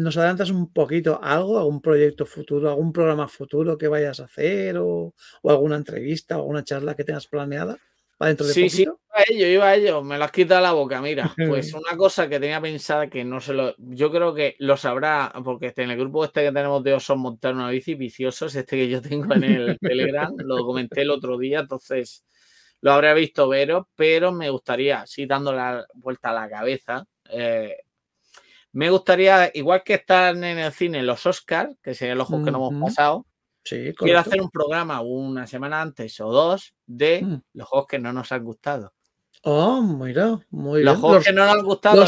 ¿Nos 0.00 0.16
adelantas 0.16 0.50
un 0.50 0.72
poquito 0.72 1.20
algo, 1.22 1.58
algún 1.58 1.82
proyecto 1.82 2.24
futuro, 2.24 2.70
algún 2.70 2.90
programa 2.90 3.28
futuro 3.28 3.76
que 3.76 3.86
vayas 3.86 4.18
a 4.20 4.24
hacer 4.24 4.78
o, 4.78 5.14
alguna 5.44 5.76
entrevista 5.76 6.36
o 6.36 6.40
alguna 6.40 6.64
charla 6.64 6.94
que 6.94 7.04
tengas 7.04 7.26
planeada? 7.26 7.76
Para 8.16 8.28
dentro 8.28 8.46
de 8.46 8.54
sí, 8.54 8.70
sí, 8.70 8.82
iba 8.82 8.94
a 9.12 9.24
ello, 9.28 9.46
iba 9.46 9.68
a 9.68 9.74
ello, 9.74 10.02
me 10.02 10.16
lo 10.16 10.24
has 10.24 10.32
quitado 10.32 10.62
la 10.62 10.72
boca, 10.72 11.02
mira, 11.02 11.34
pues 11.64 11.74
una 11.74 11.96
cosa 11.98 12.28
que 12.28 12.40
tenía 12.40 12.60
pensada 12.62 13.08
que 13.08 13.24
no 13.24 13.40
se 13.40 13.52
lo, 13.52 13.74
yo 13.76 14.10
creo 14.10 14.34
que 14.34 14.56
lo 14.58 14.78
sabrá, 14.78 15.32
porque 15.44 15.66
este, 15.66 15.82
en 15.82 15.90
el 15.90 15.98
grupo 15.98 16.24
este 16.24 16.44
que 16.44 16.52
tenemos 16.52 16.82
de 16.82 16.94
Osos 16.94 17.18
montar 17.18 17.54
una 17.54 17.68
bici 17.68 17.94
viciosos, 17.94 18.54
este 18.54 18.76
que 18.76 18.88
yo 18.88 19.02
tengo 19.02 19.34
en 19.34 19.44
el 19.44 19.78
Telegram, 19.80 20.34
lo 20.38 20.64
comenté 20.64 21.02
el 21.02 21.10
otro 21.10 21.36
día, 21.36 21.60
entonces 21.60 22.24
lo 22.80 22.92
habré 22.92 23.12
visto 23.12 23.48
Vero, 23.48 23.88
pero 23.94 24.32
me 24.32 24.48
gustaría, 24.48 25.04
sí, 25.04 25.26
dando 25.26 25.52
la 25.52 25.84
vuelta 25.94 26.30
a 26.30 26.34
la 26.34 26.48
cabeza, 26.48 27.04
eh, 27.30 27.76
me 28.72 28.90
gustaría, 28.90 29.50
igual 29.54 29.82
que 29.84 29.94
están 29.94 30.44
en 30.44 30.58
el 30.58 30.72
cine 30.72 31.02
los 31.02 31.26
Oscars, 31.26 31.76
que 31.82 31.94
serían 31.94 32.18
los 32.18 32.28
juegos 32.28 32.46
que 32.46 32.52
no 32.52 32.68
hemos 32.68 32.90
pasado, 32.90 33.26
quiero 33.62 34.18
hacer 34.18 34.40
un 34.40 34.50
programa 34.50 35.00
una 35.00 35.46
semana 35.46 35.80
antes 35.80 36.20
o 36.20 36.30
dos 36.30 36.74
de 36.86 37.22
mm. 37.22 37.42
los 37.54 37.68
juegos 37.68 37.88
que 37.88 37.98
no 37.98 38.12
nos 38.12 38.30
han 38.32 38.44
gustado. 38.44 38.92
Oh, 39.42 39.80
mira, 39.80 40.38
muy 40.50 40.82
los 40.82 40.98
juegos 40.98 41.24
que 41.24 41.32
no 41.32 41.46
nos 41.46 41.54
han 41.54 41.64
gustado 41.64 42.04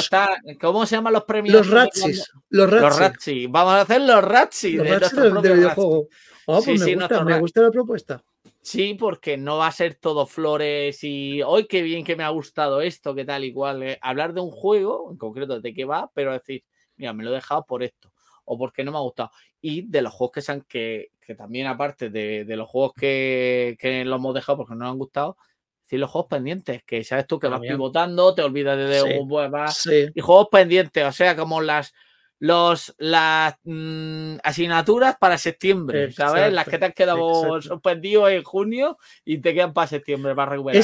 ¿Cómo 0.61 0.85
se 0.85 0.97
llaman 0.97 1.15
los 1.15 1.25
premios? 1.25 1.55
Los 1.55 1.71
Ratchis. 1.71 2.31
Los 2.51 2.71
Ratchis. 2.71 3.51
Vamos 3.51 3.73
a 3.73 3.81
hacer 3.83 4.03
los 4.03 4.23
Ratchis. 4.23 4.75
Los 4.75 5.13
de, 5.13 5.49
de, 5.49 5.55
videojuego. 5.55 6.09
Oh, 6.47 6.63
pues 6.63 6.81
me, 6.81 6.95
gusta, 6.95 7.25
me 7.25 7.39
gusta 7.39 7.63
la 7.63 7.71
propuesta. 7.71 8.23
Sí, 8.63 8.95
porque 8.95 9.37
no 9.37 9.59
va 9.59 9.67
a 9.67 9.73
ser 9.73 9.97
todo 9.97 10.25
flores 10.25 11.03
y 11.03 11.43
hoy 11.43 11.67
qué 11.67 11.83
bien 11.83 12.05
que 12.05 12.15
me 12.15 12.23
ha 12.23 12.29
gustado 12.29 12.81
esto, 12.81 13.13
qué 13.15 13.25
tal 13.25 13.45
y 13.45 13.53
cual. 13.53 13.83
Eh, 13.83 13.99
hablar 14.01 14.35
de 14.35 14.41
un 14.41 14.53
juego, 14.53 15.11
en 15.11 15.19
concreto 15.19 15.61
de 15.61 15.75
qué 15.75 15.85
va, 15.85 16.11
pero 16.15 16.33
decir, 16.33 16.65
mira, 16.97 17.13
me 17.13 17.25
lo 17.25 17.31
he 17.31 17.35
dejado 17.35 17.67
por 17.67 17.83
esto 17.83 18.13
o 18.45 18.57
porque 18.57 18.85
no 18.85 18.93
me 18.93 18.99
ha 18.99 19.01
gustado. 19.01 19.31
Y 19.61 19.83
de 19.83 20.03
los 20.03 20.13
juegos 20.13 20.35
que 20.35 20.43
sean 20.43 20.63
que, 20.63 21.11
que 21.21 21.35
también, 21.35 21.67
aparte 21.67 22.09
de, 22.09 22.45
los 22.57 22.69
juegos 22.69 22.93
que, 22.95 23.77
que 23.81 24.05
los 24.05 24.19
hemos 24.19 24.35
dejado 24.35 24.59
porque 24.59 24.75
no 24.75 24.81
nos 24.81 24.93
han 24.93 24.99
gustado, 24.99 25.37
decir 25.85 25.99
los 25.99 26.11
juegos 26.11 26.29
pendientes, 26.31 26.85
que 26.85 27.03
sabes 27.03 27.27
tú 27.27 27.41
que 27.41 27.49
vas 27.49 27.61
pivotando, 27.61 28.33
te 28.35 28.43
olvidas 28.43 28.79
de, 28.79 29.03
un 29.19 29.29
y 30.15 30.21
juegos 30.21 30.49
pendientes, 30.51 31.05
o 31.05 31.13
sea, 31.13 31.35
como 31.37 31.61
las 31.61 31.93
los, 32.43 32.93
las 32.99 33.55
mm, 33.63 34.39
asignaturas 34.43 35.17
para 35.17 35.39
septiembre, 35.39 36.11
¿sabes? 36.11 36.53
Las 36.53 36.67
que 36.67 36.77
te 36.77 36.87
han 36.87 36.93
quedado 36.93 37.63
suspendido 37.63 38.29
en 38.29 38.43
junio 38.43 38.99
y 39.25 39.39
te 39.39 39.55
quedan 39.55 39.73
para 39.73 39.87
septiembre 39.87 40.35
para 40.35 40.51
recuperar. 40.51 40.83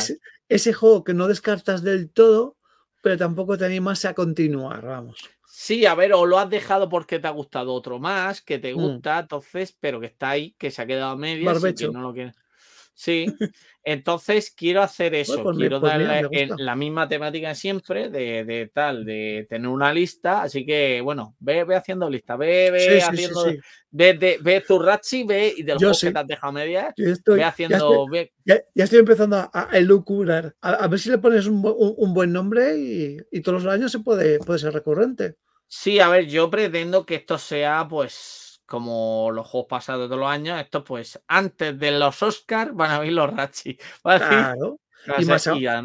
ese 0.49 0.73
juego 0.73 1.03
que 1.03 1.15
no 1.15 1.27
descartas 1.27 1.83
del 1.83 2.13
todo, 2.13 2.57
pero 3.03 3.17
tampoco 3.17 3.59
te 3.59 3.65
animas 3.65 4.05
a 4.05 4.15
continuar, 4.15 4.87
vamos. 4.87 5.19
Sí, 5.49 5.85
a 5.85 5.97
ver, 5.97 6.13
o 6.13 6.27
lo 6.27 6.39
has 6.39 6.49
dejado 6.49 6.89
porque 6.89 7.19
te 7.19 7.27
ha 7.27 7.33
gustado 7.33 7.75
otro 7.75 7.99
más, 7.99 8.41
que 8.41 8.61
te 8.61 8.73
mm. 8.73 8.77
gusta, 8.77 9.19
entonces, 9.19 9.77
pero 9.81 9.99
que 9.99 10.07
está 10.07 10.31
ahí, 10.31 10.55
que 10.59 10.71
se 10.71 10.83
ha 10.83 10.87
quedado 10.87 11.11
a 11.11 11.17
medias 11.17 11.65
y 11.65 11.75
que 11.75 11.89
no 11.89 12.03
lo 12.03 12.15
quieres. 12.15 12.37
Sí, 12.99 13.27
entonces 13.85 14.51
quiero 14.51 14.83
hacer 14.83 15.15
eso, 15.15 15.41
pues 15.45 15.57
quiero 15.57 15.81
pues 15.81 15.93
darle 15.93 16.49
la 16.57 16.75
misma 16.75 17.09
temática 17.09 17.55
siempre, 17.55 18.11
de, 18.11 18.69
tal, 18.75 19.05
de 19.05 19.47
tener 19.49 19.69
una 19.69 19.93
lista, 19.93 20.43
así 20.43 20.67
que 20.67 21.01
bueno, 21.01 21.37
ve, 21.39 21.63
ve 21.63 21.77
haciendo 21.77 22.11
lista, 22.11 22.35
ve, 22.35 22.73
ve 22.73 23.01
haciendo, 23.01 23.45
Ve, 23.91 24.39
ve, 24.43 24.65
tu 24.67 24.81
ve 24.81 25.55
y 25.57 25.63
de 25.63 25.75
los 25.75 25.81
juegos 25.81 26.01
que 26.01 26.11
te 26.11 26.19
has 26.19 26.27
dejado 26.27 26.53
medias, 26.53 26.93
ve 26.97 27.45
haciendo... 27.45 28.07
Ya 28.45 28.65
estoy, 28.75 28.99
empezando 28.99 29.49
a, 29.53 29.69
elucubrar, 29.75 30.57
a, 30.61 30.89
ver 30.89 30.99
si 30.99 31.11
le 31.11 31.19
pones 31.19 31.47
un, 31.47 31.63
buen 31.63 32.33
nombre 32.33 32.77
y, 32.77 33.41
todos 33.43 33.63
los 33.63 33.73
años 33.73 33.93
se 33.93 34.01
puede, 34.01 34.41
puede 34.41 34.59
ser 34.59 34.73
recurrente. 34.73 35.37
Sí, 35.69 36.01
a 36.01 36.09
ver, 36.09 36.27
yo 36.27 36.51
pretendo 36.51 37.07
que 37.07 37.15
esto 37.15 37.39
sea 37.39 37.87
pues 37.89 38.48
como 38.69 39.31
los 39.33 39.47
juegos 39.47 39.69
pasados 39.69 40.11
de 40.11 40.17
los 40.17 40.29
años, 40.29 40.61
esto 40.61 40.85
pues 40.85 41.21
antes 41.27 41.77
de 41.79 41.99
los 41.99 42.23
Oscars 42.23 42.75
van 42.75 42.91
a 42.91 43.01
ver 43.01 43.13
los 43.13 43.35
Ratchi. 43.35 43.79
Claro. 44.03 44.79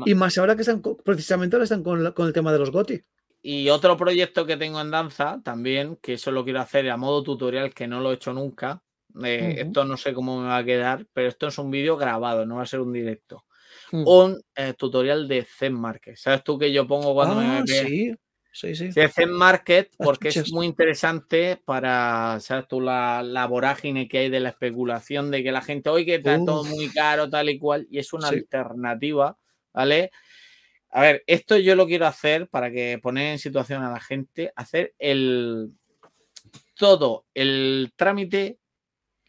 Y 0.06 0.16
más, 0.16 0.38
ahora 0.38 0.56
que 0.56 0.62
están 0.62 0.82
precisamente 1.04 1.56
ahora 1.56 1.64
están 1.64 1.84
con, 1.84 2.06
el 2.06 2.34
tema 2.34 2.52
de 2.52 2.60
los 2.60 2.72
GOTI. 2.72 3.02
Y 3.42 3.70
otro 3.70 3.96
proyecto 3.96 4.46
que 4.46 4.58
tengo 4.58 4.82
en 4.82 4.92
danza 4.92 5.40
también, 5.44 5.98
que 6.02 6.14
eso 6.14 6.32
lo 6.32 6.44
quiero 6.44 6.60
hacer 6.60 6.90
a 6.90 6.98
modo 6.98 7.24
tutorial, 7.24 7.74
que 7.74 7.88
no 7.88 8.02
lo 8.02 8.12
he 8.12 8.16
hecho 8.16 8.34
nunca. 8.34 8.84
Eh, 9.24 9.56
esto 9.60 9.86
no 9.86 9.96
sé 9.96 10.14
cómo 10.14 10.42
me 10.42 10.48
va 10.48 10.58
a 10.58 10.66
quedar, 10.66 11.06
pero 11.14 11.30
esto 11.30 11.48
es 11.48 11.58
un 11.58 11.70
vídeo 11.70 11.96
grabado, 11.96 12.46
no 12.46 12.56
va 12.56 12.64
a 12.64 12.68
ser 12.68 12.80
un 12.80 12.92
directo. 12.92 13.46
Mm. 13.92 14.08
Un 14.08 14.42
eh, 14.56 14.74
tutorial 14.74 15.28
de 15.28 15.46
Zen 15.46 15.74
Market. 15.74 16.16
¿Sabes 16.16 16.44
tú 16.44 16.58
que 16.58 16.74
yo 16.74 16.88
pongo 16.88 17.14
cuando 17.14 17.36
me 17.36 17.46
ah, 17.46 17.64
sí. 17.66 18.14
Sí, 18.54 18.76
sí. 18.76 18.92
Se 18.92 19.26
market 19.26 19.92
porque 19.98 20.28
es 20.28 20.54
muy 20.54 20.68
interesante 20.68 21.60
para, 21.66 22.40
¿sabes 22.40 22.68
tú? 22.68 22.80
La, 22.80 23.24
la, 23.24 23.48
vorágine 23.48 24.08
que 24.08 24.20
hay 24.20 24.30
de 24.30 24.40
la 24.40 24.50
especulación 24.50 25.32
de 25.32 25.44
que 25.44 25.52
la 25.52 25.64
gente, 25.64 25.90
oye, 25.90 26.06
que 26.06 26.16
está 26.16 26.38
todo 26.38 26.64
muy 26.64 26.90
caro, 26.90 27.28
tal 27.28 27.50
y 27.50 27.58
cual, 27.58 27.88
y 27.90 27.98
es 27.98 28.14
una 28.14 28.28
alternativa, 28.28 29.40
¿vale? 29.74 30.12
A 30.92 31.02
ver, 31.02 31.24
esto 31.26 31.58
yo 31.58 31.76
lo 31.76 31.88
quiero 31.88 32.06
hacer 32.06 32.48
para 32.48 32.70
que 32.70 33.00
poner 33.02 33.32
en 33.32 33.40
situación 33.40 33.82
a 33.82 33.92
la 33.92 34.00
gente, 34.00 34.54
hacer 34.56 34.94
el 35.00 35.72
todo 36.76 37.26
el 37.34 37.92
trámite 37.96 38.60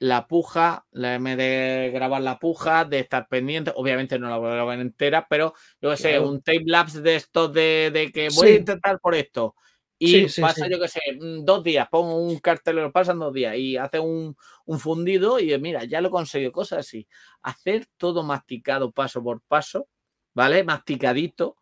la 0.04 0.26
puja, 0.26 0.84
la 0.90 1.14
M 1.14 1.34
de 1.34 1.90
grabar 1.90 2.20
la 2.20 2.38
puja, 2.38 2.84
de 2.84 2.98
estar 2.98 3.26
pendiente, 3.26 3.72
obviamente 3.74 4.18
no 4.18 4.28
la 4.28 4.36
voy 4.36 4.50
a 4.50 4.54
grabar 4.54 4.78
entera, 4.78 5.26
pero 5.30 5.54
yo 5.80 5.96
sé, 5.96 6.20
un 6.20 6.42
tape 6.42 6.64
lapse 6.66 7.00
de 7.00 7.16
estos 7.16 7.50
de, 7.54 8.10
que 8.12 8.28
voy 8.36 8.48
a 8.48 8.56
intentar 8.56 9.00
por 9.00 9.14
esto. 9.14 9.54
Y 9.98 10.26
pasa, 10.42 10.68
yo 10.68 10.78
que 10.78 10.88
sé, 10.88 11.00
mm, 11.18 11.46
dos 11.46 11.64
días, 11.64 11.88
pongo 11.90 12.18
un 12.18 12.38
cartel, 12.38 12.76
lo 12.76 12.92
pasan 12.92 13.18
dos 13.18 13.32
días 13.32 13.56
y 13.56 13.78
hace 13.78 13.98
un, 13.98 14.36
fundido 14.78 15.40
y 15.40 15.58
mira, 15.58 15.84
ya 15.84 16.02
lo 16.02 16.10
conseguido, 16.10 16.52
cosas 16.52 16.80
así. 16.80 17.08
Hacer 17.40 17.86
todo 17.96 18.22
masticado 18.22 18.92
paso 18.92 19.22
por 19.22 19.40
paso, 19.40 19.88
¿vale? 20.34 20.64
Masticadito, 20.64 21.56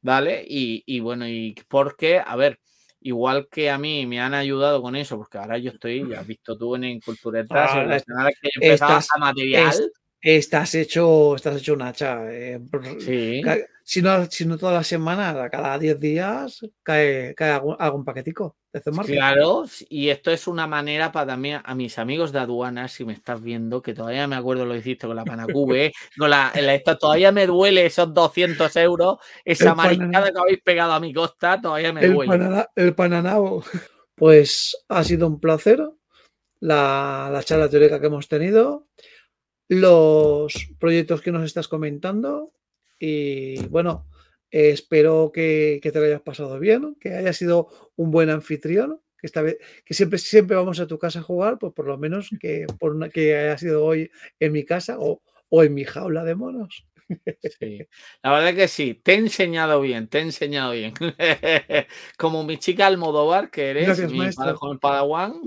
¿vale? 0.00 0.44
Y, 0.46 0.84
y 0.86 1.00
bueno, 1.00 1.26
y 1.26 1.56
porque, 1.66 2.22
a 2.24 2.36
ver, 2.36 2.60
igual 3.04 3.48
que 3.50 3.70
a 3.70 3.78
mí 3.78 4.06
me 4.06 4.20
han 4.20 4.34
ayudado 4.34 4.82
con 4.82 4.96
eso, 4.96 5.16
porque 5.16 5.38
ahora 5.38 5.58
yo 5.58 5.70
estoy, 5.70 6.08
ya 6.08 6.20
has 6.20 6.26
visto 6.26 6.58
tú 6.58 6.74
en 6.74 7.00
Cultura 7.00 7.42
Detrás, 7.42 7.70
ah, 7.74 8.30
que 8.40 8.72
estás, 8.72 9.08
a 9.14 9.18
material. 9.18 9.72
Estás 10.24 10.74
hecho, 10.74 11.36
estás 11.36 11.58
hecho 11.58 11.74
un 11.74 11.82
hacha. 11.82 12.24
Eh, 12.32 12.58
si, 13.84 14.00
no, 14.00 14.24
si 14.26 14.46
no 14.46 14.56
toda 14.56 14.72
la 14.72 14.84
semana, 14.84 15.50
cada 15.50 15.78
10 15.78 16.00
días 16.00 16.66
cae, 16.82 17.34
cae 17.34 17.60
algún 17.78 18.04
paquetico. 18.04 18.56
Claro, 19.06 19.66
y 19.88 20.08
esto 20.08 20.32
es 20.32 20.48
una 20.48 20.66
manera 20.66 21.12
para 21.12 21.28
también 21.28 21.60
a 21.62 21.74
mis 21.76 21.96
amigos 21.98 22.32
de 22.32 22.40
aduanas, 22.40 22.90
si 22.90 23.04
me 23.04 23.12
estás 23.12 23.40
viendo, 23.40 23.82
que 23.82 23.94
todavía 23.94 24.26
me 24.26 24.34
acuerdo 24.34 24.64
lo 24.64 24.74
hiciste 24.74 25.06
con 25.06 25.14
la 25.14 25.24
Panacube, 25.24 25.92
con 26.18 26.30
la, 26.30 26.52
todavía 26.98 27.30
me 27.30 27.46
duele 27.46 27.86
esos 27.86 28.12
200 28.12 28.74
euros, 28.76 29.18
esa 29.44 29.76
mariscada 29.76 30.32
que 30.32 30.38
habéis 30.38 30.62
pegado 30.62 30.92
a 30.92 30.98
mi 30.98 31.12
costa, 31.12 31.60
todavía 31.60 31.92
me 31.92 32.08
duele. 32.08 32.66
el 32.74 32.94
pananao. 32.94 33.62
Pues 34.16 34.84
ha 34.88 35.04
sido 35.04 35.26
un 35.28 35.38
placer 35.38 35.84
la, 36.58 37.28
la 37.32 37.42
charla 37.42 37.68
teórica 37.68 38.00
que 38.00 38.06
hemos 38.06 38.26
tenido. 38.26 38.88
Los 39.68 40.68
proyectos 40.78 41.22
que 41.22 41.32
nos 41.32 41.44
estás 41.44 41.68
comentando. 41.68 42.52
Y 42.98 43.66
bueno, 43.66 44.06
espero 44.50 45.30
que, 45.32 45.80
te 45.82 45.98
lo 45.98 46.04
hayas 46.04 46.22
pasado 46.22 46.58
bien, 46.58 46.96
que 47.00 47.14
haya 47.14 47.32
sido 47.32 47.68
un 47.96 48.10
buen 48.10 48.30
anfitrión. 48.30 49.00
Que, 49.18 49.26
esta 49.26 49.42
vez, 49.42 49.58
que 49.84 49.94
siempre, 49.94 50.18
siempre 50.18 50.56
vamos 50.56 50.80
a 50.80 50.86
tu 50.86 50.98
casa 50.98 51.20
a 51.20 51.22
jugar, 51.22 51.58
pues 51.58 51.72
por 51.72 51.86
lo 51.86 51.98
menos 51.98 52.30
que, 52.40 52.66
por 52.78 53.10
que 53.10 53.36
haya 53.36 53.58
sido 53.58 53.84
hoy 53.84 54.10
en 54.38 54.52
mi 54.52 54.64
casa 54.64 54.96
o, 54.98 55.22
o 55.48 55.62
en 55.62 55.74
mi 55.74 55.84
jaula 55.84 56.24
de 56.24 56.34
monos. 56.34 56.86
Sí, 57.58 57.86
la 58.22 58.32
verdad 58.32 58.54
que 58.54 58.68
sí, 58.68 58.94
te 58.94 59.14
he 59.14 59.16
enseñado 59.16 59.80
bien, 59.80 60.08
te 60.08 60.18
he 60.18 60.22
enseñado 60.22 60.72
bien. 60.72 60.94
Como 62.18 62.44
mi 62.44 62.58
chica 62.58 62.86
Almodóvar, 62.86 63.50
que 63.50 63.70
eres 63.70 64.10
mi 64.10 64.24
el 64.24 64.78
Padawan, 64.80 65.40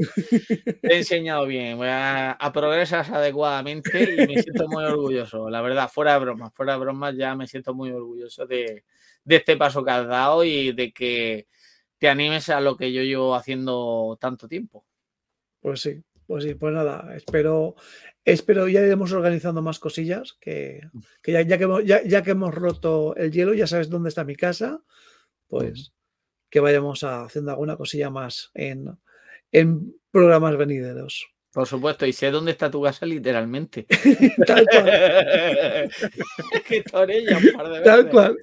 te 0.82 0.94
he 0.94 0.98
enseñado 0.98 1.46
bien. 1.46 1.78
Voy 1.78 1.88
a, 1.90 2.38
progresar 2.54 3.06
adecuadamente 3.14 4.04
y 4.04 4.28
me 4.28 4.42
siento 4.42 4.68
muy 4.68 4.84
orgulloso. 4.84 5.50
La 5.50 5.62
verdad, 5.62 5.90
fuera 5.90 6.14
de 6.14 6.20
bromas, 6.20 6.54
fuera 6.54 6.74
de 6.74 6.80
bromas, 6.80 7.16
ya 7.16 7.36
me 7.36 7.48
siento 7.48 7.74
muy 7.74 7.92
orgulloso 7.92 8.46
de, 8.46 8.84
de 9.24 9.36
este 9.36 9.58
paso 9.58 9.84
que 9.84 9.92
has 9.92 10.08
dado 10.08 10.44
y 10.44 10.72
de 10.72 10.92
que 10.92 11.48
te 11.98 12.10
animes 12.10 12.50
a 12.50 12.62
lo 12.62 12.78
que 12.78 12.92
yo 12.92 13.02
llevo 13.02 13.36
haciendo 13.36 14.18
tanto 14.20 14.48
tiempo. 14.48 14.86
Pues 15.60 15.82
sí, 15.82 16.02
pues 16.26 16.44
sí, 16.44 16.54
pues 16.56 16.74
nada, 16.74 17.16
espero, 17.16 17.76
espero 18.28 18.68
ya 18.68 18.82
iremos 18.82 19.14
organizando 19.14 19.62
más 19.62 19.80
cosillas, 19.80 20.38
que, 20.42 20.82
ya, 21.24 21.58
que 21.58 21.64
hemos, 21.64 21.86
ya, 21.86 22.22
que 22.22 22.32
hemos 22.32 22.54
roto 22.54 23.16
el 23.16 23.32
hielo, 23.32 23.54
ya 23.54 23.68
sabes 23.68 23.90
dónde 23.90 24.10
está 24.10 24.26
mi 24.26 24.36
casa, 24.36 24.82
pues 25.48 25.94
que 26.50 26.60
vayamos 26.60 27.04
haciendo 27.04 27.52
alguna 27.52 27.78
cosilla 27.78 28.10
más 28.10 28.52
en, 28.54 28.98
en 29.52 29.96
programas 30.12 30.58
venideros. 30.58 31.30
Por 31.54 31.66
supuesto, 31.68 32.06
y 32.06 32.12
sé 32.12 32.30
dónde 32.30 32.52
está 32.52 32.70
tu 32.70 32.84
casa 32.84 33.06
literalmente. 33.06 33.88
Tal 34.46 34.66
cual. 34.68 35.90
que 36.68 36.84
torella 36.84 37.38
un 37.38 37.58
par 37.58 37.70
de 37.70 37.82
Tal 37.82 38.10
cual. 38.10 38.38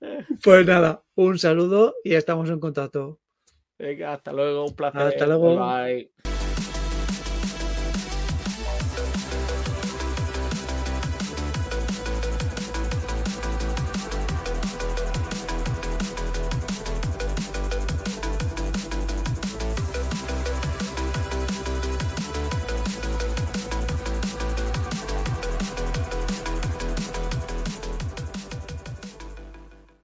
pues 0.42 0.66
nada, 0.66 1.04
un 1.14 1.38
saludo 1.38 1.94
y 2.02 2.14
estamos 2.14 2.48
en 2.48 2.58
contacto. 2.58 3.20
Venga, 3.78 4.14
hasta 4.14 4.32
luego, 4.32 4.64
un 4.64 4.74
placer. 4.74 5.02
Hasta 5.02 5.26
luego. 5.26 5.56
Bye. 5.58 6.10